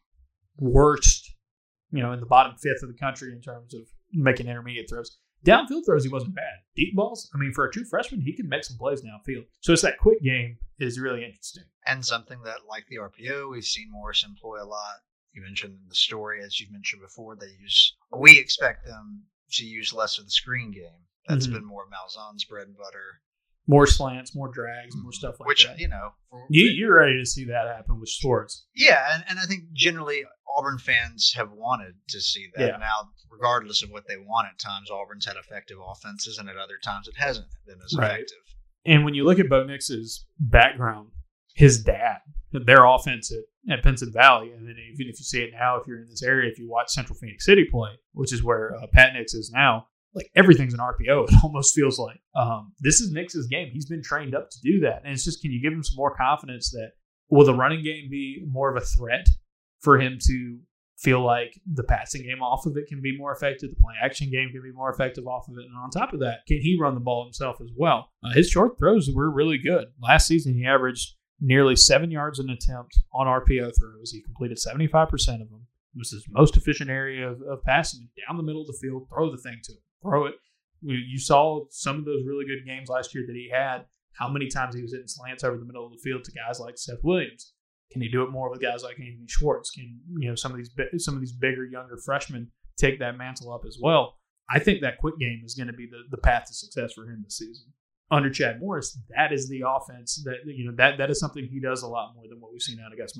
worst, 0.57 1.33
you 1.91 2.01
know, 2.01 2.13
in 2.13 2.19
the 2.19 2.25
bottom 2.25 2.55
fifth 2.57 2.83
of 2.83 2.89
the 2.89 2.97
country 2.97 3.31
in 3.31 3.41
terms 3.41 3.73
of 3.73 3.81
making 4.15 4.47
intermediate 4.47 4.89
throws. 4.89 5.17
Downfield 5.45 5.85
throws, 5.85 6.03
he 6.03 6.09
wasn't 6.09 6.35
bad. 6.35 6.55
Deep 6.75 6.95
balls, 6.95 7.29
I 7.33 7.37
mean, 7.37 7.51
for 7.53 7.65
a 7.65 7.71
true 7.71 7.85
freshman, 7.85 8.21
he 8.21 8.33
can 8.33 8.49
make 8.49 8.63
some 8.63 8.77
plays 8.77 9.01
downfield. 9.01 9.45
So 9.61 9.73
it's 9.73 9.83
that 9.83 9.99
quick 9.99 10.21
game 10.21 10.57
is 10.79 10.99
really 10.99 11.23
interesting. 11.23 11.65
And 11.85 12.03
something 12.03 12.41
that, 12.45 12.61
like 12.67 12.85
the 12.87 12.97
RPO, 12.97 13.51
we've 13.51 13.63
seen 13.63 13.91
Morris 13.91 14.25
employ 14.27 14.63
a 14.63 14.65
lot 14.65 15.01
you 15.35 15.41
mentioned 15.41 15.77
the 15.89 15.95
story, 15.95 16.41
as 16.43 16.59
you've 16.59 16.71
mentioned 16.71 17.01
before, 17.01 17.35
they 17.35 17.51
use. 17.61 17.95
We 18.17 18.39
expect 18.39 18.85
them 18.85 19.23
to 19.51 19.65
use 19.65 19.93
less 19.93 20.17
of 20.17 20.25
the 20.25 20.31
screen 20.31 20.71
game. 20.71 21.03
That's 21.27 21.45
mm-hmm. 21.45 21.55
been 21.55 21.65
more 21.65 21.85
Malzahn's 21.87 22.45
bread 22.45 22.67
and 22.67 22.77
butter. 22.77 23.21
More 23.67 23.87
slants, 23.87 24.35
more 24.35 24.51
drags, 24.53 24.95
more 24.95 25.11
stuff 25.11 25.39
like 25.39 25.47
Which, 25.47 25.65
that. 25.65 25.79
you 25.79 25.87
know, 25.87 26.11
you, 26.49 26.65
you're 26.65 26.95
ready 26.95 27.17
to 27.17 27.25
see 27.25 27.45
that 27.45 27.67
happen 27.67 27.99
with 27.99 28.09
Schwartz. 28.09 28.67
Yeah, 28.75 29.03
and, 29.13 29.23
and 29.27 29.39
I 29.39 29.45
think 29.45 29.71
generally 29.73 30.23
Auburn 30.55 30.77
fans 30.77 31.33
have 31.35 31.51
wanted 31.51 31.95
to 32.09 32.21
see 32.21 32.47
that. 32.55 32.67
Yeah. 32.67 32.77
Now, 32.77 33.09
regardless 33.31 33.81
of 33.81 33.89
what 33.89 34.03
they 34.07 34.17
want 34.17 34.47
at 34.47 34.59
times, 34.59 34.91
Auburn's 34.91 35.25
had 35.25 35.35
effective 35.35 35.77
offenses, 35.83 36.37
and 36.37 36.47
at 36.47 36.57
other 36.57 36.77
times 36.83 37.07
it 37.07 37.15
hasn't 37.17 37.47
been 37.65 37.77
as 37.83 37.97
right. 37.97 38.11
effective. 38.11 38.37
And 38.85 39.03
when 39.03 39.15
you 39.15 39.23
look 39.23 39.39
at 39.39 39.49
Bo 39.49 39.63
Nix's 39.63 40.25
background, 40.39 41.09
his 41.55 41.81
dad, 41.81 42.17
their 42.51 42.85
offense 42.85 43.31
at, 43.31 43.73
at 43.73 43.83
Pinson 43.83 44.11
Valley, 44.13 44.51
and 44.51 44.67
then 44.67 44.75
even 44.93 45.07
if 45.07 45.19
you 45.19 45.25
see 45.25 45.41
it 45.41 45.51
now, 45.57 45.77
if 45.77 45.87
you're 45.87 46.01
in 46.01 46.07
this 46.09 46.21
area, 46.21 46.51
if 46.51 46.59
you 46.59 46.69
watch 46.69 46.89
Central 46.89 47.17
Phoenix 47.17 47.45
City 47.45 47.65
play, 47.69 47.91
which 48.13 48.31
is 48.31 48.43
where 48.43 48.75
uh, 48.75 48.85
Pat 48.93 49.13
Nix 49.13 49.33
is 49.33 49.51
now, 49.51 49.87
like 50.15 50.31
everything's 50.35 50.73
an 50.73 50.79
RPO. 50.79 51.27
It 51.29 51.43
almost 51.43 51.75
feels 51.75 51.99
like 51.99 52.19
um, 52.35 52.73
this 52.79 53.01
is 53.01 53.11
Nix's 53.11 53.47
game. 53.47 53.69
He's 53.71 53.85
been 53.85 54.01
trained 54.01 54.33
up 54.33 54.49
to 54.49 54.57
do 54.63 54.79
that, 54.81 55.01
and 55.03 55.13
it's 55.13 55.25
just 55.25 55.41
can 55.41 55.51
you 55.51 55.61
give 55.61 55.73
him 55.73 55.83
some 55.83 55.97
more 55.97 56.15
confidence 56.15 56.71
that 56.71 56.91
will 57.29 57.45
the 57.45 57.53
running 57.53 57.83
game 57.83 58.09
be 58.09 58.43
more 58.47 58.69
of 58.69 58.81
a 58.81 58.85
threat 58.85 59.27
for 59.79 59.99
him 59.99 60.17
to 60.27 60.59
feel 60.97 61.23
like 61.23 61.59
the 61.71 61.83
passing 61.83 62.23
game 62.23 62.41
off 62.41 62.65
of 62.65 62.77
it 62.77 62.87
can 62.87 63.01
be 63.01 63.17
more 63.17 63.31
effective, 63.33 63.69
the 63.69 63.75
play 63.75 63.93
action 64.01 64.31
game 64.31 64.49
can 64.51 64.61
be 64.61 64.71
more 64.71 64.89
effective 64.89 65.27
off 65.27 65.47
of 65.49 65.57
it, 65.57 65.65
and 65.65 65.77
on 65.77 65.89
top 65.89 66.13
of 66.13 66.21
that, 66.21 66.39
can 66.47 66.57
he 66.57 66.77
run 66.79 66.93
the 66.93 67.01
ball 67.01 67.23
himself 67.23 67.57
as 67.61 67.69
well? 67.75 68.09
Uh, 68.23 68.31
his 68.33 68.49
short 68.49 68.77
throws 68.79 69.09
were 69.13 69.29
really 69.29 69.57
good 69.57 69.85
last 70.01 70.27
season. 70.27 70.53
He 70.53 70.65
averaged 70.65 71.15
nearly 71.39 71.75
seven 71.75 72.11
yards 72.11 72.39
an 72.39 72.49
attempt 72.49 72.97
on 73.13 73.27
RPO 73.27 73.73
throws. 73.77 74.11
He 74.11 74.21
completed 74.21 74.57
75% 74.57 75.11
of 75.41 75.49
them. 75.49 75.67
It 75.93 75.99
was 75.99 76.11
his 76.11 76.25
most 76.29 76.57
efficient 76.57 76.89
area 76.89 77.29
of, 77.29 77.41
of 77.41 77.63
passing 77.63 78.09
down 78.27 78.37
the 78.37 78.43
middle 78.43 78.61
of 78.61 78.67
the 78.67 78.77
field. 78.81 79.07
Throw 79.09 79.31
the 79.31 79.37
thing 79.37 79.59
to 79.63 79.73
him. 79.73 79.79
Throw 80.05 80.25
it. 80.25 80.35
You 80.81 81.17
saw 81.17 81.65
some 81.69 81.97
of 81.97 82.05
those 82.05 82.23
really 82.25 82.45
good 82.45 82.65
games 82.65 82.89
last 82.89 83.15
year 83.15 83.23
that 83.25 83.35
he 83.35 83.49
had. 83.51 83.85
How 84.13 84.29
many 84.29 84.47
times 84.47 84.75
he 84.75 84.81
was 84.81 84.93
hitting 84.93 85.07
slants 85.07 85.43
over 85.43 85.57
the 85.57 85.65
middle 85.65 85.85
of 85.85 85.91
the 85.91 85.97
field 85.97 86.23
to 86.25 86.31
guys 86.31 86.59
like 86.59 86.77
Seth 86.77 87.03
Williams? 87.03 87.53
Can 87.91 88.01
he 88.01 88.07
do 88.07 88.23
it 88.23 88.31
more 88.31 88.49
with 88.49 88.61
guys 88.61 88.83
like 88.83 88.99
Anthony 88.99 89.25
Schwartz? 89.27 89.71
Can 89.71 89.99
you 90.17 90.29
know 90.29 90.35
some 90.35 90.51
of 90.51 90.57
these 90.57 90.69
some 91.03 91.15
of 91.15 91.21
these 91.21 91.31
bigger, 91.31 91.65
younger 91.65 91.97
freshmen 91.97 92.51
take 92.77 92.99
that 92.99 93.17
mantle 93.17 93.51
up 93.51 93.63
as 93.67 93.77
well? 93.81 94.15
I 94.49 94.59
think 94.59 94.81
that 94.81 94.99
quick 94.99 95.17
game 95.17 95.41
is 95.43 95.55
going 95.55 95.67
to 95.67 95.73
be 95.73 95.87
the, 95.87 96.03
the 96.11 96.17
path 96.17 96.45
to 96.47 96.53
success 96.53 96.93
for 96.93 97.05
him 97.05 97.21
this 97.23 97.37
season. 97.37 97.73
Under 98.11 98.29
Chad 98.29 98.59
Morris, 98.59 98.99
that 99.15 99.33
is 99.33 99.49
the 99.49 99.63
offense 99.67 100.21
that 100.25 100.37
you 100.45 100.65
know 100.65 100.75
that 100.77 100.97
that 100.99 101.09
is 101.09 101.19
something 101.19 101.47
he 101.49 101.59
does 101.59 101.81
a 101.81 101.87
lot 101.87 102.13
more 102.15 102.25
than 102.29 102.39
what 102.39 102.51
we've 102.51 102.61
seen 102.61 102.79
out 102.79 102.91
of 102.91 102.99
Gus. 102.99 103.17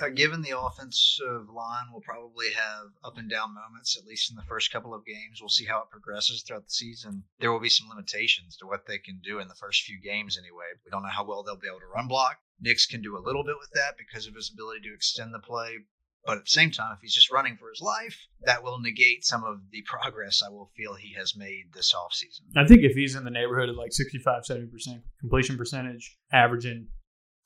Uh, 0.00 0.10
given 0.10 0.42
the 0.42 0.58
offensive 0.58 1.48
line 1.48 1.86
will 1.90 2.02
probably 2.02 2.50
have 2.52 2.92
up 3.02 3.16
and 3.16 3.30
down 3.30 3.54
moments, 3.54 3.96
at 3.96 4.06
least 4.06 4.30
in 4.30 4.36
the 4.36 4.42
first 4.42 4.70
couple 4.70 4.92
of 4.92 5.06
games. 5.06 5.40
We'll 5.40 5.48
see 5.48 5.64
how 5.64 5.78
it 5.78 5.90
progresses 5.90 6.42
throughout 6.42 6.66
the 6.66 6.70
season. 6.70 7.24
There 7.40 7.50
will 7.50 7.60
be 7.60 7.70
some 7.70 7.88
limitations 7.88 8.56
to 8.58 8.66
what 8.66 8.86
they 8.86 8.98
can 8.98 9.20
do 9.24 9.38
in 9.38 9.48
the 9.48 9.54
first 9.54 9.84
few 9.84 9.98
games, 9.98 10.36
anyway. 10.36 10.66
We 10.84 10.90
don't 10.90 11.02
know 11.02 11.08
how 11.08 11.24
well 11.24 11.42
they'll 11.42 11.56
be 11.56 11.68
able 11.68 11.80
to 11.80 11.94
run 11.94 12.08
block. 12.08 12.36
Nix 12.60 12.84
can 12.86 13.00
do 13.00 13.16
a 13.16 13.24
little 13.24 13.42
bit 13.42 13.56
with 13.58 13.70
that 13.70 13.96
because 13.96 14.26
of 14.26 14.34
his 14.34 14.50
ability 14.52 14.80
to 14.82 14.94
extend 14.94 15.32
the 15.32 15.38
play. 15.38 15.78
But 16.26 16.38
at 16.38 16.44
the 16.44 16.50
same 16.50 16.72
time, 16.72 16.92
if 16.92 17.00
he's 17.00 17.14
just 17.14 17.30
running 17.30 17.56
for 17.56 17.70
his 17.70 17.80
life, 17.80 18.26
that 18.42 18.62
will 18.62 18.80
negate 18.80 19.24
some 19.24 19.44
of 19.44 19.60
the 19.70 19.82
progress 19.82 20.42
I 20.44 20.50
will 20.50 20.72
feel 20.76 20.94
he 20.94 21.14
has 21.14 21.36
made 21.36 21.72
this 21.72 21.94
offseason. 21.94 22.40
I 22.56 22.66
think 22.66 22.82
if 22.82 22.94
he's 22.94 23.14
in 23.14 23.24
the 23.24 23.30
neighborhood 23.30 23.68
of 23.68 23.76
like 23.76 23.92
65, 23.92 24.42
70% 24.42 25.02
completion 25.20 25.56
percentage, 25.56 26.18
averaging, 26.32 26.88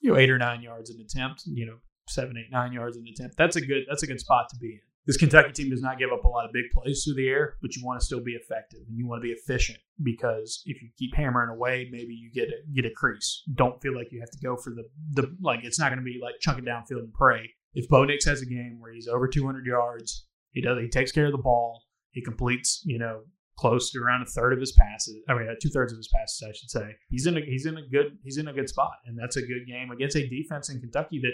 you 0.01 0.11
know, 0.11 0.19
eight 0.19 0.31
or 0.31 0.39
nine 0.39 0.63
yards 0.63 0.89
an 0.89 0.99
attempt, 0.99 1.43
you 1.47 1.67
know, 1.67 1.77
seven, 2.09 2.37
eight, 2.37 2.51
nine 2.51 2.73
yards 2.73 2.97
an 2.97 3.05
attempt. 3.07 3.37
That's 3.37 3.57
a 3.57 3.61
good 3.61 3.85
that's 3.89 4.03
a 4.03 4.07
good 4.07 4.21
spot 4.21 4.49
to 4.51 4.57
be 4.59 4.73
in. 4.73 4.81
This 5.07 5.17
Kentucky 5.17 5.53
team 5.53 5.71
does 5.71 5.81
not 5.81 5.99
give 5.99 6.13
up 6.13 6.25
a 6.25 6.29
lot 6.29 6.45
of 6.45 6.53
big 6.53 6.71
plays 6.73 7.03
through 7.03 7.15
the 7.15 7.29
air, 7.29 7.57
but 7.63 7.75
you 7.75 7.85
want 7.85 7.99
to 7.99 8.05
still 8.05 8.21
be 8.23 8.33
effective 8.33 8.81
and 8.87 8.97
you 8.97 9.09
want 9.09 9.23
to 9.23 9.27
be 9.27 9.33
efficient 9.33 9.79
because 10.03 10.63
if 10.67 10.81
you 10.83 10.91
keep 10.99 11.15
hammering 11.17 11.49
away, 11.49 11.89
maybe 11.91 12.15
you 12.15 12.31
get 12.31 12.49
a, 12.49 12.73
get 12.75 12.85
a 12.85 12.95
crease. 12.95 13.43
Don't 13.55 13.81
feel 13.81 13.97
like 13.97 14.13
you 14.13 14.21
have 14.21 14.31
to 14.31 14.39
go 14.43 14.57
for 14.57 14.71
the 14.71 14.85
the 15.13 15.35
like 15.41 15.61
it's 15.65 15.79
not 15.79 15.89
going 15.89 15.99
to 15.99 16.05
be 16.05 16.21
like 16.23 16.35
chunking 16.41 16.65
downfield 16.65 17.01
and 17.01 17.15
pray. 17.15 17.51
If 17.75 17.89
Bo 17.89 18.05
Nix 18.05 18.25
has 18.27 18.43
a 18.43 18.47
game 18.47 18.79
where 18.79 18.93
he's 18.93 19.09
over 19.09 19.27
200 19.27 19.65
yards, 19.65 20.27
he 20.53 20.61
does 20.61 20.79
he 20.81 20.89
takes 20.89 21.13
care 21.13 21.27
of 21.27 21.33
the 21.33 21.39
ball, 21.39 21.83
he 22.11 22.23
completes 22.23 22.83
you 22.85 22.99
know 22.99 23.23
close 23.61 23.91
to 23.91 23.99
around 23.99 24.23
a 24.23 24.27
third 24.27 24.55
of 24.55 24.61
his 24.61 24.73
passes. 24.73 25.17
I 25.29 25.35
mean, 25.35 25.49
uh, 25.49 25.55
two 25.61 25.69
thirds 25.69 25.93
of 25.93 25.99
his 25.99 26.09
passes, 26.09 26.43
I 26.49 26.53
should 26.53 26.71
say. 26.71 26.97
He's 27.11 27.27
in 27.27 27.37
a 27.37 27.41
he's 27.41 27.67
in 27.67 27.77
a 27.77 27.87
good 27.87 28.19
he's 28.23 28.39
in 28.39 28.49
a 28.49 28.53
good 28.53 28.69
spot, 28.69 28.95
and 29.07 29.19
that's 29.19 29.37
a 29.37 29.43
good 29.43 29.67
game 29.67 29.91
against 29.91 30.17
a 30.17 30.27
defense 30.27 30.71
in 30.71 30.81
Kentucky 30.81 31.21
that 31.23 31.33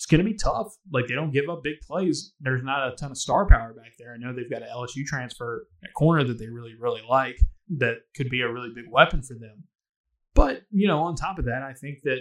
it's 0.00 0.06
going 0.06 0.24
to 0.24 0.24
be 0.24 0.34
tough. 0.34 0.74
Like 0.90 1.08
they 1.08 1.14
don't 1.14 1.30
give 1.30 1.50
up 1.50 1.62
big 1.62 1.82
plays. 1.82 2.32
There's 2.40 2.62
not 2.62 2.90
a 2.90 2.96
ton 2.96 3.10
of 3.10 3.18
star 3.18 3.46
power 3.46 3.74
back 3.74 3.92
there. 3.98 4.14
I 4.14 4.16
know 4.16 4.32
they've 4.32 4.50
got 4.50 4.62
an 4.62 4.68
LSU 4.74 5.04
transfer 5.04 5.66
at 5.84 5.92
corner 5.92 6.24
that 6.24 6.38
they 6.38 6.48
really 6.48 6.74
really 6.74 7.02
like 7.06 7.38
that 7.76 7.96
could 8.16 8.30
be 8.30 8.40
a 8.40 8.50
really 8.50 8.70
big 8.74 8.86
weapon 8.90 9.20
for 9.20 9.34
them. 9.34 9.64
But 10.34 10.62
you 10.70 10.88
know, 10.88 11.00
on 11.00 11.16
top 11.16 11.38
of 11.38 11.44
that, 11.44 11.62
I 11.62 11.74
think 11.74 11.98
that 12.04 12.20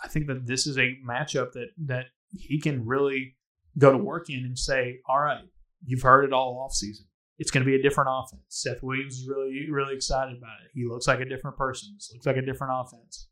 I 0.00 0.06
think 0.06 0.28
that 0.28 0.46
this 0.46 0.68
is 0.68 0.78
a 0.78 0.94
matchup 1.04 1.50
that 1.54 1.70
that 1.86 2.04
he 2.30 2.60
can 2.60 2.86
really 2.86 3.34
go 3.76 3.90
to 3.90 3.98
work 3.98 4.30
in 4.30 4.44
and 4.44 4.56
say, 4.56 5.00
all 5.08 5.18
right, 5.18 5.42
you've 5.84 6.02
heard 6.02 6.24
it 6.24 6.32
all 6.32 6.62
off 6.64 6.72
season. 6.72 7.06
It's 7.36 7.50
going 7.50 7.66
to 7.66 7.68
be 7.68 7.74
a 7.74 7.82
different 7.82 8.10
offense. 8.12 8.44
Seth 8.46 8.80
Williams 8.80 9.14
is 9.16 9.28
really 9.28 9.68
really 9.68 9.96
excited 9.96 10.38
about 10.38 10.60
it. 10.64 10.70
He 10.72 10.86
looks 10.86 11.08
like 11.08 11.18
a 11.18 11.24
different 11.24 11.56
person. 11.56 11.94
This 11.96 12.12
looks 12.12 12.26
like 12.26 12.36
a 12.36 12.42
different 12.42 12.74
offense. 12.76 13.26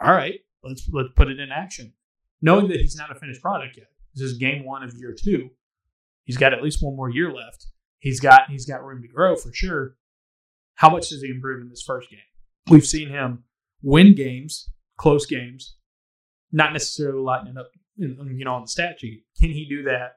All 0.00 0.12
right, 0.12 0.38
let's 0.62 0.88
let's 0.92 1.10
put 1.16 1.26
it 1.26 1.40
in 1.40 1.50
action 1.50 1.92
knowing 2.42 2.68
that 2.68 2.80
he's 2.80 2.96
not 2.96 3.10
a 3.10 3.14
finished 3.14 3.40
product 3.40 3.76
yet. 3.76 3.86
This 4.14 4.24
is 4.24 4.36
game 4.36 4.64
one 4.64 4.82
of 4.82 4.92
year 4.98 5.14
two. 5.18 5.50
He's 6.24 6.36
got 6.36 6.52
at 6.52 6.62
least 6.62 6.82
one 6.82 6.96
more 6.96 7.08
year 7.08 7.32
left. 7.32 7.66
He's 8.00 8.20
got 8.20 8.50
he's 8.50 8.66
got 8.66 8.84
room 8.84 9.00
to 9.02 9.08
grow 9.08 9.36
for 9.36 9.52
sure. 9.52 9.96
How 10.74 10.90
much 10.90 11.08
does 11.08 11.22
he 11.22 11.30
improve 11.30 11.62
in 11.62 11.70
this 11.70 11.82
first 11.82 12.10
game? 12.10 12.18
We've 12.68 12.84
seen 12.84 13.08
him 13.08 13.44
win 13.82 14.14
games, 14.14 14.70
close 14.96 15.26
games, 15.26 15.76
not 16.50 16.72
necessarily 16.72 17.20
lighting 17.20 17.48
it 17.48 17.58
up, 17.58 17.70
you 17.96 18.44
know, 18.44 18.54
on 18.54 18.62
the 18.62 18.68
stat 18.68 19.00
sheet. 19.00 19.24
Can 19.40 19.50
he 19.50 19.66
do 19.68 19.84
that 19.84 20.16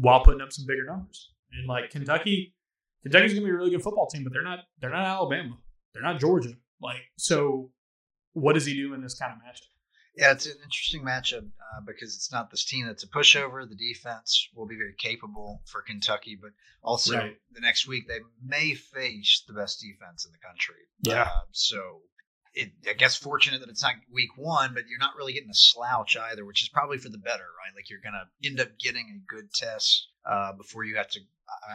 while 0.00 0.22
putting 0.24 0.40
up 0.40 0.52
some 0.52 0.66
bigger 0.66 0.84
numbers? 0.86 1.32
And 1.52 1.66
like 1.66 1.90
Kentucky, 1.90 2.54
Kentucky's 3.02 3.34
gonna 3.34 3.46
be 3.46 3.50
a 3.50 3.56
really 3.56 3.70
good 3.70 3.82
football 3.82 4.08
team, 4.08 4.24
but 4.24 4.32
they're 4.32 4.42
not 4.42 4.60
they're 4.80 4.90
not 4.90 5.04
Alabama, 5.04 5.56
they're 5.92 6.02
not 6.02 6.20
Georgia. 6.20 6.54
Like, 6.80 7.02
so 7.16 7.70
what 8.32 8.52
does 8.52 8.66
he 8.66 8.74
do 8.74 8.92
in 8.94 9.02
this 9.02 9.18
kind 9.18 9.32
of 9.32 9.38
matchup? 9.38 9.75
Yeah, 10.16 10.32
it's 10.32 10.46
an 10.46 10.56
interesting 10.64 11.02
matchup 11.02 11.44
uh, 11.44 11.80
because 11.86 12.14
it's 12.14 12.32
not 12.32 12.50
this 12.50 12.64
team 12.64 12.86
that's 12.86 13.04
a 13.04 13.08
pushover. 13.08 13.68
The 13.68 13.76
defense 13.76 14.48
will 14.54 14.66
be 14.66 14.76
very 14.76 14.94
capable 14.96 15.60
for 15.66 15.82
Kentucky, 15.82 16.38
but 16.40 16.52
also 16.82 17.16
right. 17.16 17.36
the 17.52 17.60
next 17.60 17.86
week 17.86 18.08
they 18.08 18.20
may 18.42 18.74
face 18.74 19.44
the 19.46 19.52
best 19.52 19.80
defense 19.80 20.24
in 20.24 20.32
the 20.32 20.38
country. 20.38 20.88
Yeah. 21.02 21.22
Uh, 21.22 21.44
so 21.52 22.00
it, 22.54 22.70
I 22.88 22.94
guess 22.94 23.14
fortunate 23.14 23.60
that 23.60 23.68
it's 23.68 23.82
not 23.82 23.94
week 24.10 24.30
one, 24.36 24.72
but 24.72 24.84
you're 24.88 24.98
not 24.98 25.16
really 25.16 25.34
getting 25.34 25.50
a 25.50 25.54
slouch 25.54 26.16
either, 26.16 26.46
which 26.46 26.62
is 26.62 26.70
probably 26.70 26.96
for 26.96 27.10
the 27.10 27.18
better, 27.18 27.44
right? 27.44 27.74
Like 27.76 27.90
you're 27.90 28.00
going 28.00 28.14
to 28.14 28.48
end 28.48 28.58
up 28.58 28.78
getting 28.78 29.06
a 29.10 29.34
good 29.34 29.52
test 29.52 30.08
uh, 30.28 30.52
before 30.52 30.84
you 30.84 30.96
have 30.96 31.08
to 31.10 31.20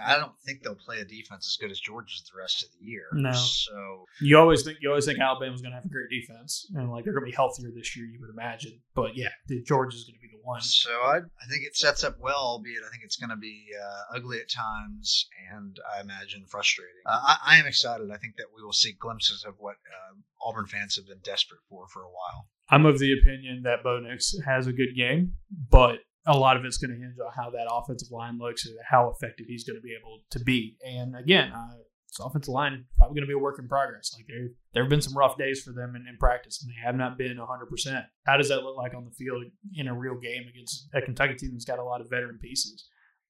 I 0.06 0.18
don't 0.18 0.38
think 0.46 0.64
they'll 0.64 0.76
play 0.76 1.00
a 1.00 1.06
defense 1.06 1.48
as 1.48 1.58
good 1.60 1.72
as 1.72 1.80
Georgia's 1.80 2.24
the 2.32 2.38
rest 2.38 2.64
of 2.64 2.70
the 2.78 2.86
year. 2.86 3.06
No. 3.14 3.32
So 3.32 4.06
you 4.20 4.38
always 4.38 4.64
think 4.64 4.78
you 4.82 4.90
always 4.90 5.06
think 5.06 5.20
Alabama's 5.20 5.62
going 5.62 5.72
to 5.72 5.76
have 5.76 5.86
a 5.86 5.90
great 5.90 6.10
defense 6.10 6.68
and 6.76 6.92
like 6.92 7.04
they're 7.04 7.14
going 7.14 7.26
to 7.26 7.32
be 7.32 7.36
healthier 7.36 7.72
this 7.74 7.96
year. 7.96 8.06
You 8.06 8.20
would 8.22 8.30
imagine, 8.30 8.80
but 8.96 9.16
yeah, 9.16 9.30
Georgia's 9.66 10.04
going 10.04 10.16
to 10.16 10.22
be 10.22 10.30
the 10.32 10.42
one. 10.44 10.62
So 10.62 10.92
I, 10.92 11.18
I 11.18 11.46
think 11.50 11.64
it 11.66 11.76
sets 11.76 12.04
up 12.04 12.18
well, 12.20 12.40
albeit 12.40 12.84
I 12.86 12.90
think 12.90 13.04
it's 13.04 13.16
going 13.16 13.30
to 13.30 13.38
be 13.38 13.68
uh, 13.82 14.18
ugly 14.18 14.40
at 14.40 14.50
times 14.50 15.28
and 15.54 15.78
I 15.96 16.02
imagine 16.02 16.46
frustrating. 16.48 17.04
Uh, 17.06 17.20
I, 17.24 17.38
I, 17.46 17.58
am 17.58 17.66
excited. 17.66 18.10
I 18.12 18.18
think 18.18 18.36
that 18.38 18.48
we 18.56 18.64
will 18.64 18.74
see 18.74 18.94
glimpses 19.00 19.46
of 19.48 19.56
what 19.58 19.76
uh, 19.76 20.16
Auburn 20.44 20.68
fans 20.68 20.96
have 20.96 21.08
been 21.08 21.22
desperate 21.24 21.62
for 21.70 21.88
for 21.88 22.02
a 22.02 22.10
while. 22.10 22.48
I'm 22.70 22.86
of 22.86 23.00
the 23.00 23.14
opinion 23.14 23.64
that 23.64 23.84
Bo 23.84 24.00
Nix 24.00 24.36
has 24.46 24.68
a 24.68 24.74
good 24.74 24.96
game, 24.96 25.34
but 25.70 26.00
a 26.26 26.38
lot 26.38 26.58
of 26.58 26.66
it's 26.66 26.78
going 26.78 26.92
to 26.92 26.98
hinge 26.98 27.16
on 27.20 27.32
how 27.36 27.50
that 27.50 27.68
offensive 27.72 28.12
line 28.12 28.38
looks 28.38 28.66
and 28.66 28.76
how 28.90 29.10
effective 29.10 29.48
he's 29.48 29.64
going 29.64 29.78
to 29.78 29.82
be 29.82 29.96
able 30.00 30.20
to 30.30 30.40
be. 30.40 30.78
And 30.86 31.16
again, 31.16 31.52
uh, 31.52 31.78
this 32.08 32.20
offensive 32.24 32.54
line 32.54 32.86
probably 32.98 33.16
going 33.16 33.28
to 33.28 33.34
be 33.34 33.40
a 33.40 33.42
work 33.42 33.58
in 33.58 33.68
progress. 33.68 34.12
Like 34.16 34.26
there, 34.28 34.50
there 34.74 34.84
have 34.84 34.90
been 34.90 35.02
some 35.02 35.18
rough 35.18 35.38
days 35.38 35.62
for 35.64 35.72
them 35.72 35.96
in, 35.96 36.06
in, 36.08 36.18
practice, 36.18 36.62
and 36.62 36.70
they 36.70 36.86
have 36.86 36.96
not 36.96 37.18
been 37.18 37.38
100%. 37.38 38.06
How 38.26 38.38
does 38.38 38.50
that 38.50 38.64
look 38.64 38.78
like 38.78 38.94
on 38.94 39.06
the 39.06 39.12
field 39.12 39.44
in 39.76 39.88
a 39.88 39.98
real 39.98 40.16
game 40.20 40.44
against 40.48 40.90
a 40.94 41.02
Kentucky 41.02 41.36
team 41.36 41.52
that's 41.54 41.66
got 41.66 41.80
a 41.80 41.84
lot 41.84 42.02
of 42.02 42.10
veteran 42.10 42.38
pieces? 42.40 42.88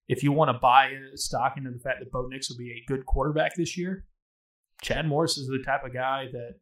If 0.08 0.22
you 0.22 0.32
want 0.32 0.50
to 0.50 0.58
buy 0.58 0.88
in 0.88 1.10
stock 1.14 1.56
into 1.56 1.70
the 1.70 1.78
fact 1.78 2.00
that 2.00 2.10
Bo 2.10 2.26
Nix 2.26 2.50
will 2.50 2.58
be 2.58 2.72
a 2.72 2.84
good 2.88 3.06
quarterback 3.06 3.54
this 3.54 3.78
year, 3.78 4.04
Chad 4.82 5.06
Morris 5.06 5.38
is 5.38 5.46
the 5.46 5.62
type 5.64 5.84
of 5.84 5.94
guy 5.94 6.26
that 6.32 6.56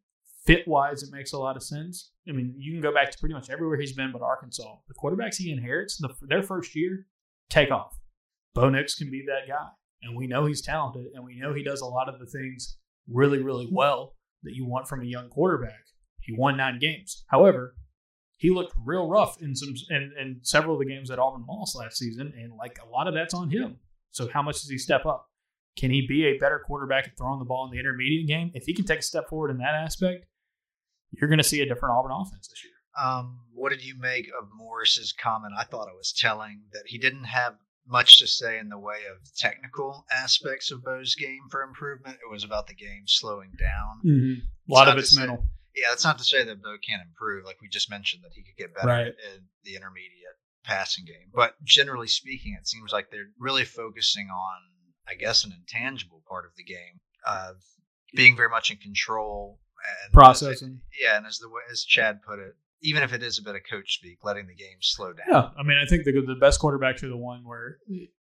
fit 0.50 0.66
wise, 0.66 1.02
it 1.02 1.12
makes 1.12 1.32
a 1.32 1.38
lot 1.38 1.56
of 1.56 1.62
sense. 1.62 2.10
I 2.28 2.32
mean, 2.32 2.54
you 2.58 2.72
can 2.72 2.80
go 2.80 2.92
back 2.92 3.10
to 3.12 3.18
pretty 3.18 3.34
much 3.34 3.50
everywhere 3.50 3.78
he's 3.78 3.92
been 3.92 4.10
but 4.12 4.22
Arkansas. 4.22 4.76
The 4.88 4.94
quarterbacks 4.94 5.36
he 5.36 5.52
inherits, 5.52 5.96
the, 5.98 6.12
their 6.22 6.42
first 6.42 6.74
year, 6.74 7.06
take 7.48 7.70
off. 7.70 7.96
Bo 8.54 8.68
Nix 8.68 8.96
can 8.96 9.10
be 9.10 9.24
that 9.26 9.48
guy. 9.48 9.68
And 10.02 10.16
we 10.16 10.26
know 10.26 10.46
he's 10.46 10.62
talented 10.62 11.06
and 11.14 11.24
we 11.24 11.36
know 11.36 11.54
he 11.54 11.62
does 11.62 11.82
a 11.82 11.86
lot 11.86 12.08
of 12.08 12.18
the 12.18 12.26
things 12.26 12.78
really, 13.08 13.40
really 13.40 13.68
well 13.70 14.16
that 14.42 14.54
you 14.54 14.66
want 14.66 14.88
from 14.88 15.02
a 15.02 15.04
young 15.04 15.28
quarterback. 15.28 15.84
He 16.20 16.34
won 16.36 16.56
nine 16.56 16.78
games. 16.80 17.24
However, 17.28 17.76
he 18.36 18.50
looked 18.50 18.72
real 18.84 19.08
rough 19.08 19.40
in 19.40 19.54
some 19.54 19.74
in, 19.90 20.12
in 20.18 20.40
several 20.42 20.74
of 20.74 20.80
the 20.80 20.86
games 20.86 21.10
at 21.10 21.18
Auburn 21.18 21.44
lost 21.46 21.76
last 21.76 21.98
season, 21.98 22.32
and 22.36 22.54
like 22.58 22.78
a 22.82 22.88
lot 22.90 23.06
of 23.06 23.14
that's 23.14 23.34
on 23.34 23.50
him. 23.50 23.76
So 24.10 24.28
how 24.32 24.42
much 24.42 24.60
does 24.60 24.70
he 24.70 24.78
step 24.78 25.04
up? 25.04 25.28
Can 25.76 25.90
he 25.90 26.06
be 26.06 26.24
a 26.24 26.38
better 26.38 26.58
quarterback 26.58 27.06
at 27.06 27.16
throwing 27.18 27.38
the 27.38 27.44
ball 27.44 27.66
in 27.66 27.70
the 27.70 27.78
intermediate 27.78 28.26
game? 28.26 28.50
If 28.54 28.64
he 28.64 28.74
can 28.74 28.86
take 28.86 29.00
a 29.00 29.02
step 29.02 29.28
forward 29.28 29.50
in 29.50 29.58
that 29.58 29.74
aspect, 29.74 30.24
you're 31.12 31.28
going 31.28 31.38
to 31.38 31.44
see 31.44 31.60
a 31.60 31.66
different 31.66 31.94
Auburn 31.96 32.12
offense 32.12 32.48
this 32.48 32.62
year. 32.64 32.72
Um, 33.00 33.40
what 33.54 33.70
did 33.70 33.84
you 33.84 33.94
make 33.98 34.26
of 34.40 34.48
Morris's 34.56 35.12
comment? 35.12 35.54
I 35.58 35.64
thought 35.64 35.88
it 35.88 35.96
was 35.96 36.12
telling 36.12 36.62
that 36.72 36.84
he 36.86 36.98
didn't 36.98 37.24
have 37.24 37.54
much 37.86 38.18
to 38.18 38.26
say 38.26 38.58
in 38.58 38.68
the 38.68 38.78
way 38.78 38.98
of 39.10 39.18
technical 39.36 40.04
aspects 40.12 40.70
of 40.70 40.84
Bo's 40.84 41.14
game 41.14 41.40
for 41.50 41.62
improvement. 41.62 42.16
It 42.16 42.30
was 42.30 42.44
about 42.44 42.66
the 42.66 42.74
game 42.74 43.04
slowing 43.06 43.52
down. 43.58 44.00
Mm-hmm. 44.04 44.72
A 44.72 44.74
lot 44.74 44.88
of 44.88 44.98
it's 44.98 45.16
mental. 45.16 45.38
Say, 45.38 45.82
yeah, 45.82 45.88
that's 45.90 46.04
not 46.04 46.18
to 46.18 46.24
say 46.24 46.44
that 46.44 46.62
Bo 46.62 46.76
can't 46.86 47.02
improve. 47.02 47.44
Like 47.44 47.60
we 47.60 47.68
just 47.68 47.90
mentioned, 47.90 48.22
that 48.24 48.32
he 48.34 48.42
could 48.42 48.56
get 48.58 48.74
better 48.74 48.88
right. 48.88 49.06
in 49.06 49.44
the 49.64 49.76
intermediate 49.76 50.36
passing 50.64 51.04
game. 51.04 51.30
But 51.34 51.54
generally 51.64 52.08
speaking, 52.08 52.56
it 52.58 52.68
seems 52.68 52.92
like 52.92 53.10
they're 53.10 53.30
really 53.38 53.64
focusing 53.64 54.28
on, 54.28 54.60
I 55.08 55.14
guess, 55.14 55.44
an 55.44 55.52
intangible 55.52 56.22
part 56.28 56.44
of 56.44 56.52
the 56.56 56.64
game 56.64 57.00
of 57.26 57.56
being 58.14 58.36
very 58.36 58.48
much 58.48 58.70
in 58.70 58.76
control 58.76 59.60
and 60.04 60.12
processing. 60.12 60.80
yeah, 61.00 61.16
and 61.16 61.26
as 61.26 61.38
the 61.38 61.48
as 61.70 61.84
Chad 61.84 62.22
put 62.22 62.38
it, 62.38 62.54
even 62.82 63.02
if 63.02 63.12
it 63.12 63.22
is 63.22 63.38
a 63.38 63.42
bit 63.42 63.54
of 63.54 63.62
coach 63.70 63.98
speak, 63.98 64.18
letting 64.22 64.46
the 64.46 64.54
game 64.54 64.78
slow 64.80 65.12
down. 65.12 65.26
Yeah, 65.30 65.48
I 65.58 65.62
mean, 65.62 65.78
I 65.78 65.86
think 65.86 66.04
the 66.04 66.12
the 66.12 66.36
best 66.40 66.60
quarterbacks 66.60 67.02
are 67.02 67.08
the 67.08 67.16
one 67.16 67.42
where 67.44 67.78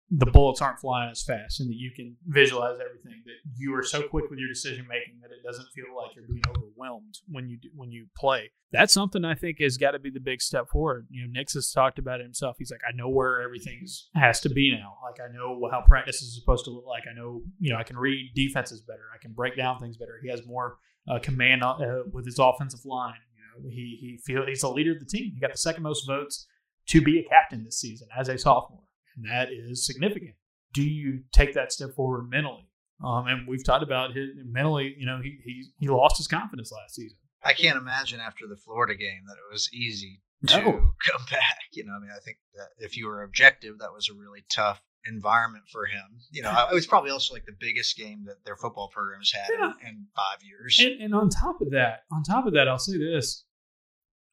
the 0.10 0.26
bullets 0.26 0.62
aren't 0.62 0.80
flying 0.80 1.12
as 1.12 1.22
fast 1.22 1.60
and 1.60 1.70
that 1.70 1.76
you 1.76 1.92
can 1.94 2.16
visualize 2.28 2.78
everything 2.80 3.22
that 3.26 3.34
you 3.58 3.76
are 3.76 3.84
so 3.84 4.02
quick 4.08 4.30
with 4.30 4.40
your 4.40 4.48
decision 4.48 4.88
making 4.88 5.20
that 5.22 5.32
it 5.32 5.44
doesn't 5.46 5.68
feel 5.76 5.94
like 5.96 6.16
you're 6.16 6.26
being 6.28 6.42
overwhelmed 6.48 7.16
when 7.28 7.50
you 7.50 7.58
do, 7.58 7.68
when 7.76 7.92
you 7.92 8.08
play. 8.16 8.50
That's 8.72 8.94
something 8.94 9.26
i 9.26 9.36
think 9.36 9.60
has 9.60 9.78
got 9.78 9.92
to 9.92 10.00
be 10.00 10.10
the 10.10 10.22
big 10.22 10.42
step 10.42 10.70
forward. 10.70 11.08
You 11.10 11.24
know 11.24 11.32
Nix 11.32 11.54
has 11.56 11.72
talked 11.72 12.00
about 12.00 12.22
it 12.22 12.24
himself. 12.24 12.56
He's 12.58 12.72
like 12.72 12.82
i 12.88 12.96
know 12.96 13.10
where 13.10 13.42
everything 13.42 13.86
has 14.16 14.40
to 14.42 14.50
be 14.50 14.72
now. 14.72 14.98
Like 15.04 15.20
i 15.20 15.34
know 15.34 15.68
how 15.70 15.82
practice 15.82 16.22
is 16.22 16.36
supposed 16.40 16.64
to 16.66 16.72
look 16.72 16.86
like. 16.88 17.04
I 17.10 17.14
know 17.14 17.42
you 17.60 17.74
know 17.74 17.78
i 17.78 17.84
can 17.84 17.98
read 17.98 18.32
defenses 18.34 18.82
better. 18.82 19.04
I 19.14 19.18
can 19.22 19.34
break 19.34 19.58
down 19.58 19.80
things 19.80 19.98
better. 19.98 20.20
He 20.24 20.30
has 20.30 20.46
more 20.48 20.78
uh, 21.08 21.20
command 21.20 21.64
uh, 21.64 21.78
with 22.12 22.26
his 22.26 22.40
offensive 22.40 22.86
line 22.86 23.16
you 23.36 23.64
know 23.64 23.70
he 23.70 23.98
he 24.00 24.18
feel 24.26 24.46
he's 24.46 24.64
a 24.64 24.70
leader 24.70 24.92
of 24.92 25.00
the 25.00 25.06
team 25.06 25.32
he 25.34 25.40
got 25.40 25.52
the 25.52 25.58
second 25.58 25.84
most 25.84 26.06
votes 26.08 26.48
to 26.88 27.02
be 27.02 27.20
a 27.20 27.24
captain 27.30 27.64
this 27.64 27.80
season 27.80 28.08
as 28.18 28.30
a 28.30 28.38
sophomore 28.38 28.84
and 29.16 29.26
that 29.26 29.50
is 29.52 29.86
significant. 29.86 30.36
Do 30.74 30.84
you 30.84 31.22
take 31.32 31.54
that 31.56 31.72
step 31.72 31.96
forward 31.96 32.30
mentally? 32.30 32.70
Um, 33.04 33.26
and 33.28 33.48
we've 33.48 33.64
talked 33.66 33.84
about 33.84 34.16
his 34.16 34.30
mentally. 34.46 34.96
You 34.98 35.06
know, 35.08 35.20
he 35.22 35.40
he 35.44 35.66
he 35.80 35.88
lost 35.88 36.18
his 36.18 36.28
confidence 36.28 36.72
last 36.72 36.96
season. 36.96 37.18
I 37.44 37.54
can't 37.54 37.78
imagine 37.78 38.20
after 38.20 38.46
the 38.48 38.58
Florida 38.58 38.96
game 38.96 39.22
that 39.28 39.34
it 39.34 39.52
was 39.52 39.70
easy 39.74 40.22
to 40.48 40.58
No. 40.58 40.64
come 41.06 41.26
back. 41.32 41.58
You 41.72 41.86
know, 41.86 41.94
I 41.94 42.00
mean, 42.00 42.12
I 42.16 42.20
think 42.24 42.38
that 42.56 42.70
if 42.78 42.96
you 42.98 43.08
were 43.08 43.24
objective, 43.24 43.80
that 43.80 43.92
was 43.94 44.10
a 44.10 44.14
really 44.14 44.44
tough 44.50 44.82
environment 45.08 45.66
for 45.72 45.86
him. 45.86 46.20
You 46.32 46.42
know, 46.44 46.68
it 46.72 46.74
was 46.74 46.88
probably 46.88 47.12
also 47.12 47.34
like 47.34 47.46
the 47.46 47.56
biggest 47.60 47.98
game 47.98 48.26
that 48.26 48.44
their 48.46 48.56
football 48.56 48.90
programs 48.94 49.32
had 49.32 49.50
Yeah. 49.52 49.72
in, 49.82 49.88
in 49.88 50.08
five 50.16 50.44
years. 50.44 50.80
And, 50.80 51.02
and 51.02 51.16
on 51.16 51.30
top 51.30 51.62
of 51.62 51.72
that, 51.72 52.04
on 52.12 52.24
top 52.24 52.46
of 52.46 52.54
that, 52.54 52.68
I'll 52.68 52.80
say 52.80 52.98
this: 52.98 53.44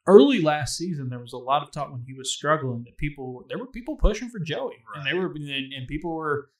early 0.06 0.40
last 0.40 0.76
season, 0.76 1.08
there 1.08 1.18
was 1.18 1.32
a 1.32 1.38
lot 1.38 1.62
of 1.62 1.70
talk 1.70 1.90
when 1.90 2.02
he 2.06 2.14
was 2.14 2.32
struggling 2.32 2.84
that 2.84 2.96
people 2.96 3.44
there 3.48 3.58
were 3.58 3.66
people 3.66 3.96
pushing 3.96 4.28
for 4.28 4.38
Joey, 4.38 4.76
and 4.94 5.06
they 5.06 5.14
were 5.14 5.26
and, 5.34 5.72
and 5.72 5.88
people 5.88 6.14
were. 6.14 6.50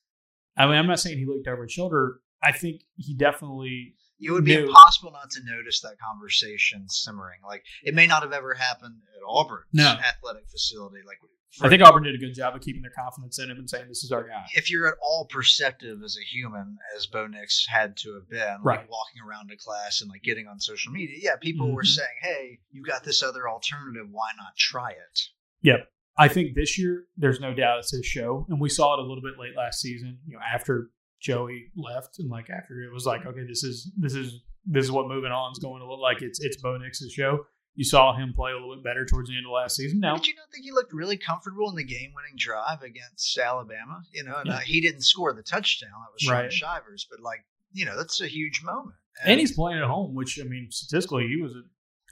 I 0.57 0.67
mean, 0.67 0.77
I'm 0.77 0.87
not 0.87 1.01
saying 1.01 1.19
he 1.19 1.27
looked 1.27 1.49
over 1.49 1.65
his 1.65 1.73
shoulder. 1.73 2.21
I 2.43 2.53
think 2.53 2.83
he 2.97 3.15
definitely 3.15 3.95
it 4.21 4.31
would 4.31 4.45
be 4.45 4.55
No. 4.57 4.65
impossible 4.67 5.11
not 5.11 5.31
to 5.33 5.41
notice 5.45 5.81
that 5.81 5.97
conversation 5.99 6.89
simmering. 6.89 7.41
Like 7.47 7.65
it 7.83 7.95
may 7.95 8.07
not 8.07 8.23
have 8.23 8.33
ever 8.33 8.55
happened 8.55 8.95
at 9.17 9.23
Auburn's 9.27 9.67
No. 9.73 9.85
athletic 9.89 10.49
facility. 10.51 10.99
Like 11.07 11.19
I 11.63 11.69
think 11.69 11.83
Auburn 11.83 12.03
did 12.03 12.15
a 12.17 12.19
good 12.19 12.35
job 12.35 12.57
of 12.57 12.63
keeping 12.63 12.83
their 12.83 12.91
confidence 12.91 13.39
in 13.39 13.49
him 13.51 13.59
and 13.59 13.71
saying 13.71 13.87
this 13.89 14.03
is 14.03 14.11
our 14.11 14.27
guy. 14.27 14.45
if 14.57 14.71
you're 14.71 14.89
at 14.89 14.95
all 15.01 15.27
perceptive 15.31 16.03
as 16.03 16.17
a 16.21 16.25
human, 16.25 16.77
as 16.97 17.07
Bo 17.07 17.27
Nix 17.29 17.65
had 17.69 17.97
to 17.99 18.15
have 18.15 18.29
been, 18.29 18.57
like 18.65 18.79
Right. 18.81 18.89
walking 18.91 19.23
around 19.23 19.49
to 19.51 19.57
class 19.57 20.01
and 20.01 20.11
like 20.11 20.23
getting 20.23 20.49
on 20.49 20.59
social 20.59 20.93
media, 20.93 21.17
yeah, 21.21 21.37
people 21.37 21.73
were 21.73 21.83
Mhm. 21.85 21.87
saying, 21.97 22.17
"Hey, 22.23 22.59
you 22.73 22.83
got 22.83 23.05
this 23.05 23.23
other 23.23 23.49
alternative. 23.49 24.09
Why 24.11 24.31
not 24.37 24.57
try 24.57 24.91
it?" 24.91 25.21
Yep. 25.63 25.89
I 26.17 26.29
think 26.29 26.55
this 26.55 26.77
year 26.79 27.07
there's 27.17 27.41
no 27.41 27.55
doubt 27.55 27.79
it's 27.81 27.91
his 27.93 28.05
show, 28.07 28.47
and 28.49 28.61
we 28.61 28.69
saw 28.69 28.95
it 28.95 28.99
a 29.01 29.03
little 29.03 29.23
bit 29.23 29.39
late 29.39 29.57
last 29.57 29.81
season. 29.81 30.19
You 30.27 30.35
know, 30.35 30.43
after 30.45 30.91
Joey 31.21 31.71
left, 31.77 32.19
and 32.19 32.29
like 32.29 32.51
after 32.51 32.83
it 32.83 32.93
was 32.93 33.07
like, 33.07 33.27
okay, 33.27 33.45
this 33.47 33.63
is 33.65 33.93
this 33.97 34.15
is 34.15 34.41
this 34.67 34.85
is 34.85 34.91
what 34.91 35.07
moving 35.09 35.31
on 35.33 35.53
is 35.53 35.59
going 35.59 35.81
to 35.81 35.87
look 35.89 36.01
like. 36.01 36.21
It's 36.23 36.41
it's 36.41 36.57
Bo 36.61 36.77
Nix's 36.79 37.13
show. 37.13 37.47
You 37.77 37.85
saw 37.85 38.15
him 38.17 38.33
play 38.35 38.53
a 38.53 38.55
little 38.55 38.75
bit 38.77 38.85
better 38.85 39.05
towards 39.05 39.29
the 39.31 39.37
end 39.37 39.47
of 39.47 39.53
last 39.53 39.75
season. 39.77 39.99
Now, 39.99 40.15
Did 40.17 40.29
you 40.29 40.35
not 40.37 40.47
think 40.53 40.65
he 40.65 40.71
looked 40.71 40.93
really 40.93 41.17
comfortable 41.17 41.69
in 41.71 41.75
the 41.77 41.83
game-winning 41.85 42.35
drive 42.37 42.83
against 42.83 43.37
Alabama? 43.37 44.03
You 44.13 44.23
know, 44.25 44.37
and 44.37 44.47
Yeah. 44.47 44.55
uh, 44.57 44.61
he 44.61 44.81
didn't 44.81 45.03
score 45.03 45.33
the 45.35 45.43
touchdown. 45.43 45.91
That 45.91 46.13
was 46.13 46.23
Shaun 46.23 46.33
Right. 46.35 46.53
Shivers, 46.53 47.07
but 47.11 47.21
like, 47.21 47.45
you 47.73 47.85
know, 47.85 47.97
that's 47.97 48.21
a 48.21 48.29
huge 48.29 48.63
moment. 48.63 48.95
and 49.25 49.39
he's 49.41 49.53
playing 49.53 49.79
at 49.81 49.85
home, 49.89 50.15
which 50.15 50.39
I 50.41 50.45
mean, 50.45 50.69
statistically, 50.71 51.27
he 51.29 51.41
was 51.41 51.53
a 51.55 51.63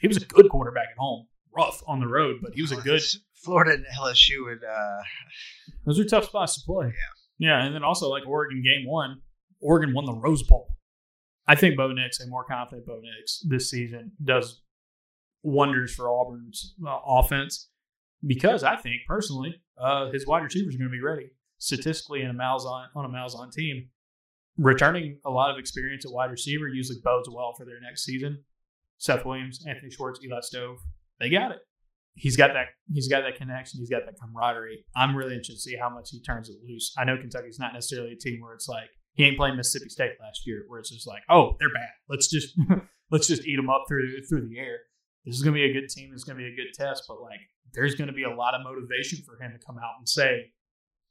he 0.01 0.09
was 0.09 0.17
a 0.17 0.25
good 0.27 0.49
quarterback 0.49 0.87
at 0.91 0.99
home. 0.99 1.27
Rough 1.57 1.83
on 1.87 2.01
the 2.01 2.07
road, 2.09 2.39
but 2.43 2.55
he 2.55 2.63
was 2.63 2.73
a 2.73 2.77
good 2.77 3.03
Florida 3.45 3.73
and 3.75 3.85
LSU 3.99 4.45
would. 4.47 4.65
Uh, 4.65 5.03
Those 5.87 5.99
are 6.01 6.05
tough 6.05 6.25
spots 6.25 6.55
to 6.55 6.65
play. 6.67 6.87
Yeah. 7.39 7.49
Yeah. 7.59 7.65
And 7.67 7.75
then 7.75 7.83
also, 7.85 8.09
like 8.09 8.27
Oregon 8.27 8.63
game 8.65 8.87
one, 8.89 9.21
Oregon 9.61 9.93
won 9.95 10.05
the 10.07 10.15
Rose 10.15 10.43
Bowl. 10.43 10.69
I 11.47 11.55
think 11.57 11.77
Bo 11.77 11.93
Nix, 11.93 12.21
a 12.21 12.27
more 12.29 12.45
confident 12.45 12.87
Bo 12.87 13.01
Nix 13.01 13.45
this 13.49 13.69
season, 13.69 14.13
does 14.25 14.62
wonders 15.43 15.95
for 15.95 16.09
Auburn's 16.09 16.75
uh, 16.87 16.99
offense 17.07 17.69
because 18.27 18.63
I 18.63 18.77
think 18.77 18.97
personally, 19.07 19.61
uh, 19.79 20.11
his 20.11 20.27
wide 20.27 20.43
receivers 20.43 20.75
are 20.75 20.79
going 20.79 20.91
to 20.91 20.97
be 20.97 21.03
ready 21.03 21.31
statistically 21.59 22.23
in 22.23 22.31
a 22.31 22.35
Malzahn 22.35 22.87
on 22.95 23.05
a 23.05 23.09
Malzahn 23.09 23.53
team. 23.53 23.89
Returning 24.59 25.19
a 25.25 25.31
lot 25.31 25.51
of 25.51 25.59
experience 25.59 26.05
at 26.05 26.13
wide 26.13 26.31
receiver 26.31 26.69
usually 26.69 26.99
bodes 27.03 27.29
well 27.33 27.55
for 27.57 27.65
their 27.65 27.81
next 27.81 28.05
season. 28.05 28.45
Seth 28.99 29.25
Williams, 29.25 29.65
Anthony 29.67 29.91
Schwartz, 29.91 30.21
Eli 30.23 30.41
Stove, 30.41 30.79
they 31.19 31.31
got 31.31 31.53
it 31.53 31.61
he's 32.15 32.37
got 32.37 32.53
that 32.53 32.67
he's 32.93 33.09
got 33.09 33.23
that 33.23 33.37
connection, 33.37 33.81
he's 33.81 33.91
got 33.91 34.05
that 34.07 34.19
camaraderie. 34.21 34.85
I'm 34.95 35.17
really 35.17 35.35
interested 35.35 35.55
to 35.55 35.61
see 35.61 35.77
how 35.77 35.91
much 35.91 36.11
he 36.11 36.21
turns 36.21 36.49
it 36.49 36.57
loose. 36.67 36.95
I 36.99 37.05
know 37.05 37.17
Kentucky's 37.17 37.59
not 37.59 37.73
necessarily 37.73 38.13
a 38.13 38.17
team 38.17 38.41
where 38.41 38.55
it's 38.55 38.69
like 38.69 38.91
he 39.15 39.25
ain't 39.25 39.37
playing 39.37 39.57
Mississippi 39.57 39.89
State 39.89 40.13
last 40.21 40.47
year, 40.47 40.65
where 40.69 40.81
it's 40.81 40.91
just 40.91 41.07
like, 41.07 41.23
oh, 41.29 41.57
they're 41.59 41.73
bad. 41.73 41.91
Let's 42.09 42.29
just 42.29 42.55
let's 43.11 43.27
just 43.27 43.47
eat 43.47 43.57
them 43.57 43.71
up 43.71 43.85
through 43.89 44.23
through 44.29 44.49
the 44.49 44.59
air. 44.59 44.81
This 45.25 45.37
is 45.37 45.43
gonna 45.43 45.55
be 45.55 45.65
a 45.65 45.73
good 45.73 45.89
team. 45.89 46.11
It's 46.13 46.25
gonna 46.25 46.39
be 46.39 46.47
a 46.47 46.57
good 46.57 46.73
test, 46.75 47.05
but 47.09 47.21
like 47.21 47.41
there's 47.73 47.95
gonna 47.95 48.13
be 48.13 48.25
a 48.25 48.35
lot 48.35 48.55
of 48.55 48.63
motivation 48.63 49.21
for 49.25 49.43
him 49.43 49.53
to 49.53 49.65
come 49.65 49.79
out 49.79 49.95
and 49.99 50.09
say, 50.09 50.53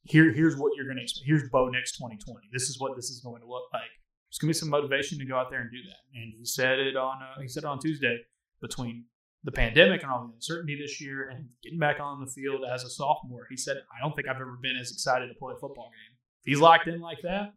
here 0.04 0.32
here's 0.32 0.58
what 0.58 0.74
you're 0.76 0.88
gonna 0.88 1.02
expect. 1.02 1.26
Here's 1.26 1.50
Bo 1.50 1.70
Nix 1.70 1.92
2020. 1.94 2.48
This 2.52 2.70
is 2.70 2.80
what 2.80 2.96
this 2.96 3.10
is 3.10 3.22
going 3.22 3.42
to 3.42 3.48
look 3.48 3.70
like. 3.74 3.90
There's 4.30 4.38
gonna 4.40 4.50
be 4.50 4.54
some 4.54 4.70
motivation 4.70 5.20
to 5.20 5.26
go 5.26 5.38
out 5.38 5.50
there 5.50 5.62
and 5.62 5.72
do 5.72 5.82
that. 5.90 6.20
And 6.20 6.34
he 6.38 6.46
said 6.46 6.80
it 6.80 6.96
on 6.96 7.22
uh, 7.22 7.42
he 7.42 7.48
said 7.48 7.66
on 7.66 7.80
Tuesday 7.80 8.18
between 8.62 9.06
the 9.44 9.52
pandemic 9.52 10.04
and 10.04 10.12
all 10.12 10.28
the 10.28 10.34
uncertainty 10.34 10.78
this 10.80 11.02
year 11.02 11.30
and 11.30 11.50
getting 11.64 11.80
back 11.80 12.00
on 12.00 12.20
the 12.20 12.32
field 12.32 12.62
as 12.72 12.84
a 12.84 12.90
sophomore, 12.90 13.48
he 13.50 13.58
said, 13.58 13.78
I 13.78 14.00
don't 14.00 14.16
think 14.16 14.28
I've 14.28 14.36
ever 14.36 14.58
been 14.62 14.76
as 14.80 14.92
excited 14.92 15.28
to 15.28 15.34
play 15.34 15.54
a 15.56 15.60
football 15.60 15.90
game. 15.90 16.18
If 16.44 16.52
he's 16.52 16.60
locked 16.60 16.88
in 16.88 17.00
like 17.02 17.20
that, 17.24 17.54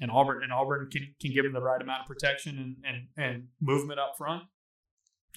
and 0.00 0.10
Auburn 0.10 0.42
and 0.42 0.52
Auburn 0.52 0.88
can, 0.90 1.14
can 1.20 1.32
give 1.32 1.44
him 1.44 1.52
the 1.52 1.60
right 1.60 1.80
amount 1.80 2.02
of 2.02 2.06
protection 2.06 2.58
and, 2.58 2.76
and, 3.16 3.24
and 3.32 3.48
movement 3.60 3.98
up 3.98 4.14
front, 4.16 4.44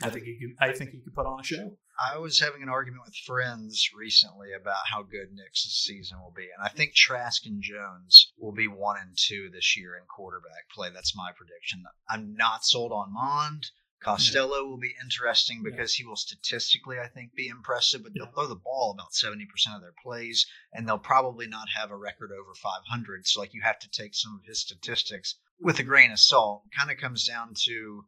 I 0.04 0.10
think 0.10 0.26
he 0.26 0.40
could 0.40 0.56
I 0.60 0.74
think 0.74 0.92
he 0.92 1.00
could 1.00 1.14
put 1.14 1.26
on 1.26 1.40
a 1.40 1.44
show. 1.44 1.78
I 2.00 2.18
was 2.18 2.40
having 2.40 2.64
an 2.64 2.70
argument 2.70 3.04
with 3.06 3.16
friends 3.16 3.90
recently 3.96 4.54
about 4.60 4.88
how 4.92 5.04
good 5.04 5.34
Nix's 5.34 5.84
season 5.84 6.20
will 6.20 6.34
be, 6.36 6.44
and 6.56 6.64
I 6.66 6.70
think 6.70 6.96
Trask 6.96 7.46
and 7.46 7.62
Jones 7.62 8.32
will 8.40 8.54
be 8.54 8.68
one 8.68 8.98
and 9.00 9.16
two 9.18 9.50
this 9.52 9.78
year 9.78 9.96
in 9.98 10.04
quarterback 10.08 10.70
play. 10.74 10.90
That's 10.92 11.16
my 11.16 11.32
prediction. 11.36 11.84
I'm 12.10 12.36
not 12.36 12.66
sold 12.66 12.92
on 12.92 13.14
Mond. 13.14 13.68
Costello 14.02 14.66
will 14.66 14.80
be 14.80 14.96
interesting 15.00 15.62
because 15.62 15.94
he 15.94 16.04
will 16.04 16.16
statistically, 16.16 16.98
I 16.98 17.08
think, 17.08 17.36
be 17.36 17.50
impressive, 17.50 18.02
but 18.02 18.16
they'll 18.16 18.26
Yeah. 18.26 18.32
throw 18.32 18.48
the 18.48 18.56
ball 18.56 18.90
about 18.90 19.14
70% 19.14 19.76
of 19.76 19.82
their 19.82 19.94
plays, 20.02 20.48
and 20.74 20.88
they'll 20.88 20.98
probably 20.98 21.46
not 21.46 21.70
have 21.76 21.92
a 21.92 21.96
record 21.96 22.32
over 22.32 22.56
500. 22.56 23.28
So, 23.28 23.40
like, 23.40 23.54
you 23.54 23.62
have 23.62 23.78
to 23.78 23.90
take 23.90 24.16
some 24.16 24.40
of 24.40 24.46
his 24.46 24.60
statistics 24.60 25.36
with 25.60 25.78
a 25.78 25.84
grain 25.84 26.12
of 26.12 26.20
salt. 26.20 26.64
Kind 26.76 26.90
of 26.90 26.98
comes 26.98 27.28
down 27.28 27.54
to 27.66 28.08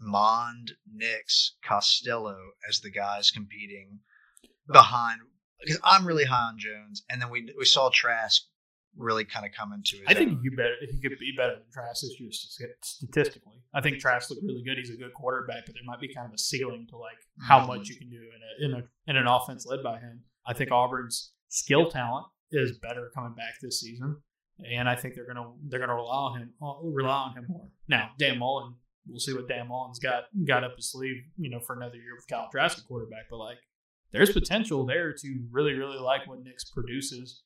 Mond, 0.00 0.72
Nix, 0.92 1.56
Costello 1.64 2.36
as 2.68 2.80
the 2.80 2.90
guys 2.90 3.30
competing 3.30 4.00
behind. 4.66 5.20
Because 5.60 5.80
I'm 5.84 6.06
really 6.06 6.24
high 6.24 6.48
on 6.48 6.58
Jones, 6.58 7.04
and 7.10 7.20
then 7.20 7.28
we 7.30 7.52
we 7.58 7.66
saw 7.66 7.90
Trask 7.92 8.42
really 8.96 9.24
kind 9.24 9.46
of 9.46 9.52
come 9.52 9.72
into 9.72 9.96
it. 9.96 10.04
I 10.08 10.14
think 10.14 10.42
could 10.42 10.56
better 10.56 10.74
he 10.80 11.00
could 11.00 11.18
be 11.18 11.34
better 11.36 11.54
than 11.54 11.70
Trask 11.72 12.00
this 12.02 12.18
year 12.18 12.30
statistically. 12.32 13.62
I 13.74 13.80
think 13.80 13.98
Trask 13.98 14.30
looked 14.30 14.42
really 14.42 14.62
good. 14.64 14.78
He's 14.78 14.90
a 14.90 14.96
good 14.96 15.14
quarterback, 15.14 15.66
but 15.66 15.74
there 15.74 15.84
might 15.84 16.00
be 16.00 16.12
kind 16.12 16.26
of 16.26 16.32
a 16.32 16.38
ceiling 16.38 16.86
to 16.90 16.96
like 16.96 17.18
how 17.40 17.66
much 17.66 17.88
you 17.88 17.96
can 17.96 18.08
do 18.08 18.16
in 18.16 18.72
a 18.72 18.78
in 18.78 18.82
a 18.82 19.10
in 19.10 19.16
an 19.16 19.26
offense 19.26 19.66
led 19.66 19.82
by 19.82 19.98
him. 19.98 20.22
I 20.46 20.54
think 20.54 20.72
Auburn's 20.72 21.32
skill 21.48 21.90
talent 21.90 22.26
is 22.50 22.78
better 22.78 23.10
coming 23.14 23.34
back 23.34 23.54
this 23.60 23.80
season, 23.80 24.16
and 24.68 24.88
I 24.88 24.96
think 24.96 25.14
they're 25.14 25.26
gonna 25.26 25.52
they're 25.68 25.80
gonna 25.80 25.94
rely 25.94 26.16
on 26.16 26.38
him 26.38 26.50
uh, 26.62 26.74
rely 26.82 27.28
on 27.28 27.36
him 27.36 27.46
more. 27.48 27.68
Now, 27.88 28.10
Dan 28.18 28.38
Mullen, 28.38 28.74
we'll 29.06 29.20
see 29.20 29.34
what 29.34 29.48
Dan 29.48 29.68
Mullen's 29.68 29.98
got 29.98 30.24
got 30.46 30.64
up 30.64 30.76
his 30.76 30.90
sleeve, 30.90 31.16
you 31.36 31.50
know, 31.50 31.60
for 31.60 31.76
another 31.76 31.96
year 31.96 32.14
with 32.16 32.26
Kyle 32.28 32.48
Trask 32.50 32.78
at 32.78 32.86
quarterback. 32.86 33.24
But 33.30 33.38
like, 33.38 33.58
there's 34.12 34.30
potential 34.32 34.86
there 34.86 35.12
to 35.12 35.40
really 35.50 35.74
really 35.74 35.98
like 35.98 36.26
what 36.26 36.42
Nix 36.42 36.70
produces 36.70 37.42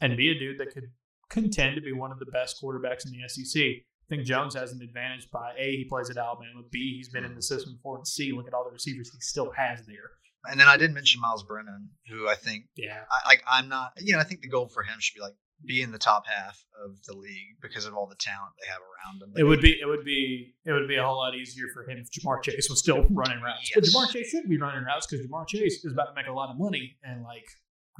and 0.00 0.16
be 0.16 0.30
a 0.30 0.38
dude 0.38 0.58
that 0.58 0.72
could 0.72 0.84
contend 1.30 1.76
to 1.76 1.82
be 1.82 1.92
one 1.92 2.12
of 2.12 2.18
the 2.18 2.26
best 2.26 2.62
quarterbacks 2.62 3.06
in 3.06 3.12
the 3.12 3.28
SEC. 3.28 3.62
I 3.62 4.08
think 4.08 4.24
Jones 4.24 4.54
has 4.54 4.72
an 4.72 4.80
advantage 4.82 5.28
by 5.32 5.52
A, 5.58 5.76
he 5.76 5.84
plays 5.84 6.10
at 6.10 6.16
Alabama, 6.16 6.62
B, 6.70 6.94
he's 6.96 7.08
been 7.08 7.24
in 7.24 7.34
the 7.34 7.42
system 7.42 7.74
before, 7.74 7.96
and 7.96 8.06
C, 8.06 8.30
look 8.32 8.46
at 8.46 8.54
all 8.54 8.64
the 8.64 8.70
receivers 8.70 9.10
he 9.12 9.18
still 9.20 9.50
has 9.56 9.84
there. 9.86 10.10
And 10.48 10.60
then 10.60 10.68
I 10.68 10.76
didn't 10.76 10.94
mention 10.94 11.20
Myles 11.20 11.42
Brennan, 11.42 11.88
who 12.08 12.28
I 12.28 12.36
think 12.36 12.66
Yeah. 12.76 13.00
I, 13.10 13.28
like 13.28 13.42
I'm 13.50 13.68
not, 13.68 13.92
you 13.98 14.12
know, 14.12 14.20
I 14.20 14.24
think 14.24 14.42
the 14.42 14.48
goal 14.48 14.68
for 14.68 14.84
him 14.84 14.94
should 15.00 15.16
be 15.16 15.22
like 15.22 15.34
be 15.64 15.82
in 15.82 15.90
the 15.92 15.98
top 15.98 16.24
half 16.26 16.62
of 16.84 17.02
the 17.06 17.14
league 17.14 17.56
because 17.62 17.86
of 17.86 17.94
all 17.94 18.06
the 18.06 18.14
talent 18.16 18.52
they 18.60 18.68
have 18.68 18.80
around 18.80 19.20
them. 19.20 19.32
It 19.36 19.44
would 19.44 19.60
be 19.60 19.78
it 19.80 19.86
would 19.86 20.04
be 20.04 20.54
it 20.64 20.72
would 20.72 20.86
be 20.88 20.96
a 20.96 21.02
whole 21.04 21.16
lot 21.16 21.34
easier 21.34 21.66
for 21.72 21.88
him 21.88 21.98
if 21.98 22.10
Ja'Marr 22.10 22.42
Chase 22.42 22.68
was 22.68 22.78
still 22.78 23.06
running 23.10 23.40
routes. 23.40 23.70
But 23.74 23.84
Yes. 23.84 23.94
Ja'Marr 23.96 24.10
Chase 24.12 24.28
shouldn't 24.28 24.50
be 24.50 24.58
running 24.58 24.84
routes 24.84 25.06
because 25.06 25.26
Ja'Marr 25.26 25.46
Chase 25.48 25.84
is 25.84 25.92
about 25.92 26.06
to 26.06 26.14
make 26.14 26.26
a 26.26 26.32
lot 26.32 26.50
of 26.50 26.58
money 26.58 26.96
and 27.02 27.22
like 27.22 27.46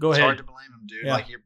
go 0.00 0.10
it's 0.10 0.18
ahead. 0.18 0.26
hard 0.26 0.38
to 0.38 0.44
blame 0.44 0.68
him, 0.78 0.86
dude. 0.86 1.06
Yeah. 1.06 1.14
Like 1.14 1.28
you're 1.28 1.40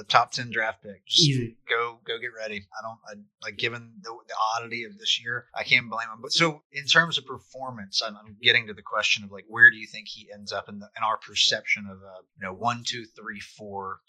a 0.00 0.04
top 0.04 0.32
ten 0.32 0.50
draft 0.50 0.82
pick. 0.82 1.06
Just 1.06 1.28
Easy. 1.28 1.58
go 1.68 2.00
go 2.06 2.18
get 2.18 2.30
ready. 2.36 2.56
I 2.76 2.82
don't 2.82 2.98
I, 3.06 3.22
like 3.46 3.56
given 3.58 3.92
the, 4.02 4.10
the 4.26 4.34
oddity 4.56 4.84
of 4.84 4.98
this 4.98 5.22
year, 5.22 5.46
I 5.54 5.62
can't 5.62 5.90
blame 5.90 6.08
him. 6.08 6.20
But 6.22 6.32
so 6.32 6.62
in 6.72 6.86
terms 6.86 7.18
of 7.18 7.26
performance, 7.26 8.00
I'm, 8.04 8.16
I'm 8.16 8.36
getting 8.42 8.66
to 8.68 8.74
the 8.74 8.82
question 8.82 9.24
of 9.24 9.30
like 9.30 9.44
where 9.46 9.70
do 9.70 9.76
you 9.76 9.86
think 9.86 10.08
he 10.08 10.28
ends 10.32 10.52
up 10.52 10.68
in 10.70 10.78
the 10.78 10.86
in 10.96 11.02
our 11.04 11.18
perception 11.18 11.84
of 11.90 11.98
uh 11.98 12.22
you 12.40 12.46
know 12.46 12.54
one 12.54 12.82
two 12.84 13.04
three 13.14 13.40
four 13.40 14.00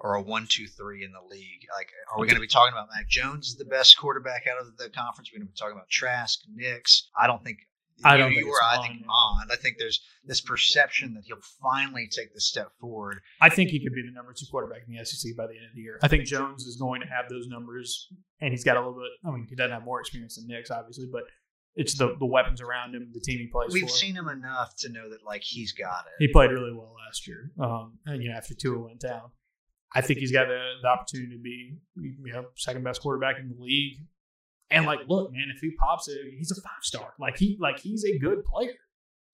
or 0.00 0.14
a 0.14 0.22
one, 0.22 0.46
two, 0.48 0.66
three 0.66 1.04
in 1.04 1.12
the 1.12 1.22
league. 1.28 1.66
Like, 1.76 1.88
are 2.12 2.20
we 2.20 2.26
going 2.26 2.36
to 2.36 2.40
be 2.40 2.46
talking 2.46 2.72
about 2.72 2.88
Mac 2.94 3.08
Jones 3.08 3.48
as 3.48 3.56
the 3.56 3.64
best 3.64 3.98
quarterback 3.98 4.44
out 4.50 4.60
of 4.60 4.76
the 4.76 4.88
conference? 4.90 5.30
We're 5.32 5.38
going 5.38 5.48
to 5.48 5.52
be 5.52 5.58
talking 5.58 5.76
about 5.76 5.88
Trask, 5.90 6.40
Nix. 6.54 7.08
I 7.18 7.26
don't 7.26 7.42
think. 7.42 7.58
I 8.04 8.16
don't 8.16 8.30
you, 8.30 8.36
think 8.36 8.46
you 8.46 8.52
it's 8.52 8.60
or 8.60 8.64
I 8.64 8.86
think. 8.86 9.04
Mond. 9.04 9.50
I 9.52 9.56
think 9.56 9.76
there's 9.78 10.00
this 10.24 10.40
perception 10.40 11.14
that 11.14 11.24
he'll 11.26 11.38
finally 11.60 12.08
take 12.08 12.32
the 12.32 12.40
step 12.40 12.70
forward. 12.80 13.18
I 13.40 13.48
think 13.48 13.70
he 13.70 13.82
could 13.82 13.92
be 13.92 14.02
the 14.02 14.12
number 14.12 14.32
two 14.32 14.46
quarterback 14.48 14.82
in 14.86 14.94
the 14.94 15.04
SEC 15.04 15.36
by 15.36 15.46
the 15.48 15.54
end 15.54 15.66
of 15.68 15.74
the 15.74 15.80
year. 15.80 15.98
I 16.00 16.06
think 16.06 16.24
Jones 16.24 16.64
is 16.64 16.76
going 16.76 17.00
to 17.00 17.08
have 17.08 17.28
those 17.28 17.48
numbers, 17.48 18.06
and 18.40 18.52
he's 18.52 18.62
got 18.62 18.76
a 18.76 18.80
little 18.80 18.94
bit. 18.94 19.10
I 19.26 19.32
mean, 19.32 19.46
he 19.48 19.56
doesn't 19.56 19.72
have 19.72 19.84
more 19.84 19.98
experience 19.98 20.36
than 20.36 20.46
Nix, 20.46 20.70
obviously, 20.70 21.06
but 21.10 21.24
it's 21.74 21.98
the 21.98 22.14
the 22.18 22.26
weapons 22.26 22.60
around 22.60 22.94
him, 22.94 23.10
the 23.12 23.20
team 23.20 23.38
he 23.38 23.48
plays 23.48 23.72
We've 23.72 23.82
for. 23.84 23.88
seen 23.88 24.14
him 24.14 24.28
enough 24.28 24.74
to 24.78 24.90
know 24.90 25.10
that 25.10 25.24
like 25.26 25.42
he's 25.42 25.72
got 25.72 26.04
it. 26.06 26.12
he 26.24 26.32
played 26.32 26.50
really 26.50 26.72
well 26.72 26.94
last 27.06 27.26
year. 27.26 27.50
Um, 27.58 27.98
and, 28.06 28.22
you 28.22 28.30
know, 28.30 28.36
after 28.36 28.54
Tua 28.54 28.78
went 28.78 29.00
down, 29.00 29.30
I 29.94 30.00
think 30.00 30.18
he's 30.18 30.32
got 30.32 30.48
the, 30.48 30.60
the 30.82 30.88
opportunity 30.88 31.36
to 31.36 31.42
be, 31.42 31.76
you 31.96 32.32
know, 32.32 32.46
second 32.56 32.84
best 32.84 33.00
quarterback 33.00 33.38
in 33.38 33.48
the 33.48 33.62
league. 33.62 33.98
And 34.70 34.84
like, 34.84 35.00
look, 35.08 35.32
man, 35.32 35.46
if 35.54 35.60
he 35.60 35.70
pops 35.78 36.08
it, 36.08 36.18
he's 36.36 36.50
a 36.50 36.60
five 36.60 36.82
star. 36.82 37.14
Like 37.18 37.38
he, 37.38 37.56
like 37.58 37.78
he's 37.78 38.04
a 38.04 38.18
good 38.18 38.44
player. 38.44 38.74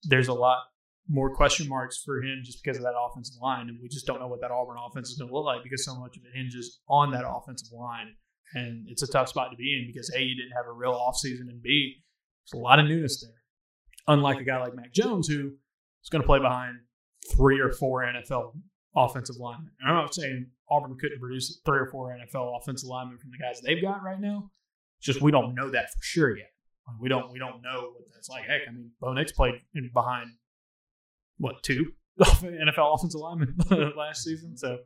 There's 0.03 0.29
a 0.29 0.33
lot 0.33 0.59
more 1.07 1.35
question 1.35 1.67
marks 1.67 2.01
for 2.03 2.21
him 2.21 2.41
just 2.43 2.63
because 2.63 2.77
of 2.77 2.83
that 2.83 2.93
offensive 2.97 3.41
line, 3.41 3.69
and 3.69 3.77
we 3.81 3.89
just 3.89 4.07
don't 4.07 4.19
know 4.19 4.27
what 4.27 4.41
that 4.41 4.51
Auburn 4.51 4.77
offense 4.83 5.09
is 5.09 5.17
going 5.17 5.29
to 5.29 5.35
look 5.35 5.45
like 5.45 5.63
because 5.63 5.85
so 5.85 5.95
much 5.95 6.17
of 6.17 6.23
it 6.23 6.35
hinges 6.35 6.79
on 6.87 7.11
that 7.11 7.25
offensive 7.27 7.71
line. 7.71 8.13
And 8.53 8.87
it's 8.89 9.03
a 9.03 9.07
tough 9.07 9.29
spot 9.29 9.51
to 9.51 9.57
be 9.57 9.73
in 9.73 9.87
because 9.87 10.11
a 10.15 10.21
you 10.21 10.35
didn't 10.35 10.55
have 10.55 10.67
a 10.67 10.71
real 10.71 10.93
offseason, 10.93 11.49
and 11.49 11.61
b 11.61 11.95
there's 12.43 12.59
a 12.59 12.63
lot 12.63 12.79
of 12.79 12.85
newness 12.85 13.21
there. 13.21 13.33
Unlike 14.07 14.41
a 14.41 14.43
guy 14.43 14.59
like 14.59 14.75
Mac 14.75 14.93
Jones, 14.93 15.27
who 15.27 15.51
is 16.03 16.09
going 16.09 16.21
to 16.21 16.25
play 16.25 16.39
behind 16.39 16.77
three 17.35 17.59
or 17.59 17.71
four 17.71 18.03
NFL 18.03 18.53
offensive 18.95 19.37
linemen. 19.37 19.71
And 19.79 19.89
I'm 19.89 19.95
not 19.95 20.13
saying 20.13 20.47
Auburn 20.69 20.97
couldn't 20.99 21.19
produce 21.19 21.59
three 21.65 21.79
or 21.79 21.87
four 21.87 22.15
NFL 22.15 22.57
offensive 22.57 22.89
linemen 22.89 23.17
from 23.17 23.31
the 23.31 23.37
guys 23.37 23.61
they've 23.61 23.81
got 23.81 24.03
right 24.03 24.19
now. 24.19 24.51
It's 24.99 25.07
just 25.07 25.21
we 25.21 25.31
don't 25.31 25.55
know 25.55 25.69
that 25.69 25.91
for 25.91 26.01
sure 26.01 26.37
yet. 26.37 26.51
We 26.99 27.09
don't 27.09 27.31
we 27.31 27.39
don't 27.39 27.61
know 27.61 27.93
what 27.95 28.05
that's 28.13 28.29
like. 28.29 28.43
Heck, 28.43 28.61
I 28.67 28.71
mean, 28.71 28.91
Bo 28.99 29.13
Nix 29.13 29.31
played 29.31 29.55
in 29.73 29.89
behind 29.93 30.29
what 31.37 31.63
two 31.63 31.93
NFL 32.21 32.95
offensive 32.95 33.19
linemen 33.19 33.55
last 33.97 34.23
season. 34.23 34.55
So 34.55 34.79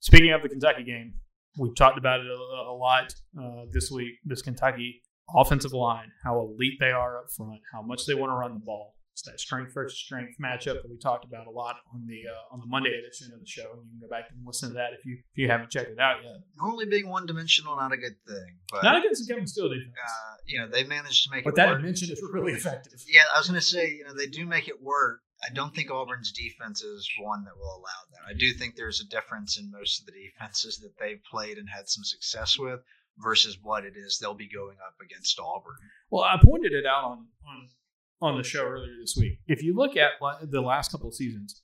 speaking 0.00 0.32
of 0.32 0.42
the 0.42 0.48
Kentucky 0.48 0.84
game, 0.84 1.14
we've 1.58 1.74
talked 1.76 1.98
about 1.98 2.20
it 2.20 2.26
a, 2.26 2.70
a 2.70 2.76
lot 2.76 3.14
uh, 3.40 3.64
this 3.72 3.90
week. 3.90 4.14
This 4.24 4.42
Kentucky 4.42 5.02
offensive 5.34 5.72
line, 5.72 6.12
how 6.22 6.40
elite 6.40 6.78
they 6.80 6.90
are 6.90 7.18
up 7.18 7.30
front, 7.30 7.60
how 7.72 7.82
much 7.82 8.04
they 8.06 8.14
want 8.14 8.30
to 8.30 8.34
run 8.34 8.54
the 8.54 8.60
ball. 8.60 8.94
That 9.22 9.38
strength 9.38 9.72
versus 9.72 9.98
strength 9.98 10.34
matchup 10.42 10.82
that 10.82 10.90
we 10.90 10.98
talked 10.98 11.24
about 11.24 11.46
a 11.46 11.50
lot 11.50 11.76
on 11.94 12.04
the 12.06 12.22
uh, 12.28 12.52
on 12.52 12.60
the 12.60 12.66
Monday 12.66 12.90
edition 12.90 13.32
of 13.32 13.40
the 13.40 13.46
show. 13.46 13.70
And 13.72 13.84
you 13.84 13.90
can 13.90 14.00
go 14.00 14.08
back 14.08 14.24
and 14.30 14.44
listen 14.44 14.70
to 14.70 14.74
that 14.74 14.92
if 14.92 15.04
you 15.06 15.18
if 15.32 15.38
you 15.38 15.48
haven't 15.48 15.70
checked 15.70 15.90
it 15.90 15.98
out 15.98 16.16
yet. 16.24 16.42
Normally 16.58 16.86
being 16.86 17.08
one 17.08 17.24
dimensional, 17.24 17.76
not 17.76 17.92
a 17.92 17.96
good 17.96 18.16
thing. 18.26 18.58
But 18.70 18.82
Not 18.82 18.96
against 18.98 19.26
the 19.26 19.32
Kevin 19.32 19.46
Steele 19.46 19.68
defense, 19.68 19.94
uh, 19.96 20.36
you 20.46 20.58
know, 20.58 20.68
they 20.68 20.84
managed 20.84 21.24
to 21.24 21.30
make 21.30 21.44
but 21.44 21.50
it 21.50 21.56
that 21.56 21.68
work. 21.68 21.78
dimension 21.78 22.10
is 22.10 22.20
really 22.32 22.52
effective. 22.52 22.92
Yeah, 23.08 23.22
I 23.34 23.38
was 23.38 23.48
going 23.48 23.60
to 23.60 23.64
say, 23.64 23.90
you 23.92 24.04
know, 24.04 24.14
they 24.14 24.26
do 24.26 24.46
make 24.46 24.68
it 24.68 24.82
work. 24.82 25.20
I 25.42 25.52
don't 25.52 25.74
think 25.74 25.90
Auburn's 25.90 26.32
defense 26.32 26.82
is 26.82 27.08
one 27.20 27.44
that 27.44 27.56
will 27.56 27.76
allow 27.76 28.00
that. 28.12 28.28
I 28.28 28.36
do 28.36 28.52
think 28.52 28.76
there's 28.76 29.00
a 29.00 29.06
difference 29.08 29.58
in 29.58 29.70
most 29.70 30.00
of 30.00 30.06
the 30.06 30.12
defenses 30.12 30.78
that 30.78 30.94
they've 30.98 31.22
played 31.30 31.58
and 31.58 31.68
had 31.68 31.88
some 31.88 32.04
success 32.04 32.58
with 32.58 32.80
versus 33.18 33.58
what 33.62 33.84
it 33.84 33.94
is 33.96 34.18
they'll 34.18 34.34
be 34.34 34.48
going 34.48 34.76
up 34.86 34.94
against 35.04 35.38
Auburn. 35.38 35.76
Well, 36.10 36.24
I 36.24 36.38
pointed 36.42 36.72
it 36.72 36.86
out 36.86 37.04
on 37.04 37.26
on 37.46 37.68
on 38.20 38.36
the 38.36 38.44
show 38.44 38.64
earlier 38.64 38.92
this 39.00 39.16
week. 39.18 39.38
If 39.46 39.62
you 39.62 39.74
look 39.74 39.96
at 39.96 40.12
the 40.50 40.60
last 40.60 40.90
couple 40.90 41.08
of 41.08 41.14
seasons, 41.14 41.62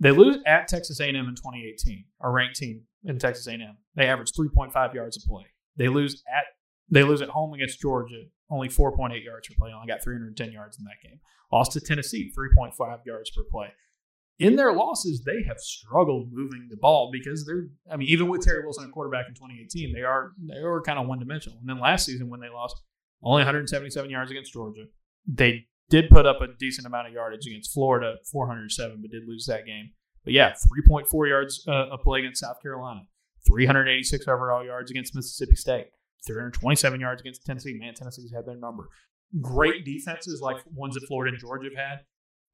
they 0.00 0.10
lose 0.10 0.38
at 0.46 0.68
Texas 0.68 0.98
A&M 1.00 1.14
in 1.14 1.34
2018, 1.36 2.04
a 2.20 2.30
ranked 2.30 2.56
team 2.56 2.82
in 3.04 3.18
Texas 3.18 3.46
A&M. 3.46 3.76
They 3.94 4.06
average 4.06 4.32
3.5 4.32 4.94
yards 4.94 5.22
a 5.22 5.28
play. 5.28 5.44
They 5.76 5.88
lose 5.88 6.22
at 6.34 6.44
they 6.90 7.04
lose 7.04 7.22
at 7.22 7.30
home 7.30 7.54
against 7.54 7.80
Georgia, 7.80 8.24
only 8.50 8.68
4.8 8.68 9.24
yards 9.24 9.48
per 9.48 9.54
play. 9.58 9.72
Only 9.72 9.86
got 9.86 10.02
310 10.02 10.52
yards 10.52 10.78
in 10.78 10.84
that 10.84 11.00
game. 11.02 11.20
Lost 11.50 11.72
to 11.72 11.80
Tennessee, 11.80 12.30
3.5 12.36 13.06
yards 13.06 13.30
per 13.30 13.42
play. 13.50 13.68
In 14.38 14.56
their 14.56 14.72
losses, 14.72 15.22
they 15.24 15.42
have 15.46 15.58
struggled 15.58 16.32
moving 16.32 16.66
the 16.68 16.76
ball 16.76 17.10
because 17.12 17.46
they're. 17.46 17.68
I 17.90 17.96
mean, 17.96 18.08
even 18.08 18.28
with 18.28 18.42
Terry 18.42 18.62
Wilson 18.62 18.84
at 18.84 18.90
quarterback 18.90 19.26
in 19.28 19.34
2018, 19.34 19.94
they 19.94 20.02
are 20.02 20.32
they 20.38 20.60
were 20.60 20.82
kind 20.82 20.98
of 20.98 21.06
one 21.06 21.18
dimensional. 21.18 21.58
And 21.58 21.68
then 21.68 21.78
last 21.78 22.06
season, 22.06 22.28
when 22.28 22.40
they 22.40 22.48
lost 22.48 22.76
only 23.22 23.40
177 23.40 24.10
yards 24.10 24.30
against 24.30 24.52
Georgia, 24.52 24.84
they 25.26 25.66
did 25.92 26.08
put 26.08 26.24
up 26.24 26.40
a 26.40 26.48
decent 26.58 26.86
amount 26.86 27.06
of 27.06 27.12
yardage 27.12 27.46
against 27.46 27.70
Florida, 27.70 28.16
407, 28.32 29.02
but 29.02 29.10
did 29.10 29.28
lose 29.28 29.44
that 29.46 29.66
game. 29.66 29.90
But 30.24 30.32
yeah, 30.32 30.52
3.4 30.88 31.28
yards 31.28 31.64
uh, 31.68 31.90
a 31.92 31.98
play 31.98 32.20
against 32.20 32.40
South 32.40 32.62
Carolina, 32.62 33.02
386 33.46 34.26
overall 34.26 34.64
yards 34.64 34.90
against 34.90 35.14
Mississippi 35.14 35.54
State, 35.54 35.88
327 36.26 36.98
yards 36.98 37.20
against 37.20 37.44
Tennessee. 37.44 37.76
Man, 37.78 37.92
Tennessee's 37.92 38.32
had 38.32 38.46
their 38.46 38.56
number. 38.56 38.88
Great 39.42 39.84
defenses 39.84 40.40
like 40.40 40.56
ones 40.74 40.94
that 40.94 41.06
Florida 41.06 41.32
and 41.32 41.40
Georgia 41.40 41.68
have 41.76 41.88
had 41.88 41.98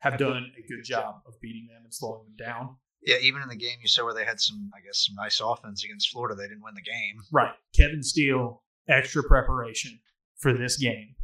have 0.00 0.18
done 0.18 0.52
a 0.56 0.68
good 0.68 0.84
job 0.84 1.16
of 1.26 1.34
beating 1.40 1.68
them 1.68 1.82
and 1.84 1.94
slowing 1.94 2.24
them 2.24 2.46
down. 2.46 2.76
Yeah, 3.02 3.16
even 3.22 3.42
in 3.42 3.48
the 3.48 3.56
game 3.56 3.78
you 3.80 3.88
saw 3.88 4.04
where 4.04 4.14
they 4.14 4.24
had 4.24 4.40
some, 4.40 4.70
I 4.74 4.80
guess, 4.84 5.06
some 5.06 5.14
nice 5.14 5.40
offense 5.40 5.84
against 5.84 6.10
Florida, 6.10 6.34
they 6.34 6.48
didn't 6.48 6.62
win 6.62 6.74
the 6.74 6.82
game. 6.82 7.20
Right. 7.30 7.54
Kevin 7.76 8.02
Steele, 8.02 8.62
extra 8.88 9.22
preparation 9.22 10.00
for 10.38 10.52
this 10.52 10.76
game 10.76 11.14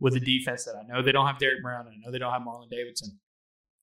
with 0.00 0.14
a 0.14 0.20
defense 0.20 0.64
that 0.64 0.74
I 0.76 0.86
know 0.86 1.02
they 1.02 1.12
don't 1.12 1.26
have 1.26 1.38
Derrick 1.38 1.62
Brown 1.62 1.86
and 1.86 1.94
I 1.94 1.98
know 2.04 2.12
they 2.12 2.18
don't 2.18 2.32
have 2.32 2.42
Marlon 2.42 2.70
Davidson. 2.70 3.18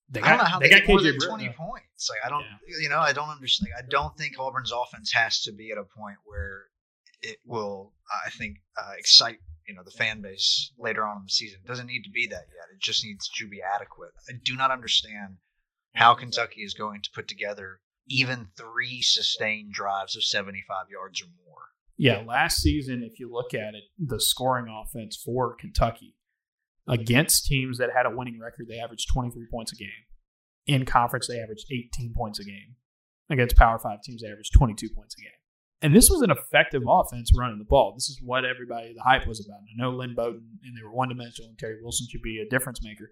They 0.10 0.22
I 0.22 0.30
don't 0.30 0.38
know 0.40 0.44
how 0.44 0.60
they, 0.60 0.70
got 0.70 0.82
get 0.82 0.88
more 0.88 1.02
than 1.02 1.18
twenty 1.18 1.50
points. 1.50 2.10
Like 2.10 2.20
I 2.26 2.30
don't, 2.30 2.46
you 2.82 2.90
know, 2.90 3.00
I 3.00 3.14
don't 3.14 3.30
understand. 3.30 3.72
Like, 3.74 3.86
I 3.86 3.88
don't 3.90 4.16
think 4.18 4.40
Auburn's 4.40 4.72
offense 4.72 5.12
has 5.14 5.42
to 5.44 5.54
be 5.54 5.72
at 5.72 5.78
a 5.78 5.84
point 5.84 6.18
where 6.26 6.66
it 7.22 7.38
will, 7.46 7.94
I 8.26 8.30
think, 8.30 8.58
uh, 8.78 8.92
excite 8.98 9.40
you 9.68 9.74
know 9.74 9.82
the 9.84 9.92
fan 9.92 10.22
base 10.22 10.72
later 10.78 11.06
on 11.06 11.18
in 11.18 11.24
the 11.24 11.32
season. 11.32 11.60
It 11.64 11.68
doesn't 11.68 11.88
need 11.88 12.04
to 12.04 12.12
be 12.12 12.28
that 12.28 12.48
yet. 12.54 12.74
It 12.74 12.82
just 12.82 13.04
needs 13.04 13.30
to 13.30 13.48
be 13.48 13.62
adequate. 13.62 14.12
I 14.30 14.34
do 14.44 14.56
not 14.56 14.72
understand 14.72 15.38
how 15.96 16.14
Kentucky 16.16 16.62
is 16.62 16.74
going 16.74 17.02
to 17.02 17.12
put 17.14 17.28
together 17.28 17.80
even 18.08 18.50
three 18.58 19.02
sustained 19.02 19.74
drives 19.74 20.16
of 20.16 20.24
seventy-five 20.24 20.88
yards 20.92 21.22
or 21.22 21.28
more. 21.46 21.73
Yeah, 21.98 22.24
last 22.26 22.58
season, 22.58 23.04
if 23.04 23.20
you 23.20 23.32
look 23.32 23.54
at 23.54 23.76
it, 23.76 23.84
the 24.00 24.20
scoring 24.20 24.66
offense 24.68 25.16
for 25.24 25.56
Kentucky 25.56 26.16
against 26.88 27.46
teams 27.46 27.78
that 27.78 27.92
had 27.96 28.06
a 28.06 28.10
winning 28.10 28.40
record, 28.40 28.68
they 28.68 28.80
averaged 28.80 29.10
23 29.14 29.46
points 29.52 29.72
a 29.72 29.76
game. 29.76 29.90
In 30.66 30.86
conference, 30.86 31.28
they 31.28 31.40
averaged 31.40 31.68
18 31.72 32.14
points 32.16 32.40
a 32.40 32.44
game. 32.44 32.76
Against 33.30 33.56
Power 33.56 33.80
Five 33.80 34.02
teams, 34.02 34.22
they 34.22 34.28
averaged 34.28 34.54
22 34.54 34.90
points 34.90 35.16
a 35.18 35.22
game. 35.22 35.32
And 35.82 35.96
this 35.96 36.10
was 36.10 36.22
an 36.22 36.32
effective 36.32 36.84
offense 36.88 37.32
running 37.38 37.58
the 37.58 37.66
ball. 37.66 37.94
This 37.94 38.10
is 38.10 38.20
what 38.24 38.46
everybody, 38.46 38.94
the 38.94 39.02
hype 39.02 39.28
was 39.28 39.46
about. 39.46 39.60
I 39.60 39.82
know 39.82 39.92
Lynn 39.92 40.16
Bowden 40.16 40.60
and 40.64 40.78
they 40.78 40.84
were 40.84 40.94
one 40.94 41.10
dimensional, 41.10 41.50
and 41.50 41.58
Terry 41.58 41.78
Wilson 41.82 42.08
should 42.10 42.22
be 42.22 42.40
a 42.40 42.50
difference 42.50 42.82
maker. 42.84 43.12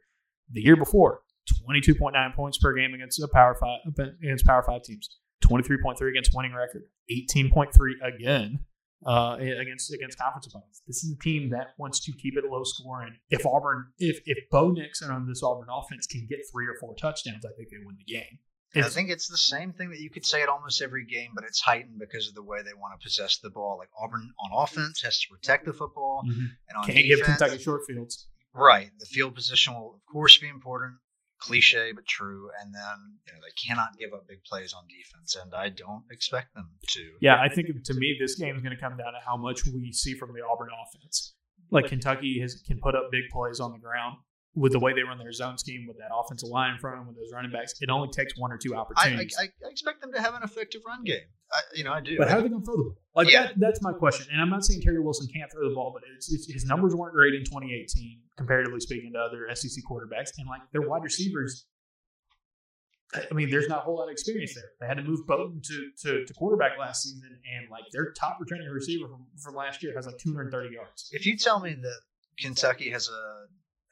The 0.51 0.61
year 0.61 0.75
before, 0.75 1.21
22.9 1.67 2.35
points 2.35 2.57
per 2.57 2.73
game 2.73 2.93
against 2.93 3.21
Power 3.33 3.57
Five 3.59 3.79
against 4.21 4.45
Power 4.45 4.63
Five 4.63 4.83
teams, 4.83 5.09
23.3 5.43 6.09
against 6.09 6.31
winning 6.35 6.53
record, 6.53 6.83
18.3 7.09 7.69
again 8.03 8.59
uh, 9.05 9.37
against 9.39 9.93
against 9.93 10.17
conference 10.17 10.47
opponents. 10.47 10.81
This 10.87 11.03
is 11.03 11.15
a 11.15 11.19
team 11.23 11.49
that 11.51 11.69
wants 11.77 11.99
to 12.05 12.11
keep 12.13 12.37
it 12.37 12.43
low 12.45 12.63
scoring. 12.63 13.15
If 13.29 13.45
Auburn, 13.45 13.87
if 13.99 14.21
if 14.25 14.37
Bo 14.49 14.71
Nix 14.71 15.01
and 15.01 15.11
on 15.11 15.27
this 15.27 15.41
Auburn 15.43 15.67
offense 15.71 16.07
can 16.07 16.25
get 16.29 16.39
three 16.51 16.67
or 16.67 16.75
four 16.79 16.95
touchdowns, 16.95 17.45
I 17.45 17.49
think 17.57 17.69
they 17.69 17.77
win 17.85 17.97
the 17.97 18.13
game. 18.13 18.39
I 18.73 18.87
think 18.87 19.09
it's 19.09 19.27
the 19.27 19.35
same 19.35 19.73
thing 19.73 19.89
that 19.89 19.99
you 19.99 20.09
could 20.09 20.25
say 20.25 20.41
at 20.43 20.47
almost 20.47 20.81
every 20.81 21.05
game, 21.05 21.31
but 21.35 21.43
it's 21.43 21.59
heightened 21.59 21.99
because 21.99 22.29
of 22.29 22.35
the 22.35 22.43
way 22.43 22.61
they 22.63 22.73
want 22.73 22.97
to 22.97 23.03
possess 23.03 23.37
the 23.39 23.49
ball. 23.49 23.77
Like 23.77 23.89
Auburn 24.01 24.31
on 24.39 24.63
offense 24.63 25.01
has 25.01 25.19
to 25.19 25.27
protect 25.29 25.65
the 25.65 25.73
football, 25.73 26.23
Mhm. 26.25 26.47
and 26.69 26.77
on 26.77 26.85
can't 26.85 27.05
give 27.05 27.21
Kentucky 27.21 27.57
short 27.57 27.81
fields. 27.85 28.27
right, 28.53 28.89
the 28.99 29.05
field 29.05 29.35
position 29.35 29.73
will 29.73 29.95
of 29.95 30.05
course 30.05 30.37
be 30.37 30.47
important. 30.47 30.93
Cliche 31.41 31.91
but 31.93 32.05
true, 32.05 32.49
and 32.61 32.73
then 32.73 33.17
you 33.25 33.33
know 33.33 33.39
they 33.41 33.53
cannot 33.67 33.97
give 33.97 34.13
up 34.13 34.27
big 34.27 34.43
plays 34.43 34.73
on 34.73 34.83
defense, 34.87 35.35
and 35.35 35.53
I 35.53 35.69
don't 35.69 36.03
expect 36.11 36.53
them 36.53 36.69
to. 36.89 37.01
Yeah, 37.19 37.41
I 37.41 37.49
think 37.49 37.67
to 37.83 37.93
me 37.93 38.15
this 38.19 38.35
game 38.35 38.55
is 38.55 38.61
going 38.61 38.75
to 38.75 38.81
come 38.81 38.95
down 38.95 39.13
to 39.13 39.19
how 39.25 39.37
much 39.37 39.65
we 39.65 39.91
see 39.91 40.13
from 40.13 40.33
the 40.33 40.41
Auburn 40.45 40.69
offense. 40.69 41.33
Like 41.71 41.87
Kentucky 41.87 42.39
has 42.41 42.61
can 42.65 42.79
put 42.79 42.95
up 42.95 43.11
big 43.11 43.23
plays 43.31 43.59
on 43.59 43.71
the 43.71 43.79
ground 43.79 44.17
with 44.53 44.73
the 44.73 44.79
way 44.79 44.93
they 44.93 45.01
run 45.01 45.17
their 45.17 45.31
zone 45.31 45.57
scheme 45.57 45.85
with 45.87 45.97
that 45.97 46.13
offensive 46.13 46.49
line 46.49 46.73
in 46.73 46.77
front 46.77 46.97
of 46.97 47.05
them 47.05 47.07
with 47.07 47.17
those 47.17 47.31
running 47.33 47.51
backs. 47.51 47.73
It 47.81 47.89
only 47.89 48.09
takes 48.09 48.33
one 48.37 48.51
or 48.51 48.57
two 48.57 48.75
I, 48.75 48.77
I, 48.77 48.81
opportunities. 48.81 49.35
I 49.39 49.43
I 49.43 49.69
expect 49.69 50.01
them 50.01 50.11
to 50.13 50.21
have 50.21 50.35
an 50.35 50.43
effective 50.43 50.81
run 50.85 51.03
game. 51.03 51.27
I, 51.53 51.59
you 51.75 51.83
know, 51.83 51.91
I 51.93 51.99
do. 52.01 52.17
But 52.17 52.29
how 52.29 52.37
are 52.37 52.41
they 52.41 52.49
going 52.49 52.61
to 52.61 52.65
throw 52.65 52.77
the 52.77 52.83
ball? 52.83 52.97
Like 53.15 53.29
Yeah. 53.29 53.47
that, 53.47 53.59
that's 53.59 53.81
my 53.81 53.91
question. 53.91 54.27
And 54.31 54.41
I'm 54.41 54.49
not 54.49 54.63
saying 54.63 54.81
Terry 54.81 54.99
Wilson 54.99 55.27
can't 55.33 55.51
throw 55.51 55.67
the 55.67 55.75
ball, 55.75 55.91
but 55.93 56.03
it's, 56.15 56.31
it's, 56.31 56.51
his 56.51 56.65
numbers 56.65 56.95
weren't 56.95 57.13
great 57.13 57.33
in 57.33 57.43
2018, 57.43 58.19
comparatively 58.37 58.79
speaking 58.79 59.11
to 59.13 59.19
other 59.19 59.47
SEC 59.53 59.83
quarterbacks. 59.89 60.29
And 60.37 60.47
like 60.47 60.61
their 60.71 60.81
wide 60.81 61.03
receivers, 61.03 61.65
I 63.13 63.23
I 63.29 63.33
mean, 63.33 63.49
there's 63.49 63.67
not 63.67 63.79
a 63.79 63.81
whole 63.81 63.97
lot 63.97 64.05
of 64.05 64.11
experience 64.11 64.55
there. 64.55 64.69
They 64.79 64.87
had 64.87 64.95
to 64.97 65.03
move 65.03 65.27
Bowden 65.27 65.61
to, 65.61 65.89
to, 66.03 66.25
to 66.25 66.33
quarterback 66.33 66.77
last 66.79 67.03
season, 67.03 67.21
and 67.53 67.69
like 67.69 67.83
their 67.91 68.13
top 68.13 68.37
returning 68.39 68.69
receiver 68.69 69.07
from, 69.09 69.25
from 69.43 69.55
last 69.55 69.83
year 69.83 69.93
has 69.95 70.05
like 70.05 70.17
230 70.19 70.73
yards. 70.73 71.09
if 71.11 71.25
you 71.25 71.37
tell 71.37 71.59
me 71.59 71.73
that 71.73 71.99
Kentucky 72.39 72.89
has 72.91 73.09
a 73.09 73.45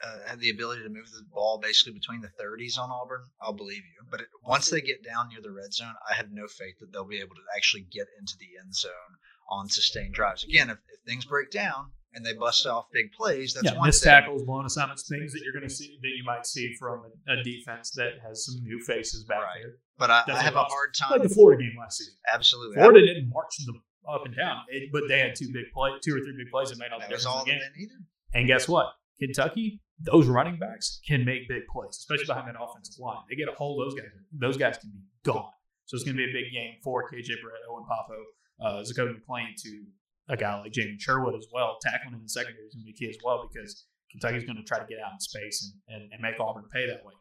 uh, 0.06 0.28
have 0.30 0.40
the 0.40 0.50
ability 0.50 0.84
to 0.84 0.90
move 0.90 1.06
the 1.12 1.24
ball 1.34 1.60
basically 1.62 1.94
between 1.94 2.22
the 2.22 2.30
30s 2.42 2.78
on 2.80 2.90
Auburn, 2.92 3.24
I'll 3.42 3.54
believe 3.54 3.78
you. 3.84 4.06
But 4.10 4.22
it, 4.22 4.28
once 4.44 4.70
they 4.70 4.82
get 4.82 5.04
down 5.04 5.30
near 5.30 5.42
the 5.42 5.52
red 5.52 5.74
zone, 5.74 5.94
I 6.10 6.14
have 6.16 6.32
no 6.32 6.48
faith 6.48 6.76
that 6.80 6.92
they'll 6.94 7.06
be 7.08 7.20
able 7.20 7.36
to 7.36 7.42
actually 7.56 7.86
get 7.92 8.08
into 8.20 8.34
the 8.40 8.48
end 8.64 8.74
zone 8.76 9.14
on 9.50 9.68
sustained 9.70 10.14
drives. 10.14 10.44
Again, 10.44 10.70
if, 10.70 10.78
if 10.94 11.02
things 11.06 11.26
break 11.26 11.52
down 11.52 11.92
and 12.14 12.26
they 12.26 12.34
bust 12.34 12.66
off 12.66 12.86
big 12.94 13.12
plays, 13.12 13.54
that's 13.54 13.66
yeah, 13.72 13.78
one 13.78 13.88
missed 13.88 14.04
thing. 14.04 14.12
tackles, 14.12 14.44
blown 14.44 14.66
assignments, 14.66 15.08
things 15.10 15.34
that 15.34 15.42
you're 15.44 15.54
going 15.54 15.68
to 15.68 15.74
see 15.74 15.98
that 16.02 16.10
you 16.10 16.24
might 16.26 16.46
see 16.46 16.74
from 16.80 17.04
a, 17.28 17.44
defense 17.44 17.92
that 17.92 18.14
has 18.26 18.46
some 18.46 18.56
new 18.64 18.80
faces 18.86 19.24
back 19.26 19.42
Right. 19.44 19.62
there, 19.62 19.74
But 19.98 20.10
I, 20.12 20.24
I 20.28 20.42
have 20.42 20.56
a 20.56 20.64
hard 20.64 20.90
like 21.02 21.20
time. 21.20 21.28
the 21.28 21.34
Florida 21.34 21.64
game 21.64 21.74
last 21.80 21.98
season. 21.98 22.14
Absolutely. 22.34 22.76
Florida 22.76 23.02
didn't 23.06 23.30
march 23.30 23.58
them 23.66 23.82
up 24.08 24.26
and 24.26 24.36
down, 24.36 24.62
it, 24.70 24.90
but 24.92 25.04
they 25.08 25.20
had 25.20 25.36
two 25.36 25.52
big 25.54 25.66
play, 25.74 25.92
two 26.04 26.16
or 26.16 26.20
three 26.20 26.34
big 26.38 26.50
plays 26.52 26.70
that 26.70 26.80
made 26.80 26.92
all 26.92 27.00
the 27.00 27.06
that 27.06 27.12
was 27.12 27.24
difference 27.24 27.26
all 27.26 27.44
in 27.44 27.60
the 27.60 27.86
game. 27.88 28.06
And 28.34 28.48
guess 28.48 28.68
what? 28.68 28.88
Kentucky, 29.20 29.82
those 30.02 30.28
running 30.28 30.58
backs 30.58 31.02
can 31.08 31.26
make 31.26 31.48
big 31.48 31.64
plays, 31.72 31.98
especially 31.98 32.26
behind 32.26 32.48
that 32.48 32.62
offensive 32.62 33.00
line. 33.00 33.24
They 33.30 33.36
get 33.36 33.50
a 33.50 33.54
hold 33.54 33.82
of 33.82 33.92
those 33.92 34.00
guys. 34.00 34.12
Those 34.32 34.58
guys 34.58 34.78
can 34.78 34.92
be 34.92 35.00
gone. 35.24 35.52
So 35.86 35.96
it's 35.96 36.04
going 36.04 36.16
to 36.16 36.24
be 36.24 36.30
a 36.30 36.34
big 36.34 36.52
game 36.54 36.76
for 36.84 37.04
KJ 37.10 37.42
Britt, 37.42 37.66
Owen 37.70 37.84
Pappoe, 37.90 38.26
uh, 38.62 38.84
Zakoby 38.84 39.16
McClain 39.20 39.56
to 39.64 39.84
a 40.30 40.38
guy 40.38 40.60
like 40.60 40.72
Jamien 40.72 41.00
Sherwood 41.00 41.36
as 41.36 41.48
well. 41.52 41.78
Tackling 41.82 42.14
in 42.14 42.22
the 42.22 42.30
secondary 42.30 42.68
is 42.68 42.76
going 42.76 42.86
to 42.86 42.92
be 42.92 42.94
key 42.94 43.10
as 43.10 43.18
well 43.24 43.50
because 43.52 43.86
Kentucky's 44.12 44.46
going 44.46 44.58
to 44.58 44.64
try 44.64 44.80
to 44.80 44.86
get 44.86 45.00
out 45.00 45.14
in 45.14 45.20
space 45.20 45.74
and, 45.90 46.02
and, 46.02 46.14
and 46.14 46.22
make 46.22 46.40
Auburn 46.40 46.66
pay 46.72 46.86
that 46.88 47.04
way. 47.04 47.14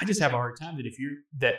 I 0.00 0.04
just 0.04 0.20
have 0.20 0.32
a 0.32 0.36
hard 0.36 0.58
time 0.58 0.76
that 0.78 0.86
if 0.86 0.98
you're 0.98 1.18
that 1.38 1.54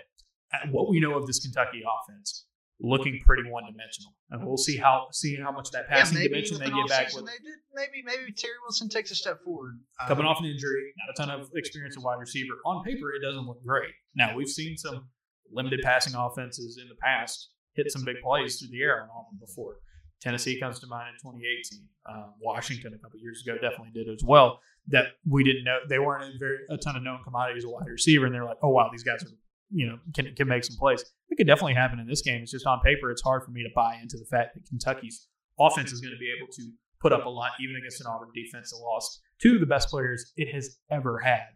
uh, 0.53 0.67
what 0.71 0.89
we 0.89 0.99
know 0.99 1.15
of 1.15 1.27
this 1.27 1.39
Kentucky 1.39 1.83
offense 1.85 2.47
looking 2.81 3.19
pretty 3.25 3.49
one 3.49 3.63
dimensional, 3.63 4.13
and 4.31 4.45
we'll 4.45 4.57
see 4.57 4.77
how 4.77 5.07
see 5.11 5.35
how 5.37 5.51
much 5.51 5.71
that 5.71 5.87
passing 5.87 6.17
maybe 6.17 6.29
dimension 6.29 6.59
they 6.59 6.65
get 6.65 6.87
back 6.87 7.13
with 7.13 7.25
They 7.25 7.39
did, 7.43 7.59
maybe 7.73 8.03
maybe 8.03 8.31
Terry 8.33 8.53
Wilson 8.63 8.89
takes 8.89 9.11
a 9.11 9.15
step 9.15 9.41
forward. 9.43 9.79
Um, 10.01 10.07
coming 10.07 10.25
off 10.25 10.39
an 10.39 10.45
injury, 10.45 10.93
not 10.97 11.13
a 11.13 11.27
ton 11.27 11.39
of 11.39 11.49
experience 11.55 11.95
at 11.97 12.03
wide 12.03 12.19
receiver. 12.19 12.55
On 12.65 12.83
paper, 12.83 13.13
it 13.13 13.21
doesn't 13.25 13.45
look 13.45 13.63
great. 13.65 13.91
Now 14.15 14.35
we've 14.35 14.49
seen 14.49 14.77
some 14.77 15.07
limited 15.51 15.81
passing 15.83 16.15
offenses 16.15 16.79
in 16.81 16.89
the 16.89 16.95
past 16.95 17.49
hit 17.75 17.91
some 17.91 18.03
big 18.03 18.17
plays 18.23 18.57
through 18.57 18.69
the 18.69 18.81
air 18.81 19.03
on 19.03 19.09
Auburn 19.09 19.37
before. 19.39 19.77
Tennessee 20.21 20.59
comes 20.59 20.79
to 20.79 20.87
mind 20.87 21.09
in 21.09 21.31
2018. 21.31 21.87
Um, 22.09 22.33
Washington 22.41 22.93
a 22.93 22.97
couple 22.97 23.19
years 23.19 23.43
ago 23.45 23.55
definitely 23.55 23.91
did 23.93 24.07
as 24.09 24.23
well. 24.25 24.59
That 24.87 25.05
we 25.27 25.43
didn't 25.43 25.63
know 25.63 25.79
they 25.89 25.99
weren't 25.99 26.23
a 26.23 26.37
very 26.39 26.59
a 26.69 26.77
ton 26.77 26.95
of 26.95 27.03
known 27.03 27.19
commodities 27.23 27.65
at 27.65 27.71
wide 27.71 27.87
receiver, 27.87 28.25
and 28.25 28.33
they're 28.33 28.45
like, 28.45 28.57
oh 28.63 28.69
wow, 28.69 28.89
these 28.91 29.03
guys 29.03 29.23
are 29.23 29.29
you 29.69 29.87
know 29.87 29.97
can 30.13 30.33
can 30.35 30.47
make 30.47 30.63
some 30.63 30.77
plays. 30.77 31.03
It 31.29 31.37
could 31.37 31.47
definitely 31.47 31.73
happen 31.73 31.99
in 31.99 32.07
this 32.07 32.21
game. 32.21 32.41
It's 32.41 32.51
just 32.51 32.65
on 32.65 32.79
paper, 32.81 33.11
it's 33.11 33.21
hard 33.21 33.43
for 33.43 33.51
me 33.51 33.63
to 33.63 33.69
buy 33.75 33.97
into 34.01 34.17
the 34.17 34.25
fact 34.25 34.55
that 34.55 34.65
Kentucky's 34.67 35.27
offense 35.59 35.91
is 35.91 36.01
going 36.01 36.13
to 36.13 36.19
be 36.19 36.31
able 36.35 36.51
to 36.51 36.71
put 37.01 37.13
up 37.13 37.25
a 37.25 37.29
lot, 37.29 37.51
even 37.61 37.75
against 37.75 38.01
an 38.01 38.07
Auburn 38.07 38.29
defense 38.33 38.71
that 38.71 38.77
lost 38.77 39.21
two 39.41 39.55
of 39.55 39.59
the 39.59 39.65
best 39.65 39.89
players 39.89 40.33
it 40.37 40.53
has 40.53 40.77
ever 40.89 41.19
had, 41.19 41.47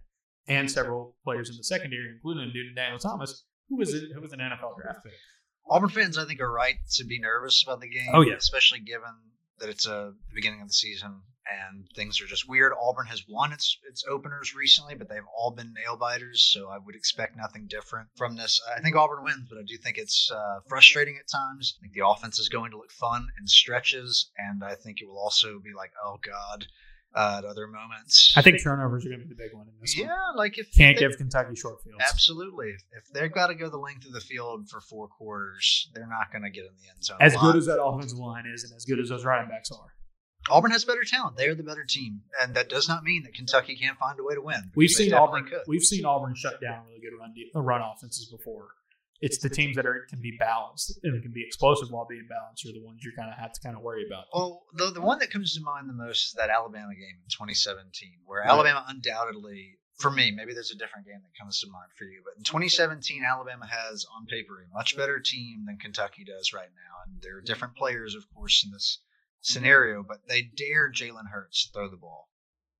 and 0.48 0.70
several 0.70 1.16
players 1.24 1.50
in 1.50 1.58
the 1.58 1.64
secondary, 1.64 2.10
including 2.14 2.50
a 2.50 2.54
dude 2.54 2.76
Daniel 2.76 3.00
Thomas, 3.00 3.46
who 3.70 3.78
was 3.78 3.94
a, 3.94 4.00
who 4.14 4.22
was 4.22 4.34
an 4.34 4.40
NFL 4.40 4.78
draft 4.82 5.04
pick. 5.04 5.14
Auburn 5.70 5.90
fans, 5.90 6.18
I 6.18 6.26
think, 6.26 6.42
are 6.42 6.52
right 6.52 6.76
to 6.94 7.06
be 7.06 7.20
nervous 7.20 7.64
about 7.64 7.80
the 7.80 7.90
game. 7.90 8.10
Oh, 8.14 8.22
yeah. 8.22 8.34
especially 8.34 8.80
given 8.80 9.14
that 9.60 9.70
it's 9.70 9.88
uh, 9.88 10.12
the 10.30 10.36
beginning 10.36 10.62
of 10.62 10.68
the 10.68 10.74
season 10.74 11.22
and 11.70 11.88
things 11.96 12.22
are 12.22 12.26
just 12.28 12.48
weird. 12.48 12.74
Auburn 12.80 13.08
has 13.08 13.24
won 13.28 13.52
its 13.54 13.78
its 13.90 14.04
openers 14.10 14.56
recently, 14.56 14.96
but 14.96 15.10
they've 15.10 15.22
all 15.38 15.52
been 15.52 15.74
nail 15.74 15.98
biters, 15.98 16.50
so 16.52 16.70
I 16.70 16.78
would 16.78 16.96
expect 16.96 17.38
nothing 17.38 17.68
different 17.68 18.10
from 18.16 18.36
this. 18.36 18.62
I 18.76 18.82
think 18.82 18.96
Auburn 18.96 19.24
wins, 19.24 19.48
but 19.50 19.58
I 19.58 19.64
do 19.66 19.78
think 19.78 19.98
it's 19.98 20.30
uh, 20.32 20.60
frustrating 20.68 21.18
at 21.18 21.30
times. 21.30 21.76
I 21.80 21.82
think 21.82 21.94
the 21.94 22.08
offense 22.08 22.40
is 22.40 22.50
going 22.50 22.72
to 22.72 22.78
look 22.78 22.92
fun 22.92 23.28
in 23.40 23.48
stretches, 23.48 24.32
and 24.38 24.64
I 24.64 24.76
think 24.76 25.02
it 25.02 25.08
will 25.08 25.20
also 25.20 25.60
be 25.60 25.72
like, 25.76 25.92
oh 26.04 26.20
god, 26.24 26.68
uh, 27.16 27.36
at 27.40 27.46
other 27.46 27.68
moments. 27.68 28.34
I 28.36 28.42
think 28.42 28.62
turnovers 28.64 29.06
are 29.06 29.10
going 29.10 29.22
to 29.22 29.26
be 29.26 29.34
the 29.34 29.42
big 29.42 29.54
one 29.54 29.68
in 29.68 29.74
this 29.82 29.98
yeah, 29.98 30.08
one. 30.08 30.36
like 30.38 30.58
if 30.58 30.72
Can't 30.74 30.96
they- 30.98 31.08
give 31.08 31.18
Kentucky 31.18 31.56
short 31.56 31.82
fields. 31.84 32.04
Absolutely. 32.08 32.70
If, 32.70 32.84
if 32.98 33.14
they've 33.14 33.32
got 33.32 33.48
to 33.48 33.56
go 33.56 33.70
the 33.70 33.78
length 33.78 34.06
of 34.06 34.14
the 34.14 34.22
field 34.22 34.70
for 34.70 34.82
four 34.82 35.08
quarters, 35.08 35.90
they're 35.94 36.08
not 36.08 36.32
going 36.32 36.44
to 36.44 36.50
get 36.50 36.66
in 36.66 36.72
the 36.82 36.90
end 36.94 37.04
zone. 37.04 37.18
As 37.20 37.36
good 37.36 37.56
as 37.56 37.66
that 37.66 37.82
offensive 37.82 38.20
line 38.20 38.46
is, 38.54 38.64
and 38.64 38.74
as 38.76 38.86
good 38.86 39.00
as 39.00 39.10
those 39.10 39.26
running 39.26 39.50
backs 39.50 39.72
are, 39.72 39.94
Auburn 40.50 40.72
has 40.72 40.86
better 40.86 41.04
talent. 41.04 41.38
They 41.38 41.48
are 41.48 41.56
the 41.56 41.64
better 41.64 41.86
team, 41.88 42.22
and 42.42 42.56
that 42.56 42.70
does 42.70 42.88
not 42.88 43.04
mean 43.04 43.24
that 43.24 43.34
Kentucky 43.34 43.76
can't 43.76 43.98
find 43.98 44.20
a 44.20 44.24
way 44.24 44.36
to 44.36 44.42
win. 44.42 44.72
we've 44.76 44.90
seen 44.90 45.14
Auburn. 45.14 45.46
could. 45.46 45.62
We've 45.68 45.84
seen 45.84 46.06
Auburn 46.06 46.36
shut 46.36 46.62
down 46.62 46.86
really 46.88 47.02
good 47.02 47.18
run 47.20 47.34
uh, 47.56 47.62
run 47.62 47.82
offenses 47.82 48.28
before. 48.30 48.68
It's 49.22 49.40
the 49.40 49.50
teams 49.50 49.76
that 49.76 49.86
are 49.86 50.06
can 50.10 50.22
be 50.22 50.36
balanced 50.40 50.98
and 51.04 51.22
can 51.22 51.34
be 51.34 51.44
explosive 51.46 51.92
while 51.92 52.06
being 52.10 52.26
balanced 52.30 52.66
are 52.66 52.72
the 52.72 52.86
ones 52.86 53.04
you 53.04 53.12
kind 53.18 53.30
of 53.30 53.38
have 53.38 53.52
to 53.52 53.60
kind 53.62 53.76
of 53.76 53.82
worry 53.84 54.06
about. 54.08 54.26
Well, 54.34 54.64
the 54.74 54.92
the 54.92 55.02
one 55.02 55.20
that 55.20 55.30
comes 55.30 55.54
to 55.56 55.62
mind 55.62 55.90
the 55.90 55.94
most 55.94 56.28
is 56.28 56.34
that 56.34 56.50
Alabama 56.50 56.94
game 56.96 57.20
in 57.20 57.30
2017, 57.30 58.24
where 58.26 58.40
Right. 58.42 58.50
Alabama 58.50 58.86
undoubtedly, 58.88 59.76
for 59.98 60.10
me, 60.10 60.32
maybe 60.32 60.54
there's 60.54 60.72
a 60.72 60.78
different 60.78 61.06
game 61.06 61.20
that 61.20 61.38
comes 61.38 61.60
to 61.60 61.68
mind 61.68 61.92
for 61.98 62.06
you, 62.06 62.22
but 62.24 62.38
in 62.38 62.44
2017, 62.46 63.22
Alabama 63.26 63.68
has 63.68 64.06
on 64.16 64.26
paper 64.28 64.64
a 64.64 64.74
much 64.74 64.96
better 64.96 65.20
team 65.20 65.66
than 65.66 65.78
Kentucky 65.78 66.24
does 66.24 66.54
right 66.54 66.72
now, 66.72 66.94
and 67.06 67.22
there 67.22 67.36
are 67.38 67.42
different 67.42 67.76
players, 67.76 68.16
of 68.16 68.24
course, 68.34 68.64
in 68.66 68.72
this 68.72 69.00
scenario, 69.42 70.04
but 70.04 70.28
they 70.28 70.42
dared 70.44 70.96
Jalen 70.96 71.30
Hurts 71.32 71.66
to 71.68 71.72
throw 71.74 71.90
the 71.90 71.98
ball. 71.98 72.30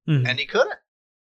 Mhm. 0.08 0.28
and 0.28 0.40
he 0.40 0.46
couldn't. 0.46 0.80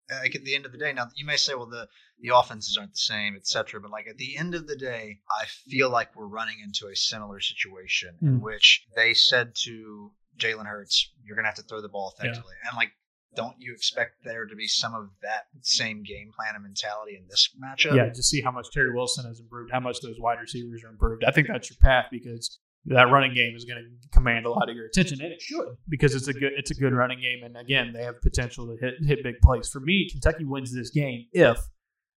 Like 0.10 0.36
at 0.36 0.46
the 0.46 0.56
end 0.56 0.66
of 0.66 0.72
the 0.72 0.78
day, 0.78 0.94
now 0.94 1.10
you 1.16 1.26
may 1.26 1.36
say, 1.36 1.54
well, 1.56 1.66
the 1.66 1.90
the 2.20 2.30
offenses 2.34 2.78
aren't 2.78 2.94
the 2.94 2.98
same, 2.98 3.36
etc. 3.36 3.82
But 3.82 3.92
like 3.92 4.08
at 4.08 4.18
the 4.18 4.38
end 4.38 4.56
of 4.56 4.66
the 4.66 4.78
day, 4.78 5.20
I 5.30 5.46
feel 5.46 5.90
like 5.90 6.16
we're 6.16 6.28
running 6.28 6.60
into 6.62 6.88
a 6.88 6.96
similar 6.96 7.40
situation 7.42 8.18
in 8.22 8.40
Mm. 8.40 8.42
which 8.42 8.86
they 8.96 9.14
said 9.14 9.54
to 9.66 10.14
Jalen 10.38 10.66
Hurts, 10.68 11.12
"You're 11.24 11.36
gonna 11.36 11.50
have 11.50 11.56
to 11.58 11.64
throw 11.64 11.82
the 11.82 11.90
ball 11.90 12.16
Yeah. 12.18 12.30
effectively," 12.30 12.56
and 12.64 12.78
like, 12.78 12.94
don't 13.36 13.60
you 13.60 13.74
expect 13.74 14.24
there 14.24 14.46
to 14.46 14.56
be 14.56 14.68
some 14.68 14.96
of 14.96 15.10
that 15.22 15.48
same 15.62 16.02
game 16.04 16.32
plan 16.32 16.56
and 16.56 16.64
mentality 16.64 17.18
in 17.18 17.28
this 17.28 17.50
matchup? 17.62 17.96
Yeah, 17.96 18.08
just 18.10 18.30
see 18.30 18.42
how 18.42 18.52
much 18.52 18.72
Terry 18.72 18.94
Wilson 18.94 19.26
has 19.26 19.40
improved, 19.42 19.72
how 19.72 19.82
much 19.82 20.00
those 20.02 20.18
wide 20.20 20.40
receivers 20.40 20.84
are 20.86 20.90
improved. 20.90 21.24
I 21.26 21.32
think 21.32 21.48
that's 21.50 21.70
your 21.70 21.78
path 21.82 22.08
because 22.10 22.60
that 22.88 23.12
running 23.12 23.34
game 23.34 23.56
is 23.56 23.66
going 23.66 23.84
to 23.84 24.10
command 24.10 24.46
a 24.46 24.50
lot 24.50 24.70
of 24.70 24.76
your 24.76 24.86
attention, 24.86 25.22
and 25.22 25.32
it 25.32 25.42
should 25.42 25.76
because 25.90 26.16
it's 26.16 26.28
a 26.28 26.34
good 26.34 26.54
it's 26.56 26.72
a 26.72 26.76
good 26.76 26.94
running 26.94 27.20
game, 27.20 27.44
and 27.44 27.58
again, 27.58 27.92
they 27.94 28.04
have 28.04 28.22
potential 28.22 28.66
to 28.68 28.78
hit 28.80 28.96
hit 29.06 29.24
big 29.24 29.36
plays. 29.44 29.68
For 29.70 29.80
me, 29.80 30.10
Kentucky 30.10 30.46
wins 30.46 30.74
this 30.74 30.90
game 30.90 31.26
if 31.34 31.60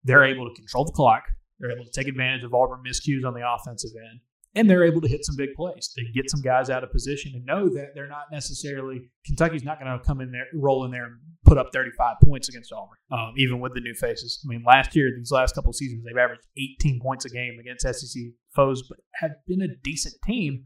they're 0.04 0.24
able 0.24 0.48
to 0.48 0.54
control 0.54 0.84
the 0.84 0.92
clock, 0.92 1.24
they're 1.58 1.72
able 1.72 1.84
to 1.84 1.90
take 1.90 2.08
advantage 2.08 2.44
of 2.44 2.54
Auburn 2.54 2.82
miscues 2.86 3.26
on 3.26 3.34
the 3.34 3.42
offensive 3.46 3.90
end, 3.96 4.20
and 4.54 4.70
they're 4.70 4.84
able 4.84 5.00
to 5.00 5.08
hit 5.08 5.24
some 5.24 5.36
big 5.36 5.54
plays. 5.56 5.92
They 5.96 6.04
get 6.14 6.30
some 6.30 6.40
guys 6.40 6.70
out 6.70 6.84
of 6.84 6.92
position 6.92 7.32
and 7.34 7.44
know 7.44 7.68
that 7.70 7.88
they're 7.94 8.08
not 8.08 8.26
necessarily 8.30 9.10
Kentucky's 9.26 9.64
not 9.64 9.80
going 9.80 9.90
to 9.90 10.04
come 10.04 10.20
in 10.20 10.30
there, 10.30 10.46
roll 10.54 10.84
in 10.84 10.92
there, 10.92 11.06
and 11.06 11.16
put 11.44 11.58
up 11.58 11.70
35 11.72 12.16
points 12.24 12.48
against 12.48 12.72
Auburn, 12.72 12.98
um, 13.10 13.34
even 13.36 13.58
with 13.58 13.74
the 13.74 13.80
new 13.80 13.94
faces. 13.94 14.40
I 14.44 14.48
mean, 14.48 14.62
last 14.64 14.94
year, 14.94 15.10
these 15.16 15.32
last 15.32 15.54
couple 15.54 15.72
seasons, 15.72 16.04
they've 16.04 16.16
averaged 16.16 16.42
18 16.56 17.00
points 17.00 17.24
a 17.24 17.30
game 17.30 17.58
against 17.60 17.82
SEC 17.82 18.22
foes, 18.54 18.82
but 18.88 18.98
have 19.14 19.32
been 19.46 19.62
a 19.62 19.68
decent 19.82 20.14
team. 20.24 20.64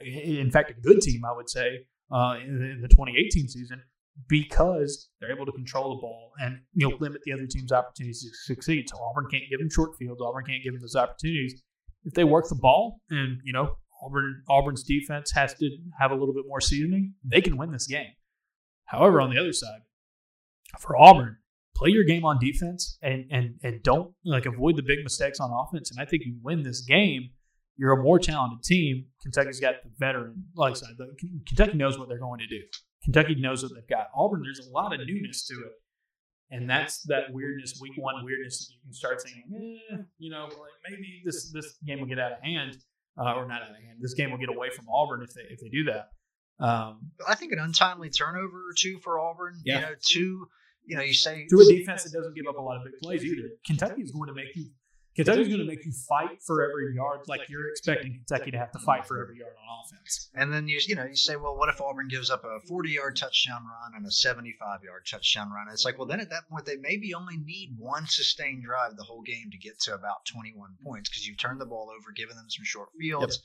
In 0.00 0.50
fact, 0.50 0.70
a 0.70 0.74
good 0.74 1.00
team, 1.00 1.22
I 1.24 1.34
would 1.34 1.50
say, 1.50 1.86
uh, 2.10 2.36
in, 2.42 2.80
the 2.82 2.88
2018 2.88 3.48
season 3.48 3.82
because 4.28 5.08
they're 5.20 5.32
able 5.32 5.46
to 5.46 5.52
control 5.52 5.94
the 5.94 6.00
ball 6.00 6.32
and 6.40 6.58
you 6.74 6.88
know 6.88 6.96
limit 6.98 7.22
the 7.24 7.32
other 7.32 7.46
team's 7.46 7.72
opportunities 7.72 8.22
to 8.22 8.54
succeed. 8.54 8.88
So 8.88 8.98
Auburn 9.02 9.26
can't 9.30 9.44
give 9.50 9.60
them 9.60 9.70
short 9.70 9.96
fields. 9.98 10.20
Auburn 10.20 10.44
can't 10.44 10.62
give 10.62 10.72
them 10.72 10.80
those 10.80 10.96
opportunities. 10.96 11.62
If 12.04 12.14
they 12.14 12.24
work 12.24 12.48
the 12.48 12.56
ball 12.56 13.00
and 13.10 13.38
you 13.44 13.52
know 13.52 13.76
Auburn 14.02 14.42
Auburn's 14.48 14.82
defense 14.82 15.30
has 15.32 15.54
to 15.54 15.70
have 15.98 16.10
a 16.10 16.14
little 16.14 16.34
bit 16.34 16.44
more 16.46 16.60
seasoning, 16.60 17.14
they 17.24 17.40
can 17.40 17.56
win 17.56 17.70
this 17.70 17.86
game. 17.86 18.12
However, 18.86 19.20
on 19.20 19.30
the 19.30 19.38
other 19.38 19.52
side, 19.52 19.80
for 20.78 20.96
Auburn, 20.96 21.36
play 21.80 21.90
your 21.90 22.04
game 22.04 22.24
on 22.24 22.38
defense 22.38 22.98
and 23.02 23.24
and 23.30 23.54
and 23.62 23.82
don't 23.82 24.12
like 24.24 24.46
avoid 24.46 24.76
the 24.76 24.82
big 24.82 24.98
mistakes 25.02 25.40
on 25.40 25.50
offense. 25.50 25.90
And 25.90 25.98
I 26.00 26.04
think 26.04 26.24
you 26.26 26.36
win 26.42 26.62
this 26.62 26.82
game. 26.82 27.30
You're 27.76 27.92
a 27.92 28.02
more 28.02 28.18
talented 28.18 28.62
team. 28.62 29.06
Kentucky's 29.22 29.58
got 29.58 29.76
the 29.82 29.90
veteran, 29.98 30.44
like 30.54 30.72
I 30.72 30.74
said, 30.74 30.88
Kentucky 31.48 31.78
knows 31.78 31.98
what 31.98 32.08
they're 32.10 32.18
going 32.18 32.40
to 32.40 32.46
do. 32.46 32.60
Kentucky 33.04 33.36
knows 33.36 33.62
what 33.62 33.72
they've 33.74 33.88
got. 33.88 34.08
Auburn, 34.14 34.42
there's 34.42 34.66
a 34.66 34.70
lot 34.70 34.92
of 34.92 35.00
newness 35.00 35.46
to 35.46 35.54
it. 35.54 35.72
And 36.50 36.68
that's 36.68 37.02
that 37.04 37.32
weirdness, 37.32 37.78
week 37.80 37.92
one 37.96 38.22
weirdness 38.22 38.58
that 38.58 38.74
you 38.74 38.80
can 38.84 38.92
start 38.92 39.22
saying, 39.22 39.44
eh, 39.92 39.96
you 40.18 40.30
know, 40.30 40.44
like 40.44 40.76
maybe 40.90 41.22
this 41.24 41.50
this 41.52 41.78
game 41.86 42.00
will 42.00 42.08
get 42.08 42.18
out 42.18 42.32
of 42.32 42.42
hand, 42.42 42.76
uh, 43.16 43.34
or 43.34 43.46
not 43.48 43.62
out 43.62 43.70
of 43.70 43.76
hand. 43.76 43.98
This 44.00 44.14
game 44.14 44.30
will 44.30 44.38
get 44.38 44.50
away 44.50 44.68
from 44.68 44.86
Auburn 44.92 45.22
if 45.22 45.32
they 45.32 45.42
if 45.48 45.60
they 45.60 45.68
do 45.68 45.84
that. 45.84 46.10
Um, 46.62 47.12
I 47.26 47.34
think 47.36 47.52
an 47.52 47.60
untimely 47.60 48.10
turnover 48.10 48.58
or 48.58 48.74
two 48.76 48.98
for 48.98 49.18
Auburn. 49.18 49.54
Yeah. 49.64 49.76
You 49.76 49.80
know, 49.82 49.92
two. 50.02 50.48
You 50.84 50.96
know, 50.96 51.02
you 51.02 51.14
say 51.14 51.46
to 51.48 51.60
a 51.60 51.64
defense 51.64 52.04
that 52.04 52.12
doesn't 52.12 52.34
give 52.34 52.46
up 52.48 52.56
a 52.56 52.60
lot 52.60 52.76
of 52.76 52.84
big 52.84 52.98
plays 53.00 53.24
either. 53.24 53.48
Kentucky 53.64 54.02
is 54.02 54.10
going 54.10 54.28
to 54.28 54.34
make 54.34 54.54
you. 54.54 54.66
Kentucky's 55.16 55.48
going 55.48 55.58
to 55.58 55.66
make 55.66 55.84
you 55.84 55.92
fight 56.08 56.40
for 56.42 56.62
every 56.62 56.94
yard, 56.94 57.20
like 57.26 57.48
you're 57.48 57.68
expecting 57.68 58.12
Kentucky 58.14 58.52
to 58.52 58.58
have 58.58 58.70
to 58.72 58.78
fight 58.78 59.06
for 59.06 59.20
every 59.20 59.38
yard 59.38 59.52
on 59.58 59.84
offense. 59.84 60.30
And 60.34 60.52
then 60.52 60.68
you 60.68 60.80
you 60.86 60.94
know 60.94 61.04
you 61.04 61.16
say, 61.16 61.36
well, 61.36 61.56
what 61.56 61.68
if 61.68 61.80
Auburn 61.80 62.08
gives 62.08 62.30
up 62.30 62.44
a 62.44 62.60
40 62.66 62.90
yard 62.90 63.16
touchdown 63.16 63.62
run 63.64 63.92
and 63.96 64.06
a 64.06 64.10
75 64.10 64.84
yard 64.84 65.06
touchdown 65.10 65.50
run? 65.50 65.66
It's 65.72 65.84
like, 65.84 65.98
well, 65.98 66.06
then 66.06 66.20
at 66.20 66.30
that 66.30 66.48
point 66.48 66.64
they 66.64 66.76
maybe 66.76 67.12
only 67.14 67.36
need 67.36 67.74
one 67.76 68.06
sustained 68.06 68.62
drive 68.64 68.96
the 68.96 69.02
whole 69.02 69.22
game 69.22 69.50
to 69.50 69.58
get 69.58 69.80
to 69.80 69.94
about 69.94 70.24
21 70.26 70.76
points 70.84 71.10
because 71.10 71.26
you've 71.26 71.38
turned 71.38 71.60
the 71.60 71.66
ball 71.66 71.90
over, 71.90 72.12
given 72.12 72.36
them 72.36 72.48
some 72.48 72.64
short 72.64 72.88
fields. 72.98 73.42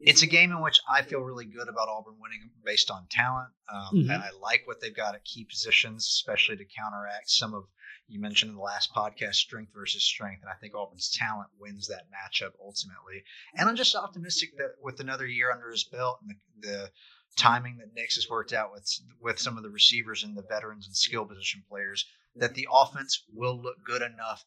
It's 0.00 0.22
a 0.22 0.26
game 0.26 0.50
in 0.50 0.60
which 0.62 0.80
I 0.88 1.02
feel 1.02 1.20
really 1.20 1.44
good 1.44 1.68
about 1.68 1.88
Auburn 1.88 2.16
winning 2.18 2.50
based 2.64 2.90
on 2.90 3.06
talent. 3.10 3.50
Um, 3.68 3.88
Mhm. 3.94 4.14
And 4.14 4.22
I 4.22 4.30
like 4.30 4.66
what 4.66 4.80
they've 4.80 4.94
got 4.96 5.14
at 5.14 5.24
key 5.24 5.44
positions, 5.44 6.04
especially 6.06 6.56
to 6.56 6.64
counteract 6.64 7.28
some 7.30 7.54
of 7.54 7.64
you 8.08 8.18
mentioned 8.18 8.50
in 8.50 8.56
the 8.56 8.62
last 8.62 8.92
podcast 8.92 9.34
strength 9.36 9.72
versus 9.72 10.02
strength. 10.02 10.42
And 10.42 10.50
I 10.50 10.56
think 10.56 10.74
Auburn's 10.74 11.10
talent 11.10 11.50
wins 11.58 11.86
that 11.88 12.06
matchup 12.10 12.52
ultimately. 12.60 13.22
And 13.54 13.68
I'm 13.68 13.76
just 13.76 13.94
optimistic 13.94 14.56
that 14.58 14.74
with 14.82 14.98
another 15.00 15.26
year 15.26 15.52
under 15.52 15.70
his 15.70 15.84
belt 15.84 16.18
and 16.22 16.30
the, 16.62 16.68
the 16.68 16.92
timing 17.36 17.76
that 17.78 17.94
Nix 17.94 18.16
has 18.16 18.28
worked 18.28 18.52
out 18.52 18.72
with 18.72 18.88
with 19.20 19.38
some 19.38 19.56
of 19.56 19.62
the 19.62 19.70
receivers 19.70 20.24
and 20.24 20.36
the 20.36 20.42
veterans 20.42 20.86
and 20.86 20.96
skill 20.96 21.24
position 21.24 21.62
players, 21.68 22.04
that 22.34 22.54
the 22.54 22.66
offense 22.72 23.22
will 23.32 23.60
look 23.60 23.76
good 23.84 24.02
enough 24.02 24.44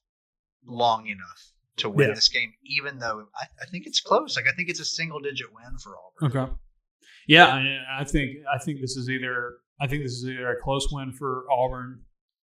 long 0.65 1.07
enough 1.07 1.52
to 1.78 1.89
win 1.89 2.09
Yeah. 2.09 2.15
this 2.15 2.30
game, 2.30 2.53
even 2.65 2.99
though 2.99 3.28
I, 3.36 3.45
I 3.61 3.65
think 3.65 3.86
it's 3.88 3.99
close. 4.01 4.36
Like 4.36 4.45
I 4.47 4.51
think 4.55 4.69
it's 4.69 4.80
a 4.80 4.86
single 4.86 5.19
digit 5.19 5.47
win 5.53 5.78
for 5.84 5.95
Auburn. 5.97 6.41
Okay. 6.41 6.53
Yeah, 7.28 7.47
I, 7.47 8.01
I 8.01 8.03
think 8.03 8.32
I 8.53 8.57
think 8.63 8.82
this 8.82 8.95
is 8.97 9.09
either 9.09 9.53
I 9.82 9.88
think 9.88 10.03
this 10.03 10.11
is 10.13 10.26
either 10.26 10.49
a 10.51 10.61
close 10.61 10.88
win 10.91 11.11
for 11.13 11.45
Auburn. 11.51 12.01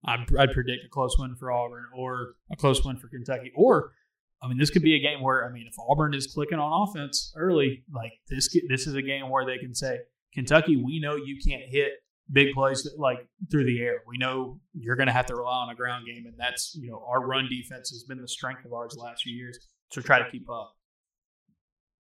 I'd, 0.04 0.26
I'd 0.36 0.52
predict 0.52 0.84
a 0.84 0.88
close 0.90 1.14
win 1.18 1.36
for 1.38 1.52
Auburn, 1.52 1.84
or 1.96 2.34
a 2.50 2.56
close 2.56 2.84
win 2.84 2.96
for 2.96 3.08
Kentucky, 3.08 3.52
or 3.54 3.92
I 4.42 4.48
mean, 4.48 4.58
this 4.58 4.70
could 4.70 4.82
be 4.82 4.96
a 4.96 4.98
game 4.98 5.22
where 5.22 5.46
I 5.48 5.52
mean, 5.52 5.66
if 5.68 5.74
Auburn 5.78 6.14
is 6.14 6.26
clicking 6.26 6.58
on 6.58 6.88
offense 6.88 7.32
early, 7.36 7.84
like 7.94 8.10
this, 8.28 8.48
this 8.68 8.88
is 8.88 8.94
a 8.96 9.02
game 9.02 9.28
where 9.30 9.46
they 9.46 9.58
can 9.58 9.72
say, 9.74 9.98
Kentucky, 10.34 10.76
we 10.76 10.98
know 10.98 11.14
you 11.14 11.36
can't 11.46 11.62
hit 11.70 11.92
big 12.30 12.52
plays 12.54 12.82
that, 12.84 12.98
like 12.98 13.26
through 13.50 13.64
the 13.64 13.80
air. 13.80 14.02
We 14.06 14.18
know 14.18 14.60
you're 14.74 14.96
going 14.96 15.08
to 15.08 15.12
have 15.12 15.26
to 15.26 15.34
rely 15.34 15.64
on 15.64 15.70
a 15.70 15.74
ground 15.74 16.06
game, 16.06 16.24
and 16.26 16.34
that's 16.38 16.76
you 16.80 16.90
know 16.90 17.04
our 17.08 17.26
run 17.26 17.48
defense 17.48 17.90
has 17.90 18.04
been 18.04 18.20
the 18.20 18.28
strength 18.28 18.64
of 18.64 18.72
ours 18.72 18.94
the 18.94 19.02
last 19.02 19.22
few 19.22 19.34
years. 19.34 19.58
So 19.90 20.00
try 20.00 20.18
to 20.18 20.30
keep 20.30 20.48
up. 20.50 20.74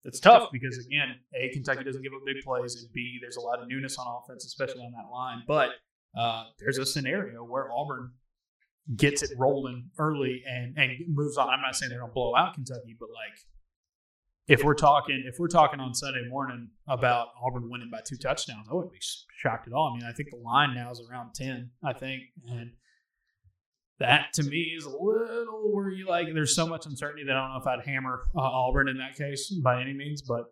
It's 0.03 0.19
tough 0.19 0.49
because 0.51 0.77
again, 0.85 1.15
a 1.35 1.49
Kentucky 1.49 1.83
doesn't 1.83 2.01
give 2.01 2.13
up 2.13 2.21
big 2.25 2.43
plays, 2.43 2.81
and 2.81 2.91
b 2.93 3.19
there's 3.21 3.37
a 3.37 3.41
lot 3.41 3.61
of 3.61 3.67
newness 3.67 3.97
on 3.97 4.07
offense, 4.07 4.45
especially 4.45 4.81
on 4.81 4.91
that 4.93 5.11
line. 5.11 5.43
But 5.47 5.69
uh, 6.17 6.45
there's 6.59 6.77
a 6.77 6.85
scenario 6.85 7.43
where 7.43 7.71
Auburn 7.71 8.11
gets 8.95 9.21
it 9.21 9.31
rolling 9.37 9.89
early 9.99 10.43
and 10.47 10.77
and 10.77 10.91
moves 11.07 11.37
on. 11.37 11.49
I'm 11.49 11.61
not 11.61 11.75
saying 11.75 11.89
they're 11.89 11.99
gonna 11.99 12.13
blow 12.13 12.35
out 12.35 12.55
Kentucky, 12.55 12.95
but 12.99 13.09
like 13.09 13.37
if 14.47 14.63
we're 14.63 14.75
talking 14.75 15.23
if 15.25 15.35
we're 15.39 15.47
talking 15.47 15.79
on 15.79 15.93
Sunday 15.93 16.27
morning 16.27 16.69
about 16.87 17.27
Auburn 17.43 17.69
winning 17.69 17.89
by 17.91 17.99
two 18.05 18.17
touchdowns, 18.17 18.67
I 18.69 18.73
wouldn't 18.73 18.93
be 18.93 18.99
shocked 19.37 19.67
at 19.67 19.73
all. 19.73 19.91
I 19.91 19.99
mean, 19.99 20.07
I 20.07 20.13
think 20.13 20.29
the 20.31 20.37
line 20.37 20.75
now 20.75 20.91
is 20.91 21.01
around 21.09 21.33
ten. 21.35 21.71
I 21.83 21.93
think 21.93 22.23
and. 22.49 22.71
That 23.99 24.33
to 24.33 24.43
me 24.43 24.73
is 24.75 24.83
a 24.85 24.89
little 24.89 25.71
where 25.71 25.91
you 25.91 26.07
like. 26.07 26.25
There's 26.33 26.55
so 26.55 26.65
much 26.65 26.87
uncertainty 26.87 27.23
that 27.27 27.37
I 27.37 27.39
don't 27.39 27.53
know 27.53 27.59
if 27.59 27.67
I'd 27.67 27.85
hammer 27.85 28.23
uh, 28.35 28.41
Auburn 28.41 28.89
in 28.89 28.97
that 28.97 29.15
case 29.15 29.53
by 29.63 29.79
any 29.79 29.93
means, 29.93 30.23
but 30.23 30.45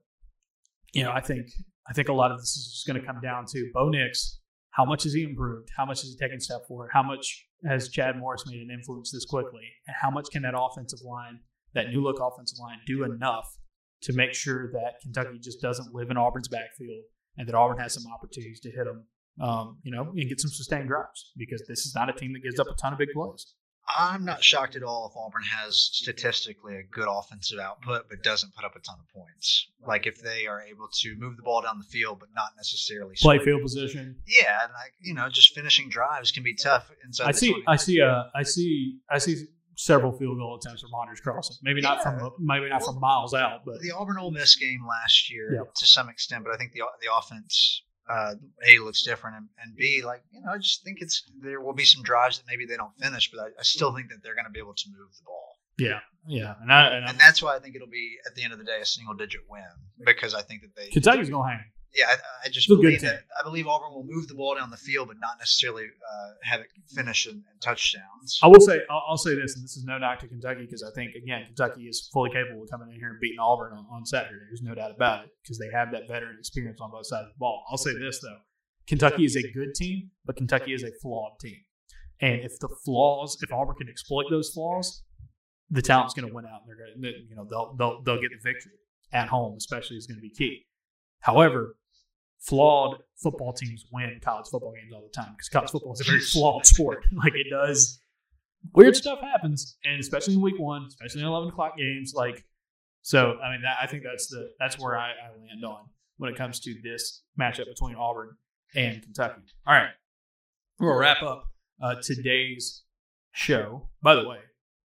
you 0.93 1.03
know, 1.03 1.11
I 1.11 1.19
think 1.19 1.47
I 1.89 1.93
think 1.93 2.09
a 2.09 2.13
lot 2.13 2.31
of 2.31 2.37
this 2.37 2.55
is 2.55 2.71
just 2.71 2.87
going 2.87 3.01
to 3.01 3.05
come 3.05 3.19
down 3.21 3.45
to 3.47 3.71
Bo 3.73 3.89
Nix. 3.89 4.39
How 4.69 4.85
much 4.85 5.01
has 5.03 5.13
he 5.13 5.23
improved? 5.23 5.69
How 5.75 5.83
much 5.83 6.01
has 6.01 6.11
he 6.11 6.17
taken 6.17 6.39
step 6.39 6.67
forward? 6.67 6.91
How 6.93 7.01
much 7.01 7.47
has 7.65 7.89
Chad 7.89 8.17
Morris 8.17 8.43
made 8.45 8.61
an 8.61 8.69
influence 8.71 9.11
this 9.11 9.25
quickly? 9.25 9.63
And 9.87 9.95
how 9.99 10.11
much 10.11 10.27
can 10.31 10.43
that 10.43 10.53
offensive 10.55 10.99
line, 11.03 11.39
that 11.73 11.89
new 11.89 12.03
look 12.03 12.19
offensive 12.21 12.59
line, 12.59 12.77
do 12.85 13.03
enough 13.03 13.57
to 14.01 14.13
make 14.13 14.33
sure 14.33 14.71
that 14.71 14.99
Kentucky 15.01 15.39
just 15.39 15.61
doesn't 15.61 15.93
live 15.93 16.09
in 16.09 16.17
Auburn's 16.17 16.47
backfield 16.47 17.03
and 17.37 17.47
that 17.47 17.55
Auburn 17.55 17.77
has 17.77 17.93
some 17.93 18.03
opportunities 18.11 18.59
to 18.61 18.71
hit 18.71 18.85
them, 18.85 19.05
um, 19.41 19.77
you 19.83 19.91
know, 19.91 20.11
and 20.15 20.29
get 20.29 20.39
some 20.39 20.51
sustained 20.51 20.87
drives 20.87 21.31
because 21.37 21.63
this 21.67 21.85
is 21.85 21.93
not 21.95 22.09
a 22.09 22.13
team 22.13 22.33
that 22.33 22.43
gives 22.43 22.59
up 22.59 22.67
a 22.67 22.75
ton 22.75 22.93
of 22.93 22.99
big 22.99 23.09
plays. 23.13 23.53
I'm 23.97 24.23
not 24.23 24.43
shocked 24.43 24.75
at 24.75 24.83
all 24.83 25.09
if 25.11 25.17
Auburn 25.17 25.41
has 25.41 25.75
statistically 25.75 26.75
a 26.75 26.83
good 26.83 27.07
offensive 27.09 27.57
output, 27.59 28.07
but 28.07 28.21
doesn't 28.21 28.53
put 28.53 28.63
up 28.63 28.75
a 28.75 28.79
ton 28.81 28.97
of 28.99 29.07
points. 29.13 29.67
Like 29.85 30.05
if 30.05 30.21
they 30.21 30.45
are 30.45 30.61
able 30.61 30.89
to 31.01 31.15
move 31.17 31.37
the 31.37 31.41
ball 31.41 31.61
down 31.63 31.79
the 31.79 31.85
field, 31.85 32.19
but 32.19 32.29
not 32.35 32.49
necessarily 32.55 33.15
Play 33.19 33.37
score. 33.37 33.45
field 33.45 33.61
position. 33.63 34.17
Yeah, 34.27 34.63
and 34.63 34.73
like 34.73 34.93
you 35.01 35.15
know, 35.15 35.27
just 35.29 35.55
finishing 35.55 35.89
drives 35.89 36.31
can 36.31 36.43
be 36.43 36.53
tough 36.53 36.91
inside. 37.03 37.29
I 37.29 37.31
see. 37.31 37.63
I 37.67 37.75
see. 37.77 38.01
Uh, 38.01 38.25
I 38.35 38.43
see. 38.43 38.99
I 39.09 39.17
see 39.17 39.45
several 39.79 40.11
field 40.11 40.37
goal 40.37 40.55
attempts 40.57 40.81
from 40.81 40.91
Anders 41.01 41.21
Carlson. 41.21 41.55
Maybe 41.63 41.79
not 41.79 42.03
from 42.03 42.19
maybe 42.37 42.67
not 42.67 42.83
from 42.83 42.99
miles 42.99 43.33
out, 43.33 43.61
but 43.65 43.79
the 43.81 43.91
Auburn 43.91 44.17
Ole 44.17 44.31
Miss 44.31 44.55
game 44.55 44.85
last 44.87 45.31
year 45.31 45.53
Yeah. 45.53 45.61
to 45.73 45.85
some 45.87 46.09
extent, 46.09 46.43
but 46.43 46.53
I 46.53 46.57
think 46.57 46.73
the 46.73 46.81
the 47.01 47.07
offense 47.15 47.83
uh, 48.09 48.33
a 48.67 48.79
looks 48.79 49.03
different, 49.03 49.37
and, 49.37 49.47
and 49.63 49.75
b 49.77 50.01
like 50.03 50.21
you 50.31 50.41
know 50.41 50.51
I 50.51 50.57
just 50.57 50.83
think 50.83 50.97
it's 50.99 51.23
there 51.41 51.61
will 51.61 51.73
be 51.73 51.85
some 51.85 52.03
drives 52.03 52.37
that 52.39 52.45
maybe 52.47 52.65
they 52.65 52.75
don't 52.75 52.95
finish, 52.99 53.31
but 53.31 53.39
I, 53.39 53.45
I 53.57 53.63
still 53.63 53.95
think 53.95 54.09
that 54.09 54.17
they're 54.23 54.35
going 54.35 54.45
to 54.47 54.51
be 54.51 54.59
able 54.59 54.73
to 54.73 54.89
move 54.89 55.09
the 55.15 55.23
ball, 55.25 55.57
yeah, 55.77 55.99
yeah. 56.27 56.55
And 56.61 56.73
I, 56.73 56.87
and 56.97 57.05
and 57.09 57.17
that's 57.17 57.41
why 57.41 57.55
I 57.55 57.59
think 57.59 57.75
it'll 57.75 57.87
be 57.87 58.17
at 58.27 58.35
the 58.35 58.43
end 58.43 58.51
of 58.51 58.59
the 58.59 58.65
day 58.65 58.79
a 58.81 58.85
single 58.85 59.13
digit 59.13 59.41
win 59.49 59.63
because 60.05 60.33
I 60.33 60.41
think 60.41 60.61
that 60.63 60.75
they 60.75 60.89
Kentucky's 60.89 61.29
gonna 61.29 61.47
hang. 61.47 61.63
Yeah 61.95 62.05
I, 62.09 62.47
I 62.47 62.49
just 62.49 62.67
believe 62.67 63.01
that 63.01 63.23
I 63.39 63.43
believe 63.43 63.67
Auburn 63.67 63.93
will 63.93 64.05
move 64.07 64.27
the 64.27 64.35
ball 64.35 64.55
down 64.55 64.69
the 64.69 64.77
field, 64.77 65.07
but 65.07 65.17
not 65.19 65.37
necessarily 65.39 65.85
uh, 65.85 66.29
have 66.43 66.61
it 66.61 66.67
finish 66.95 67.27
in, 67.27 67.33
in 67.33 67.59
touchdowns. 67.61 68.39
I 68.41 68.47
will 68.47 68.59
say. 68.59 68.81
I'll, 68.89 69.03
I'll 69.09 69.17
say 69.17 69.35
this, 69.35 69.55
and 69.55 69.63
this 69.63 69.77
is 69.77 69.83
no 69.85 69.97
knock 69.97 70.19
to 70.19 70.27
Kentucky 70.27 70.61
because 70.61 70.83
I 70.83 70.91
think 70.95 71.15
again 71.15 71.45
Kentucky 71.45 71.83
is 71.83 72.09
fully 72.13 72.31
capable 72.31 72.63
of 72.63 72.69
coming 72.69 72.89
in 72.93 72.99
here 72.99 73.09
and 73.09 73.19
beating 73.19 73.39
Auburn 73.39 73.73
on, 73.73 73.85
on 73.91 74.05
Saturday. 74.05 74.39
There's 74.49 74.61
no 74.61 74.75
doubt 74.75 74.91
about 74.91 75.25
it 75.25 75.31
because 75.43 75.57
they 75.57 75.69
have 75.73 75.91
that 75.91 76.07
veteran 76.07 76.37
experience 76.39 76.79
on 76.81 76.91
both 76.91 77.07
sides 77.07 77.27
of 77.27 77.33
the 77.33 77.39
ball. 77.39 77.63
I'll 77.69 77.77
say 77.77 77.93
this 77.97 78.19
though: 78.21 78.39
Kentucky 78.87 79.25
is 79.25 79.35
a 79.35 79.51
good 79.51 79.75
team, 79.75 80.11
but 80.25 80.35
Kentucky 80.35 80.73
is 80.73 80.83
a 80.83 80.91
flawed 81.01 81.39
team. 81.39 81.57
And 82.21 82.41
if 82.41 82.59
the 82.59 82.69
flaws, 82.83 83.37
if 83.41 83.51
Auburn 83.53 83.75
can 83.75 83.87
exploit 83.87 84.25
those 84.29 84.49
flaws, 84.49 85.03
the 85.69 85.81
talent's 85.81 86.13
going 86.13 86.27
to 86.27 86.33
win 86.33 86.45
out. 86.45 86.61
And 86.61 86.69
they're 86.69 86.75
going 86.75 87.01
to, 87.01 87.29
you 87.29 87.35
know, 87.35 87.45
they'll 87.49 87.75
they'll 87.77 88.01
they'll 88.03 88.21
get 88.21 88.31
the 88.31 88.41
victory 88.43 88.73
at 89.13 89.29
home, 89.29 89.55
especially 89.57 89.97
is 89.97 90.07
going 90.07 90.17
to 90.17 90.21
be 90.21 90.29
key. 90.29 90.65
However, 91.21 91.75
flawed 92.39 92.97
football 93.21 93.53
teams 93.53 93.85
win 93.91 94.19
college 94.23 94.47
football 94.47 94.73
games 94.73 94.93
all 94.93 95.01
the 95.01 95.09
time 95.21 95.33
because 95.33 95.49
college 95.49 95.69
football 95.71 95.93
is 95.93 96.01
a 96.01 96.05
very 96.05 96.19
flawed 96.33 96.65
sport. 96.65 97.05
Like 97.13 97.33
it 97.35 97.47
does, 97.49 97.99
weird 98.73 98.95
stuff 98.95 99.19
happens, 99.21 99.77
and 99.83 99.99
especially 99.99 100.35
in 100.35 100.41
week 100.41 100.57
one, 100.59 100.85
especially 100.87 101.21
in 101.21 101.27
eleven 101.27 101.49
o'clock 101.49 101.77
games. 101.77 102.13
Like, 102.15 102.45
so 103.01 103.37
I 103.43 103.51
mean, 103.51 103.61
that, 103.63 103.77
I 103.81 103.87
think 103.87 104.03
that's 104.03 104.27
the 104.27 104.51
that's 104.59 104.79
where 104.79 104.97
I, 104.97 105.09
I 105.11 105.29
land 105.37 105.63
on 105.65 105.85
when 106.17 106.31
it 106.31 106.37
comes 106.37 106.59
to 106.61 106.75
this 106.83 107.23
matchup 107.39 107.65
between 107.67 107.95
Auburn 107.95 108.35
and 108.75 109.01
Kentucky. 109.01 109.41
All 109.67 109.73
right, 109.73 109.89
we'll 110.79 110.95
wrap 110.97 111.21
up 111.23 111.45
uh, 111.81 111.95
today's 112.01 112.83
show. 113.31 113.89
By 114.01 114.15
the 114.15 114.27
way, 114.27 114.39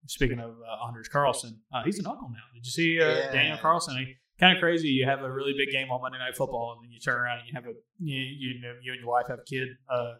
speaking 0.07 0.39
of 0.39 0.51
uh, 0.51 0.87
Anders 0.87 1.07
Carlson, 1.09 1.59
uh, 1.73 1.83
he's 1.83 1.99
an 1.99 2.07
uncle 2.07 2.29
now. 2.29 2.39
Did 2.53 2.65
you 2.65 2.71
see 2.71 3.01
uh, 3.01 3.07
Yeah. 3.09 3.31
Daniel 3.31 3.57
Carlson? 3.57 3.97
He, 3.97 4.15
kind 4.43 4.57
of 4.57 4.61
crazy. 4.61 4.89
You 4.89 5.05
have 5.05 5.21
a 5.21 5.31
really 5.31 5.53
big 5.57 5.69
game 5.71 5.89
on 5.91 6.01
Monday 6.01 6.17
Night 6.19 6.35
Football, 6.35 6.75
and 6.75 6.85
then 6.85 6.91
you 6.91 6.99
turn 6.99 7.19
around 7.19 7.39
and 7.39 7.47
you 7.47 7.53
have 7.55 7.65
a 7.65 7.73
you 7.99 8.19
you, 8.19 8.61
know, 8.61 8.73
you 8.83 8.91
and 8.93 9.01
your 9.01 9.09
wife 9.09 9.27
have 9.29 9.39
a 9.39 9.43
kid 9.43 9.67
uh, 9.89 10.13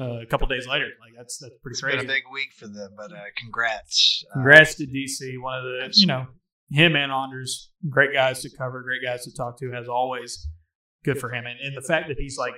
uh, 0.00 0.20
a 0.22 0.26
couple 0.26 0.46
days 0.48 0.66
later. 0.66 0.88
Like 1.00 1.12
that's 1.16 1.38
that's 1.38 1.54
pretty 1.62 1.74
It's 1.74 1.80
been 1.80 1.90
crazy. 1.92 2.06
a 2.06 2.08
big 2.08 2.24
week 2.32 2.52
for 2.58 2.66
them, 2.68 2.90
but 2.96 3.12
uh, 3.12 3.16
congrats. 3.36 4.24
Uh, 4.30 4.34
Congrats 4.34 4.74
to 4.76 4.86
DC, 4.86 5.40
one 5.40 5.58
of 5.58 5.64
the 5.64 5.90
you 5.94 6.06
know 6.06 6.26
him 6.70 6.96
and 6.96 7.12
Anders, 7.12 7.70
great 7.88 8.12
guys 8.12 8.40
to 8.42 8.50
cover, 8.56 8.82
great 8.82 9.02
guys 9.04 9.24
to 9.24 9.32
talk 9.34 9.58
to, 9.60 9.72
as 9.74 9.88
always. 9.88 10.48
Good 11.04 11.18
for 11.18 11.30
him, 11.30 11.44
and, 11.46 11.58
and 11.60 11.76
the 11.76 11.82
fact 11.86 12.08
that 12.08 12.18
he's 12.18 12.38
like 12.38 12.54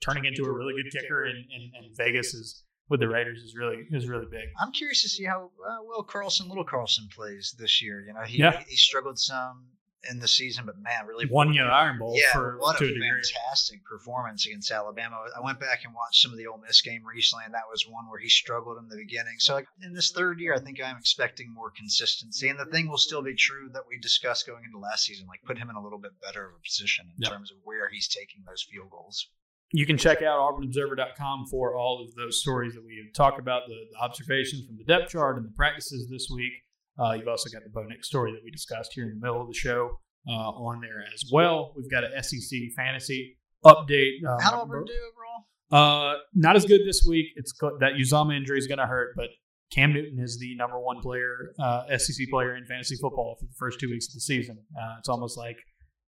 turning 0.00 0.24
into 0.24 0.44
a 0.44 0.52
really 0.52 0.72
good 0.80 0.92
kicker 0.92 1.26
in, 1.26 1.34
in, 1.36 1.62
in 1.84 1.90
Vegas 1.96 2.32
is 2.32 2.62
with 2.88 3.00
the 3.00 3.08
Raiders 3.08 3.38
is 3.42 3.54
really 3.58 3.82
is 3.90 4.08
really 4.08 4.26
big. 4.30 4.46
I'm 4.62 4.70
curious 4.72 5.02
to 5.02 5.08
see 5.08 5.24
how 5.24 5.50
uh, 5.68 5.78
well 5.86 6.02
Carlson, 6.04 6.48
little 6.48 6.64
Carlson, 6.64 7.08
plays 7.14 7.54
this 7.58 7.82
year. 7.82 8.04
You 8.06 8.14
know, 8.14 8.22
he 8.24 8.38
Yeah. 8.38 8.62
he 8.68 8.76
struggled 8.76 9.18
some 9.18 9.66
in 10.10 10.20
the 10.20 10.28
season, 10.28 10.64
but 10.66 10.78
man, 10.78 11.06
really 11.06 11.26
Won 11.26 11.52
you 11.52 11.62
Iron 11.62 11.98
Bowl 11.98 12.14
Yeah, 12.16 12.32
for 12.32 12.56
what 12.58 12.80
a 12.80 12.84
a 12.84 12.88
fantastic 12.98 13.84
performance 13.84 14.46
against 14.46 14.70
Alabama. 14.70 15.16
I 15.36 15.40
went 15.44 15.58
back 15.60 15.80
and 15.84 15.94
watched 15.94 16.22
some 16.22 16.30
of 16.32 16.38
the 16.38 16.46
Ole 16.46 16.58
Miss 16.64 16.80
game 16.82 17.02
recently, 17.04 17.44
and 17.44 17.54
that 17.54 17.68
was 17.70 17.84
one 17.88 18.08
where 18.08 18.20
he 18.20 18.28
struggled 18.28 18.78
in 18.78 18.88
the 18.88 18.96
beginning. 18.96 19.34
So, 19.38 19.54
like, 19.54 19.66
in 19.82 19.92
this 19.92 20.10
third 20.12 20.40
year, 20.40 20.54
I 20.54 20.60
think 20.60 20.80
I'm 20.82 20.96
expecting 20.96 21.52
more 21.52 21.70
consistency, 21.76 22.48
and 22.48 22.58
the 22.58 22.66
thing 22.66 22.88
will 22.88 22.98
still 22.98 23.22
be 23.22 23.34
true 23.34 23.68
that 23.72 23.82
we 23.88 23.98
discussed 23.98 24.46
going 24.46 24.64
into 24.64 24.78
last 24.78 25.04
season, 25.04 25.26
like 25.26 25.40
put 25.44 25.58
him 25.58 25.70
in 25.70 25.76
a 25.76 25.82
little 25.82 25.98
bit 25.98 26.12
better 26.22 26.46
of 26.46 26.54
a 26.54 26.62
position 26.62 27.06
in 27.16 27.22
Yep. 27.22 27.32
terms 27.32 27.50
of 27.50 27.58
where 27.64 27.88
he's 27.88 28.08
taking 28.08 28.44
those 28.46 28.62
field 28.62 28.90
goals. 28.90 29.28
You 29.72 29.84
can 29.84 29.98
check 29.98 30.22
out 30.22 30.38
auburnobserver.com 30.38 31.46
for 31.50 31.76
all 31.76 32.02
of 32.02 32.14
those 32.14 32.40
stories 32.40 32.74
that 32.74 32.84
we 32.84 33.02
have 33.04 33.12
talked 33.12 33.38
about, 33.38 33.62
the, 33.66 33.74
the 33.92 33.98
observations 33.98 34.66
from 34.66 34.78
the 34.78 34.84
depth 34.84 35.10
chart 35.10 35.36
and 35.36 35.44
the 35.44 35.50
practices 35.52 36.08
this 36.08 36.28
week. 36.34 36.52
Uh, 36.98 37.12
you've 37.12 37.28
also 37.28 37.48
got 37.50 37.62
the 37.64 37.70
Bo 37.70 37.84
Nix 37.84 38.08
story 38.08 38.32
that 38.32 38.40
we 38.44 38.50
discussed 38.50 38.92
here 38.94 39.04
in 39.04 39.10
the 39.10 39.26
middle 39.26 39.40
of 39.40 39.48
the 39.48 39.54
show 39.54 40.00
uh, 40.28 40.32
on 40.32 40.80
there 40.80 41.04
as 41.14 41.24
well. 41.32 41.72
We've 41.76 41.90
got 41.90 42.04
an 42.04 42.22
SEC 42.22 42.58
fantasy 42.76 43.36
update. 43.64 44.24
Uh, 44.26 44.36
How 44.40 44.60
Auburn 44.60 44.84
do 44.84 44.92
overall? 44.92 45.44
Uh, 45.70 46.18
not 46.34 46.56
as 46.56 46.64
good 46.64 46.80
this 46.86 47.04
week. 47.08 47.26
It's 47.36 47.52
that 47.80 47.92
Uzama 47.98 48.36
injury 48.36 48.58
is 48.58 48.66
going 48.66 48.78
to 48.78 48.86
hurt, 48.86 49.14
but 49.16 49.28
Cam 49.70 49.92
Newton 49.92 50.18
is 50.18 50.38
the 50.38 50.56
number 50.56 50.80
one 50.80 51.00
player, 51.00 51.52
uh, 51.58 51.96
SEC 51.98 52.26
player 52.30 52.56
in 52.56 52.64
fantasy 52.66 52.96
football 52.96 53.36
for 53.38 53.46
the 53.46 53.54
first 53.58 53.78
two 53.78 53.88
weeks 53.90 54.08
of 54.08 54.14
the 54.14 54.20
season. 54.20 54.58
Uh, 54.74 54.96
it's 54.98 55.08
almost 55.08 55.36
like 55.36 55.56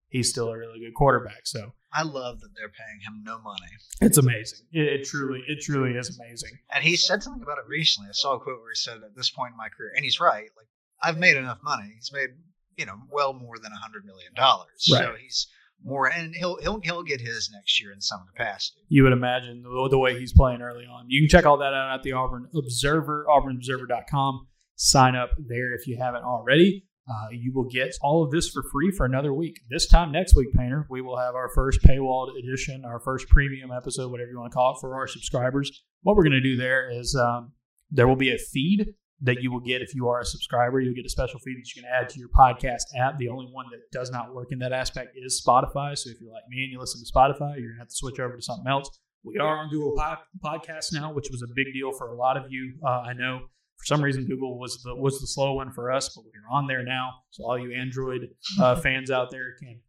he's 0.08 0.28
still 0.28 0.48
a 0.50 0.58
really 0.58 0.78
good 0.80 0.94
quarterback. 0.94 1.40
So 1.46 1.72
I 1.92 2.02
love 2.02 2.40
that 2.40 2.50
they're 2.54 2.68
paying 2.68 3.00
him 3.00 3.22
no 3.24 3.38
money. 3.40 3.70
it's 4.02 4.18
amazing. 4.18 4.60
It, 4.72 5.00
it 5.00 5.04
truly, 5.06 5.42
it 5.48 5.62
truly 5.62 5.96
is 5.96 6.18
amazing. 6.18 6.50
And 6.72 6.84
he 6.84 6.96
said 6.96 7.22
something 7.22 7.42
about 7.42 7.58
it 7.58 7.64
recently. 7.66 8.08
I 8.10 8.12
saw 8.12 8.34
a 8.34 8.40
quote 8.40 8.60
where 8.60 8.72
he 8.72 8.76
said, 8.76 8.98
"At 8.98 9.16
this 9.16 9.30
point 9.30 9.52
in 9.52 9.56
my 9.56 9.68
career," 9.68 9.92
and 9.96 10.04
he's 10.04 10.20
right. 10.20 10.50
Like 10.56 10.68
I've 11.02 11.18
made 11.18 11.36
enough 11.36 11.58
money. 11.62 11.92
He's 11.94 12.12
made 12.12 12.30
you 12.76 12.86
know, 12.86 12.96
well 13.10 13.32
more 13.32 13.58
than 13.58 13.72
a 13.72 13.76
hundred 13.76 14.04
million 14.04 14.32
dollars. 14.34 14.68
So 14.78 15.14
he's 15.20 15.48
more, 15.84 16.06
and 16.06 16.34
he'll 16.34 16.58
he'll 16.60 16.80
he'll 16.80 17.02
get 17.02 17.20
his 17.20 17.50
next 17.52 17.80
year 17.80 17.92
in 17.92 18.00
some 18.00 18.24
capacity. 18.26 18.80
you 18.88 19.02
would 19.02 19.12
imagine 19.12 19.62
the, 19.62 19.88
the 19.90 19.98
way 19.98 20.18
he's 20.18 20.32
playing 20.32 20.62
early 20.62 20.84
on. 20.84 21.06
You 21.08 21.22
can 21.22 21.28
check 21.28 21.46
all 21.46 21.58
that 21.58 21.74
out 21.74 21.94
at 21.94 22.02
the 22.02 22.12
Auburn 22.12 22.48
Observer, 22.54 23.26
auburnobserver.com. 23.28 24.46
Sign 24.76 25.16
up 25.16 25.30
there 25.38 25.74
if 25.74 25.86
you 25.86 25.96
haven't 25.96 26.24
already. 26.24 26.84
Uh, 27.08 27.28
you 27.30 27.52
will 27.54 27.68
get 27.68 27.94
all 28.02 28.24
of 28.24 28.32
this 28.32 28.50
for 28.50 28.64
free 28.72 28.90
for 28.90 29.06
another 29.06 29.32
week. 29.32 29.60
This 29.70 29.86
time 29.86 30.10
next 30.10 30.34
week, 30.34 30.52
Painter, 30.52 30.86
we 30.90 31.00
will 31.00 31.16
have 31.16 31.36
our 31.36 31.48
first 31.54 31.80
paywalled 31.82 32.36
edition, 32.36 32.84
our 32.84 32.98
first 32.98 33.28
premium 33.28 33.70
episode, 33.70 34.10
whatever 34.10 34.30
you 34.30 34.40
want 34.40 34.50
to 34.50 34.54
call 34.54 34.74
it, 34.74 34.78
for 34.80 34.96
our 34.96 35.06
subscribers. 35.06 35.84
What 36.02 36.16
we're 36.16 36.24
going 36.24 36.32
to 36.32 36.40
do 36.40 36.56
there 36.56 36.90
is 36.90 37.14
um, 37.14 37.52
there 37.92 38.08
will 38.08 38.16
be 38.16 38.34
a 38.34 38.38
feed 38.38 38.94
that 39.22 39.42
you 39.42 39.50
will 39.50 39.60
get 39.60 39.80
if 39.82 39.94
you 39.94 40.08
are 40.08 40.20
a 40.20 40.24
subscriber. 40.24 40.80
You'll 40.80 40.94
get 40.94 41.06
a 41.06 41.10
special 41.10 41.40
feed 41.40 41.56
that 41.56 41.74
you 41.74 41.82
can 41.82 41.90
add 41.90 42.08
to 42.10 42.18
your 42.18 42.28
podcast 42.28 42.82
app. 42.98 43.18
The 43.18 43.28
only 43.28 43.46
one 43.46 43.66
that 43.70 43.80
does 43.90 44.10
not 44.10 44.34
work 44.34 44.48
in 44.52 44.58
that 44.58 44.72
aspect 44.72 45.16
is 45.16 45.42
Spotify. 45.46 45.96
So 45.96 46.10
if 46.10 46.20
you're 46.20 46.32
like 46.32 46.44
me 46.48 46.64
and 46.64 46.72
you 46.72 46.78
listen 46.78 47.02
to 47.02 47.10
Spotify, 47.10 47.58
you're 47.58 47.70
going 47.70 47.76
to 47.76 47.80
have 47.80 47.88
to 47.88 47.94
switch 47.94 48.20
over 48.20 48.36
to 48.36 48.42
something 48.42 48.66
else. 48.66 48.90
We 49.24 49.38
are 49.38 49.56
on 49.56 49.70
Google 49.70 49.94
Pod- 49.96 50.18
Podcasts 50.44 50.92
now, 50.92 51.12
which 51.12 51.28
was 51.30 51.42
a 51.42 51.46
big 51.54 51.72
deal 51.72 51.92
for 51.92 52.08
a 52.08 52.14
lot 52.14 52.36
of 52.36 52.44
you. 52.50 52.74
Uh, 52.84 53.00
I 53.00 53.12
know 53.12 53.40
for 53.76 53.84
some 53.84 54.02
reason 54.02 54.26
Google 54.26 54.58
was 54.58 54.80
the 54.82 54.94
was 54.94 55.20
the 55.20 55.26
slow 55.26 55.54
one 55.54 55.72
for 55.72 55.90
us, 55.90 56.10
but 56.14 56.24
we're 56.24 56.56
on 56.56 56.66
there 56.66 56.84
now. 56.84 57.10
So 57.30 57.44
all 57.44 57.58
you 57.58 57.74
Android 57.74 58.28
uh, 58.60 58.76
fans 58.80 59.10
out 59.10 59.30
there 59.30 59.56
can 59.58 59.80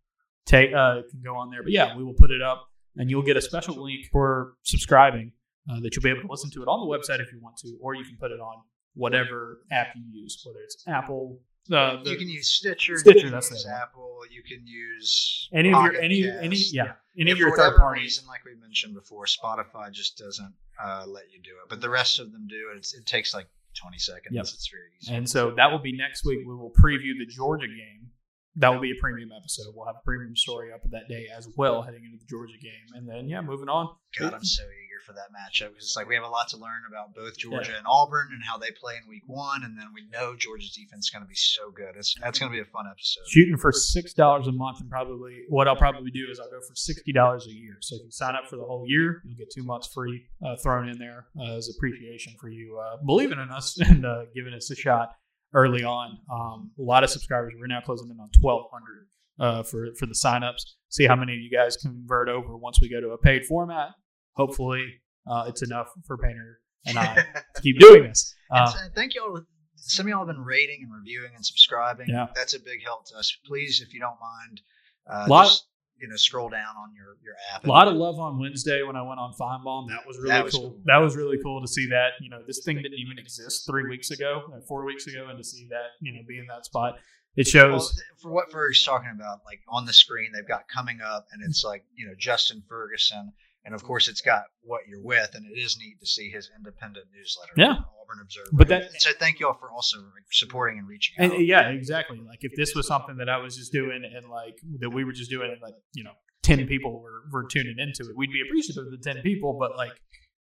take 0.45 0.73
uh, 0.73 1.01
can 1.09 1.21
go 1.23 1.35
on 1.35 1.51
there. 1.51 1.61
But 1.61 1.71
yeah, 1.71 1.95
we 1.95 2.03
will 2.03 2.15
put 2.15 2.31
it 2.31 2.41
up, 2.41 2.67
and 2.95 3.09
you'll 3.09 3.21
get 3.21 3.37
a 3.37 3.41
special 3.41 3.83
link 3.83 4.07
for 4.11 4.53
subscribing 4.63 5.33
uh, 5.69 5.79
that 5.81 5.95
you'll 5.95 6.03
be 6.03 6.09
able 6.09 6.21
to 6.21 6.31
listen 6.31 6.49
to 6.51 6.63
it 6.63 6.67
on 6.67 6.79
the 6.79 6.97
website 6.97 7.19
if 7.19 7.31
you 7.31 7.39
want 7.41 7.57
to, 7.57 7.77
or 7.79 7.93
you 7.93 8.03
can 8.03 8.17
put 8.19 8.31
it 8.31 8.39
on 8.39 8.63
whatever 8.97 9.59
app 9.71 9.87
you 9.95 10.21
use, 10.21 10.41
whether 10.45 10.59
it's 10.59 10.83
Apple. 10.87 11.39
Uh, 11.71 12.01
the, 12.01 12.11
you 12.11 12.17
can 12.17 12.29
use 12.29 12.47
Stitcher, 12.49 12.97
Stitcher, 12.97 13.29
that's 13.29 13.51
use. 13.51 13.65
Apple, 13.67 14.19
you 14.31 14.41
can 14.41 14.65
use 14.65 15.49
any 15.53 15.73
of 15.73 15.83
your 15.83 15.95
any 16.01 16.23
Cast. 16.23 16.43
any 16.43 16.57
yeah 16.71 16.93
any 17.19 17.31
If 17.31 17.35
of 17.35 17.39
your 17.39 17.55
third 17.57 17.75
parties. 17.77 18.03
reason, 18.03 18.27
like 18.27 18.45
we 18.45 18.55
mentioned 18.61 18.93
before, 18.95 19.25
Spotify 19.25 19.91
just 19.91 20.17
doesn't 20.17 20.53
uh, 20.81 21.03
let 21.07 21.23
you 21.33 21.41
do 21.41 21.49
it, 21.51 21.69
but 21.69 21.81
the 21.81 21.89
rest 21.89 22.19
of 22.19 22.31
them 22.31 22.47
do. 22.47 22.69
and 22.71 22.77
It's, 22.77 22.93
it 22.93 23.05
takes 23.05 23.33
like 23.33 23.47
20 23.81 23.97
seconds. 23.97 24.33
Yep. 24.35 24.43
It's 24.43 24.69
very 24.69 24.83
easy. 25.01 25.13
And 25.13 25.29
so 25.29 25.51
that 25.51 25.71
will 25.71 25.79
be 25.79 25.91
next 25.97 26.23
week. 26.25 26.39
We 26.47 26.55
will 26.55 26.71
preview 26.81 27.17
the 27.17 27.25
Georgia 27.27 27.67
game. 27.67 28.11
That 28.55 28.69
will 28.69 28.79
be 28.79 28.91
a 28.91 28.95
premium 29.01 29.31
episode. 29.37 29.73
We'll 29.75 29.85
have 29.85 29.97
a 29.97 30.05
premium 30.05 30.35
story 30.35 30.71
up 30.73 30.81
that 30.91 31.07
day 31.09 31.27
as 31.35 31.47
well, 31.57 31.81
heading 31.83 32.03
into 32.05 32.17
the 32.17 32.25
Georgia 32.29 32.57
game. 32.61 32.87
And 32.95 33.07
then, 33.07 33.27
yeah, 33.27 33.41
moving 33.41 33.67
on. 33.69 33.89
God, 34.19 34.33
I'm 34.33 34.43
so 34.43 34.63
eager 34.63 34.86
for 35.05 35.13
that 35.13 35.29
matchup 35.31 35.69
because 35.69 35.85
it's 35.85 35.95
like 35.95 36.07
we 36.07 36.15
have 36.15 36.23
a 36.23 36.29
lot 36.29 36.47
to 36.49 36.57
learn 36.57 36.81
about 36.87 37.13
both 37.13 37.37
Georgia 37.37 37.73
and 37.77 37.85
Auburn 37.87 38.29
and 38.31 38.43
how 38.43 38.57
they 38.57 38.71
play 38.71 38.95
in 39.01 39.09
Week 39.09 39.23
One, 39.27 39.63
and 39.63 39.77
then 39.77 39.87
we 39.93 40.07
know 40.11 40.35
Georgia's 40.35 40.71
defense 40.71 41.05
is 41.05 41.09
going 41.09 41.23
to 41.23 41.27
be 41.27 41.35
so 41.35 41.71
good. 41.71 41.95
It's 41.97 42.15
that's 42.21 42.39
going 42.39 42.51
to 42.51 42.55
be 42.55 42.61
a 42.61 42.65
fun 42.65 42.85
episode. 42.89 43.23
Shooting 43.29 43.57
for 43.57 43.71
six 43.71 44.13
dollars 44.13 44.47
a 44.47 44.51
month, 44.51 44.79
and 44.79 44.89
probably 44.89 45.43
what 45.49 45.67
I'll 45.67 45.75
probably 45.75 46.11
do 46.11 46.27
is 46.29 46.39
I'll 46.39 46.49
go 46.49 46.59
for 46.67 46.75
sixty 46.75 47.11
dollars 47.11 47.47
a 47.47 47.53
year. 47.53 47.77
So 47.81 47.95
if 47.95 48.03
you 48.03 48.11
sign 48.11 48.35
up 48.35 48.47
for 48.49 48.57
the 48.57 48.65
whole 48.65 48.85
year, 48.87 49.21
you'll 49.25 49.37
get 49.37 49.51
two 49.51 49.63
months 49.63 49.87
free 49.93 50.25
uh, 50.45 50.55
thrown 50.57 50.89
in 50.89 50.97
there 50.97 51.27
uh, 51.39 51.55
as 51.55 51.69
appreciation 51.75 52.33
for 52.39 52.49
you 52.49 52.79
uh, 52.79 52.97
believing 53.05 53.39
in 53.39 53.49
us 53.49 53.79
and 53.87 54.05
uh, 54.05 54.23
giving 54.35 54.53
us 54.53 54.69
a 54.71 54.75
shot 54.75 55.09
early 55.53 55.83
on. 55.83 56.17
Um, 56.31 56.71
a 56.79 56.81
lot 56.81 57.03
of 57.03 57.09
subscribers. 57.09 57.53
We're 57.57 57.67
now 57.67 57.81
closing 57.81 58.09
in 58.09 58.19
on 58.19 58.29
twelve 58.39 58.65
hundred 58.71 59.07
uh, 59.39 59.63
for 59.63 59.93
for 59.97 60.05
the 60.05 60.13
signups. 60.13 60.61
See 60.89 61.05
how 61.05 61.15
many 61.15 61.33
of 61.33 61.39
you 61.39 61.49
guys 61.49 61.77
convert 61.77 62.29
over 62.29 62.57
once 62.57 62.79
we 62.81 62.89
go 62.89 63.01
to 63.01 63.09
a 63.09 63.17
paid 63.17 63.45
format. 63.45 63.89
Hopefully, 64.37 64.85
uh, 65.29 65.45
it's 65.47 65.61
enough 65.63 65.89
for 66.05 66.17
Painter 66.17 66.59
and 66.85 66.97
I 66.97 67.15
to 67.55 67.61
keep 67.61 67.79
doing 67.79 68.03
this. 68.03 68.33
Uh, 68.51 68.67
so 68.67 68.77
thank 68.95 69.13
you 69.15 69.21
all. 69.23 69.41
Some 69.75 70.05
of 70.05 70.09
y'all 70.09 70.25
have 70.25 70.27
been 70.35 70.43
rating 70.43 70.79
and 70.83 70.93
reviewing 70.93 71.31
and 71.35 71.45
subscribing. 71.45 72.07
Yeah. 72.09 72.27
That's 72.35 72.53
a 72.53 72.59
big 72.59 72.83
help 72.83 73.05
to 73.09 73.15
us. 73.17 73.35
Please, 73.45 73.81
if 73.85 73.93
you 73.93 73.99
don't 73.99 74.17
mind, 74.19 74.61
uh, 75.09 75.25
Lot- 75.29 75.45
just 75.45 75.65
you 75.99 76.07
know, 76.07 76.15
scroll 76.15 76.47
down 76.47 76.75
on 76.77 76.93
your 76.95 77.17
your 77.23 77.33
app. 77.55 77.65
A 77.65 77.67
lot 77.67 77.87
of 77.87 77.95
love 77.95 78.19
on 78.19 78.39
Wednesday 78.39 78.83
when 78.83 78.95
I 78.95 79.01
went 79.01 79.19
on 79.19 79.33
Finebaum. 79.33 79.87
That 79.89 80.05
was 80.05 80.17
really 80.17 80.29
That 80.29 80.43
was 80.45 80.53
cool. 80.53 80.69
cool. 80.71 80.81
That 80.85 80.97
was 80.97 81.15
really 81.15 81.39
cool 81.41 81.59
to 81.59 81.67
see 81.67 81.87
that. 81.89 82.09
You 82.21 82.29
know, 82.29 82.43
this 82.45 82.61
thing 82.63 82.75
didn't 82.77 82.99
even 82.99 83.17
exist 83.17 83.65
three 83.65 83.87
weeks 83.89 84.11
ago, 84.11 84.43
uh, 84.55 84.59
four 84.67 84.85
weeks 84.85 85.07
ago, 85.07 85.25
and 85.29 85.37
to 85.39 85.43
see 85.43 85.67
that, 85.71 85.97
you 85.99 86.13
know, 86.13 86.19
be 86.27 86.37
in 86.37 86.45
that 86.47 86.65
spot, 86.65 86.99
it 87.35 87.47
Well, 87.51 87.79
shows. 87.79 87.99
for 88.21 88.29
what 88.31 88.51
Ferg's 88.51 88.83
talking 88.85 89.09
about, 89.15 89.39
like 89.43 89.61
on 89.69 89.85
the 89.85 89.93
screen, 89.93 90.31
they've 90.35 90.47
got 90.47 90.67
coming 90.67 90.99
up, 91.01 91.25
and 91.31 91.41
it's 91.43 91.63
like 91.63 91.83
you 91.95 92.05
know 92.05 92.13
Justin 92.19 92.61
Ferguson, 92.69 93.33
and 93.67 93.75
of 93.75 93.83
course 93.83 94.07
it's 94.07 94.21
got 94.21 94.43
what 94.63 94.81
you're 94.87 95.03
with, 95.03 95.35
and 95.35 95.45
it 95.45 95.59
is 95.59 95.77
neat 95.77 95.99
to 95.99 96.07
see 96.07 96.29
his 96.31 96.49
independent 96.57 97.05
newsletter. 97.13 97.51
Yeah. 97.57 97.73
Auburn 98.01 98.19
Observer. 98.23 98.47
But 98.53 98.67
that- 98.69 98.83
And 98.83 99.01
so 99.01 99.11
thank 99.19 99.39
you 99.39 99.47
all 99.47 99.53
for 99.59 99.69
also 99.69 99.97
supporting 100.31 100.79
and 100.79 100.87
reaching 100.87 101.15
out. 101.19 101.35
And 101.35 101.45
yeah, 101.45 101.69
exactly. 101.69 102.19
Like 102.25 102.39
if 102.41 102.53
this 102.55 102.73
was 102.73 102.87
something 102.87 103.17
that 103.17 103.27
I 103.29 103.37
was 103.37 103.57
just 103.57 103.71
doing 103.73 104.01
and 104.05 104.29
like 104.29 104.57
that 104.79 104.89
we 104.89 105.03
were 105.03 105.11
just 105.11 105.29
doing 105.29 105.51
and 105.51 105.61
like, 105.61 105.75
you 105.93 106.03
know, 106.05 106.13
10 106.43 106.65
people 106.67 107.01
were, 107.01 107.23
were 107.31 107.45
tuning 107.47 107.75
into 107.77 108.09
it, 108.09 108.15
we'd 108.15 108.31
be 108.31 108.41
appreciative 108.41 108.85
of 108.85 108.91
the 108.91 108.97
10 109.13 109.21
people, 109.21 109.57
but 109.59 109.75
like 109.75 109.91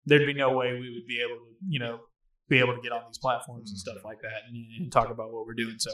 there'd 0.06 0.26
be 0.28 0.34
no 0.34 0.52
way 0.56 0.74
we 0.74 0.92
would 0.94 1.08
be 1.08 1.20
able 1.20 1.36
to, 1.38 1.52
you 1.68 1.80
know, 1.80 2.00
be 2.48 2.60
able 2.60 2.76
to 2.76 2.82
get 2.82 2.92
on 2.92 3.02
these 3.08 3.18
platforms 3.18 3.72
and 3.72 3.80
stuff 3.80 3.98
like 4.06 4.22
that 4.22 4.42
and, 4.48 4.56
and 4.80 4.92
talk 4.92 5.10
about 5.10 5.32
what 5.34 5.46
we're 5.48 5.54
doing. 5.56 5.76
So 5.80 5.92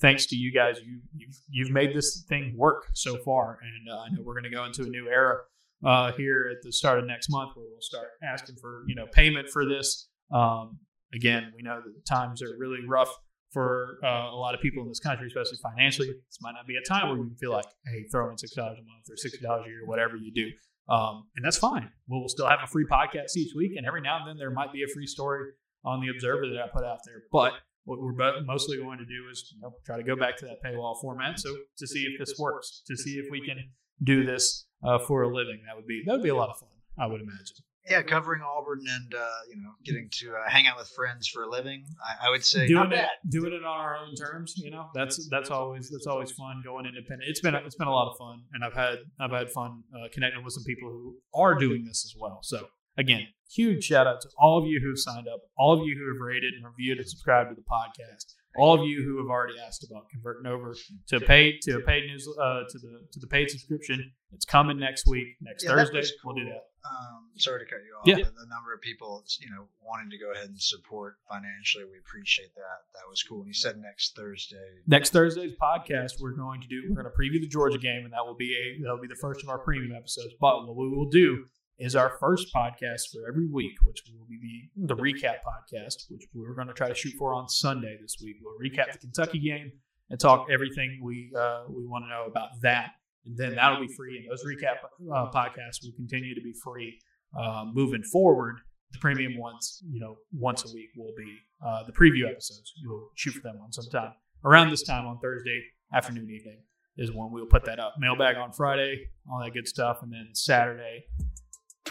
thanks 0.00 0.26
to 0.26 0.36
you 0.36 0.52
guys, 0.52 0.78
you, 0.84 1.00
you've, 1.14 1.36
you've 1.48 1.70
made 1.70 1.94
this 1.94 2.24
thing 2.28 2.54
work 2.56 2.84
so 2.94 3.16
far. 3.18 3.58
And 3.62 3.90
uh, 3.94 4.00
I 4.00 4.08
know 4.10 4.22
we're 4.22 4.34
going 4.34 4.44
to 4.44 4.50
go 4.50 4.64
into 4.64 4.82
a 4.82 4.86
new 4.88 5.08
era 5.08 5.38
uh, 5.84 6.12
here 6.12 6.48
at 6.50 6.62
the 6.62 6.72
start 6.72 6.98
of 6.98 7.06
next 7.06 7.30
month 7.30 7.52
where 7.54 7.66
we'll 7.70 7.80
start 7.80 8.08
asking 8.22 8.56
for, 8.60 8.84
you 8.86 8.94
know, 8.94 9.06
payment 9.12 9.48
for 9.48 9.64
this. 9.66 10.08
Um, 10.32 10.78
again, 11.14 11.52
we 11.56 11.62
know 11.62 11.80
that 11.84 11.92
the 11.94 12.02
times 12.08 12.42
are 12.42 12.56
really 12.58 12.86
rough 12.86 13.14
for 13.52 13.98
uh, 14.04 14.30
a 14.30 14.36
lot 14.36 14.54
of 14.54 14.60
people 14.60 14.82
in 14.82 14.88
this 14.88 15.00
country, 15.00 15.26
especially 15.26 15.58
financially. 15.62 16.08
This 16.08 16.38
might 16.40 16.52
not 16.52 16.66
be 16.66 16.76
a 16.76 16.82
time 16.82 17.08
where 17.08 17.18
you 17.18 17.34
feel 17.40 17.50
like, 17.50 17.66
hey, 17.86 18.04
throw 18.10 18.30
in 18.30 18.38
six 18.38 18.54
dollars 18.54 18.78
a 18.78 18.82
month 18.82 19.06
or 19.10 19.16
sixty 19.16 19.44
dollars 19.44 19.64
a 19.66 19.68
year, 19.68 19.80
whatever 19.86 20.16
you 20.16 20.32
do, 20.32 20.46
um, 20.92 21.24
and 21.36 21.44
that's 21.44 21.58
fine. 21.58 21.90
We'll 22.08 22.28
still 22.28 22.46
have 22.46 22.60
a 22.62 22.66
free 22.66 22.86
podcast 22.86 23.36
each 23.36 23.52
week, 23.56 23.72
and 23.76 23.86
every 23.86 24.02
now 24.02 24.18
and 24.18 24.28
then 24.28 24.36
there 24.36 24.50
might 24.50 24.72
be 24.72 24.82
a 24.82 24.88
free 24.94 25.06
story 25.06 25.50
on 25.84 26.00
the 26.00 26.08
Observer 26.08 26.46
that 26.46 26.62
I 26.62 26.68
put 26.68 26.84
out 26.84 26.98
there. 27.04 27.22
But 27.32 27.54
what 27.84 28.00
we're 28.00 28.14
mostly 28.44 28.76
going 28.76 28.98
to 28.98 29.04
do 29.04 29.28
is 29.32 29.52
you 29.54 29.60
know, 29.62 29.72
try 29.84 29.96
to 29.96 30.04
go 30.04 30.14
back 30.14 30.36
to 30.36 30.44
that 30.44 30.62
paywall 30.64 31.00
format, 31.00 31.40
so 31.40 31.52
to 31.78 31.86
see 31.86 32.02
if 32.04 32.18
this 32.18 32.38
works, 32.38 32.82
to 32.86 32.96
see 32.96 33.14
if 33.14 33.26
we 33.30 33.40
can 33.44 33.56
do 34.02 34.24
this 34.24 34.66
uh, 34.82 34.98
for 34.98 35.22
a 35.22 35.28
living. 35.28 35.60
That 35.66 35.76
would 35.76 35.86
be 35.86 36.02
that 36.06 36.12
would 36.12 36.22
be 36.22 36.28
a 36.30 36.36
lot 36.36 36.50
of 36.50 36.58
fun, 36.58 36.68
I 36.98 37.06
would 37.06 37.20
imagine. 37.20 37.56
yeah, 37.88 38.02
covering 38.02 38.40
Auburn 38.42 38.80
and 38.88 39.14
uh, 39.14 39.26
you 39.48 39.60
know 39.62 39.70
getting 39.84 40.08
to 40.20 40.32
uh, 40.32 40.48
hang 40.48 40.66
out 40.66 40.76
with 40.78 40.88
friends 40.88 41.28
for 41.28 41.42
a 41.44 41.48
living. 41.50 41.84
I, 42.06 42.26
I 42.28 42.30
would 42.30 42.44
say 42.44 42.66
doing 42.66 42.92
it 42.92 42.96
bad. 42.96 43.08
doing 43.28 43.52
it 43.52 43.64
on 43.64 43.78
our 43.80 43.96
own 43.96 44.14
terms 44.14 44.54
you 44.56 44.70
know 44.70 44.86
that's 44.94 45.28
that's 45.28 45.50
always 45.50 45.90
that's 45.90 46.06
always 46.06 46.30
fun 46.32 46.62
going 46.64 46.86
independent 46.86 47.28
it's 47.28 47.40
been 47.40 47.54
it's 47.54 47.74
been 47.76 47.88
a 47.88 47.92
lot 47.92 48.10
of 48.10 48.16
fun 48.18 48.42
and 48.52 48.64
i've 48.64 48.74
had 48.74 48.98
i've 49.18 49.30
had 49.30 49.50
fun 49.50 49.82
uh, 49.94 50.08
connecting 50.12 50.42
with 50.44 50.52
some 50.52 50.64
people 50.64 50.88
who 50.88 51.16
are 51.34 51.54
doing 51.54 51.84
this 51.84 52.04
as 52.04 52.14
well 52.18 52.40
so 52.42 52.66
again 52.96 53.26
huge 53.50 53.84
shout 53.84 54.06
out 54.06 54.20
to 54.20 54.28
all 54.38 54.58
of 54.58 54.66
you 54.66 54.80
who've 54.82 54.98
signed 54.98 55.26
up 55.28 55.40
all 55.58 55.72
of 55.72 55.86
you 55.86 55.96
who 55.98 56.06
have 56.12 56.20
rated 56.20 56.52
and 56.54 56.64
reviewed 56.64 56.98
and 56.98 57.08
subscribed 57.08 57.48
to 57.50 57.54
the 57.54 57.62
podcast 57.62 58.34
all 58.56 58.80
of 58.80 58.86
you 58.86 59.02
who 59.02 59.18
have 59.18 59.26
already 59.28 59.58
asked 59.58 59.84
about 59.88 60.08
converting 60.10 60.46
over 60.50 60.74
to 61.08 61.20
paid 61.20 61.60
to 61.62 61.76
a 61.76 61.80
paid 61.80 62.04
news 62.06 62.26
uh, 62.40 62.62
to 62.68 62.78
the 62.78 63.06
to 63.12 63.20
the 63.20 63.26
paid 63.26 63.50
subscription 63.50 64.12
it's 64.32 64.44
coming 64.44 64.78
next 64.78 65.06
week 65.06 65.28
next 65.40 65.64
Yeah, 65.64 65.74
thursday 65.74 65.98
was 65.98 66.12
we'll 66.24 66.34
do 66.34 66.44
that 66.44 66.64
Um, 66.84 67.28
sorry 67.36 67.60
to 67.64 67.70
cut 67.70 67.80
you 67.84 67.92
off. 67.98 68.06
Yeah. 68.06 68.24
but 68.24 68.34
the 68.34 68.46
number 68.48 68.72
of 68.72 68.80
people, 68.80 69.22
you 69.38 69.50
know, 69.50 69.68
wanting 69.82 70.08
to 70.10 70.18
go 70.18 70.32
ahead 70.32 70.48
and 70.48 70.60
support 70.60 71.16
financially, 71.28 71.84
we 71.84 71.98
appreciate 71.98 72.54
that. 72.54 72.78
That 72.94 73.04
was 73.08 73.22
cool. 73.22 73.40
And 73.40 73.48
you 73.48 73.52
said 73.52 73.76
next 73.76 74.16
Thursday. 74.16 74.68
next 74.86 75.10
Thursday's 75.10 75.52
podcast, 75.60 76.20
we're 76.22 76.32
going 76.32 76.62
to 76.62 76.68
do 76.68 76.82
we're 76.88 77.02
going 77.02 77.10
to 77.12 77.16
preview 77.20 77.38
the 77.40 77.48
Georgia 77.48 77.76
game, 77.78 78.04
and 78.04 78.12
that 78.14 78.24
will 78.24 78.34
be 78.36 78.56
a 78.56 78.82
that 78.82 78.90
will 78.90 79.00
be 79.02 79.08
the 79.08 79.14
first 79.20 79.42
of 79.42 79.48
our 79.50 79.58
premium 79.58 79.92
episodes. 79.94 80.32
But 80.40 80.66
what 80.66 80.74
we 80.76 80.88
will 80.88 81.10
do 81.10 81.44
is 81.80 81.96
our 81.96 82.10
first 82.20 82.54
podcast 82.54 83.08
for 83.10 83.26
every 83.26 83.48
week, 83.48 83.72
which 83.84 84.02
will 84.12 84.26
be 84.28 84.38
the 84.76 84.94
the 84.94 85.02
recap 85.02 85.36
podcast, 85.46 86.10
which 86.10 86.26
we're 86.34 86.54
going 86.54 86.68
to 86.68 86.74
try 86.74 86.88
to 86.88 86.94
shoot 86.94 87.14
for 87.18 87.34
on 87.34 87.48
Sunday 87.48 87.98
this 88.00 88.18
week. 88.22 88.36
We'll 88.42 88.58
recap 88.58 88.92
the 88.92 88.98
Kentucky 88.98 89.40
game 89.40 89.72
and 90.10 90.20
talk 90.20 90.48
everything 90.52 91.00
we 91.02 91.32
uh, 91.36 91.64
we 91.68 91.86
want 91.86 92.04
to 92.04 92.08
know 92.10 92.26
about 92.26 92.50
that, 92.60 92.90
and 93.24 93.36
then 93.36 93.54
that'll 93.54 93.80
be 93.80 93.92
free. 93.96 94.18
And 94.18 94.30
those 94.30 94.44
recap 94.44 94.76
uh, 95.10 95.30
podcasts 95.32 95.82
will 95.82 95.94
continue 95.96 96.34
to 96.34 96.42
be 96.42 96.52
free 96.62 97.00
uh, 97.36 97.64
moving 97.72 98.02
forward. 98.02 98.56
The 98.92 98.98
premium 98.98 99.38
ones, 99.38 99.82
you 99.88 100.00
know, 100.00 100.16
once 100.32 100.70
a 100.70 100.74
week 100.74 100.90
will 100.96 101.14
be 101.16 101.36
uh, 101.66 101.84
the 101.84 101.92
preview 101.92 102.28
episodes. 102.28 102.74
You'll 102.82 103.08
shoot 103.14 103.32
for 103.32 103.40
them 103.40 103.58
on 103.62 103.72
sometime 103.72 104.12
around 104.44 104.70
this 104.70 104.82
time 104.82 105.06
on 105.06 105.18
Thursday 105.20 105.62
afternoon, 105.94 106.28
evening 106.30 106.58
is 106.98 107.10
when 107.12 107.30
we'll 107.30 107.46
put 107.46 107.64
that 107.64 107.78
up. 107.78 107.94
Mailbag 107.98 108.36
on 108.36 108.52
Friday, 108.52 109.08
all 109.30 109.40
that 109.42 109.54
good 109.54 109.66
stuff, 109.66 110.02
and 110.02 110.12
then 110.12 110.28
Saturday 110.34 111.04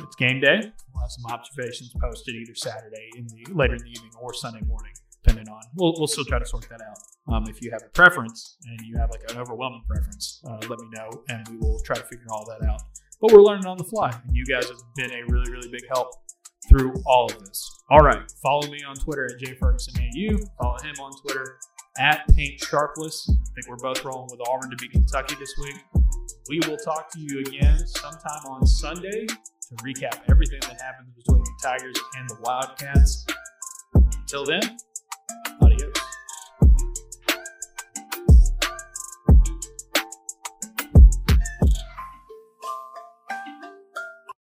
it's 0.03 0.15
game 0.15 0.39
day. 0.39 0.59
We'll 0.93 1.01
have 1.01 1.11
some 1.11 1.31
observations 1.31 1.93
posted 1.99 2.35
either 2.35 2.55
Saturday 2.55 3.09
in 3.15 3.27
the 3.27 3.53
later 3.53 3.75
in 3.75 3.83
the 3.83 3.89
evening 3.89 4.11
or 4.19 4.33
Sunday 4.33 4.61
morning, 4.61 4.93
depending 5.23 5.49
on. 5.49 5.61
We'll, 5.75 5.93
we'll 5.97 6.07
still 6.07 6.25
try 6.25 6.39
to 6.39 6.45
sort 6.45 6.67
that 6.69 6.81
out. 6.81 6.97
Um, 7.33 7.45
if 7.47 7.61
you 7.61 7.71
have 7.71 7.83
a 7.85 7.89
preference 7.89 8.57
and 8.65 8.79
you 8.87 8.97
have 8.97 9.09
like 9.11 9.29
an 9.31 9.37
overwhelming 9.37 9.83
preference, 9.87 10.41
uh, 10.47 10.57
let 10.67 10.79
me 10.79 10.87
know, 10.95 11.09
and 11.29 11.47
we 11.49 11.57
will 11.57 11.79
try 11.85 11.95
to 11.95 12.03
figure 12.03 12.25
all 12.31 12.45
that 12.45 12.67
out. 12.67 12.81
But 13.21 13.33
we're 13.33 13.43
learning 13.43 13.65
on 13.65 13.77
the 13.77 13.83
fly, 13.83 14.09
and 14.09 14.35
you 14.35 14.45
guys 14.45 14.67
have 14.67 14.79
been 14.95 15.11
a 15.11 15.23
really, 15.27 15.51
really 15.51 15.69
big 15.69 15.83
help 15.93 16.09
through 16.67 16.93
all 17.05 17.25
of 17.25 17.39
this. 17.39 17.69
All 17.89 17.99
right, 17.99 18.31
follow 18.41 18.69
me 18.69 18.83
on 18.83 18.95
Twitter 18.95 19.25
at 19.25 19.41
jfergusonau. 19.41 20.39
Follow 20.61 20.77
him 20.79 20.95
on 21.01 21.11
Twitter 21.21 21.57
at 21.99 22.27
Paint 22.29 22.61
Sharpless. 22.61 23.29
I 23.29 23.33
think 23.55 23.67
we're 23.67 23.77
both 23.77 24.03
rolling 24.05 24.29
with 24.31 24.47
Auburn 24.47 24.69
to 24.69 24.77
beat 24.77 24.91
Kentucky 24.91 25.35
this 25.35 25.53
week. 25.61 25.75
We 26.49 26.59
will 26.67 26.77
talk 26.77 27.11
to 27.11 27.19
you 27.19 27.41
again 27.41 27.85
sometime 27.85 28.45
on 28.49 28.65
Sunday 28.65 29.27
to 29.69 29.75
recap 29.83 30.19
everything 30.29 30.59
that 30.61 30.81
happens 30.81 31.13
between 31.15 31.43
the 31.43 31.59
Tigers 31.61 31.99
and 32.17 32.29
the 32.29 32.37
Wildcats. 32.41 33.25
Until 33.93 34.45
then, 34.45 34.61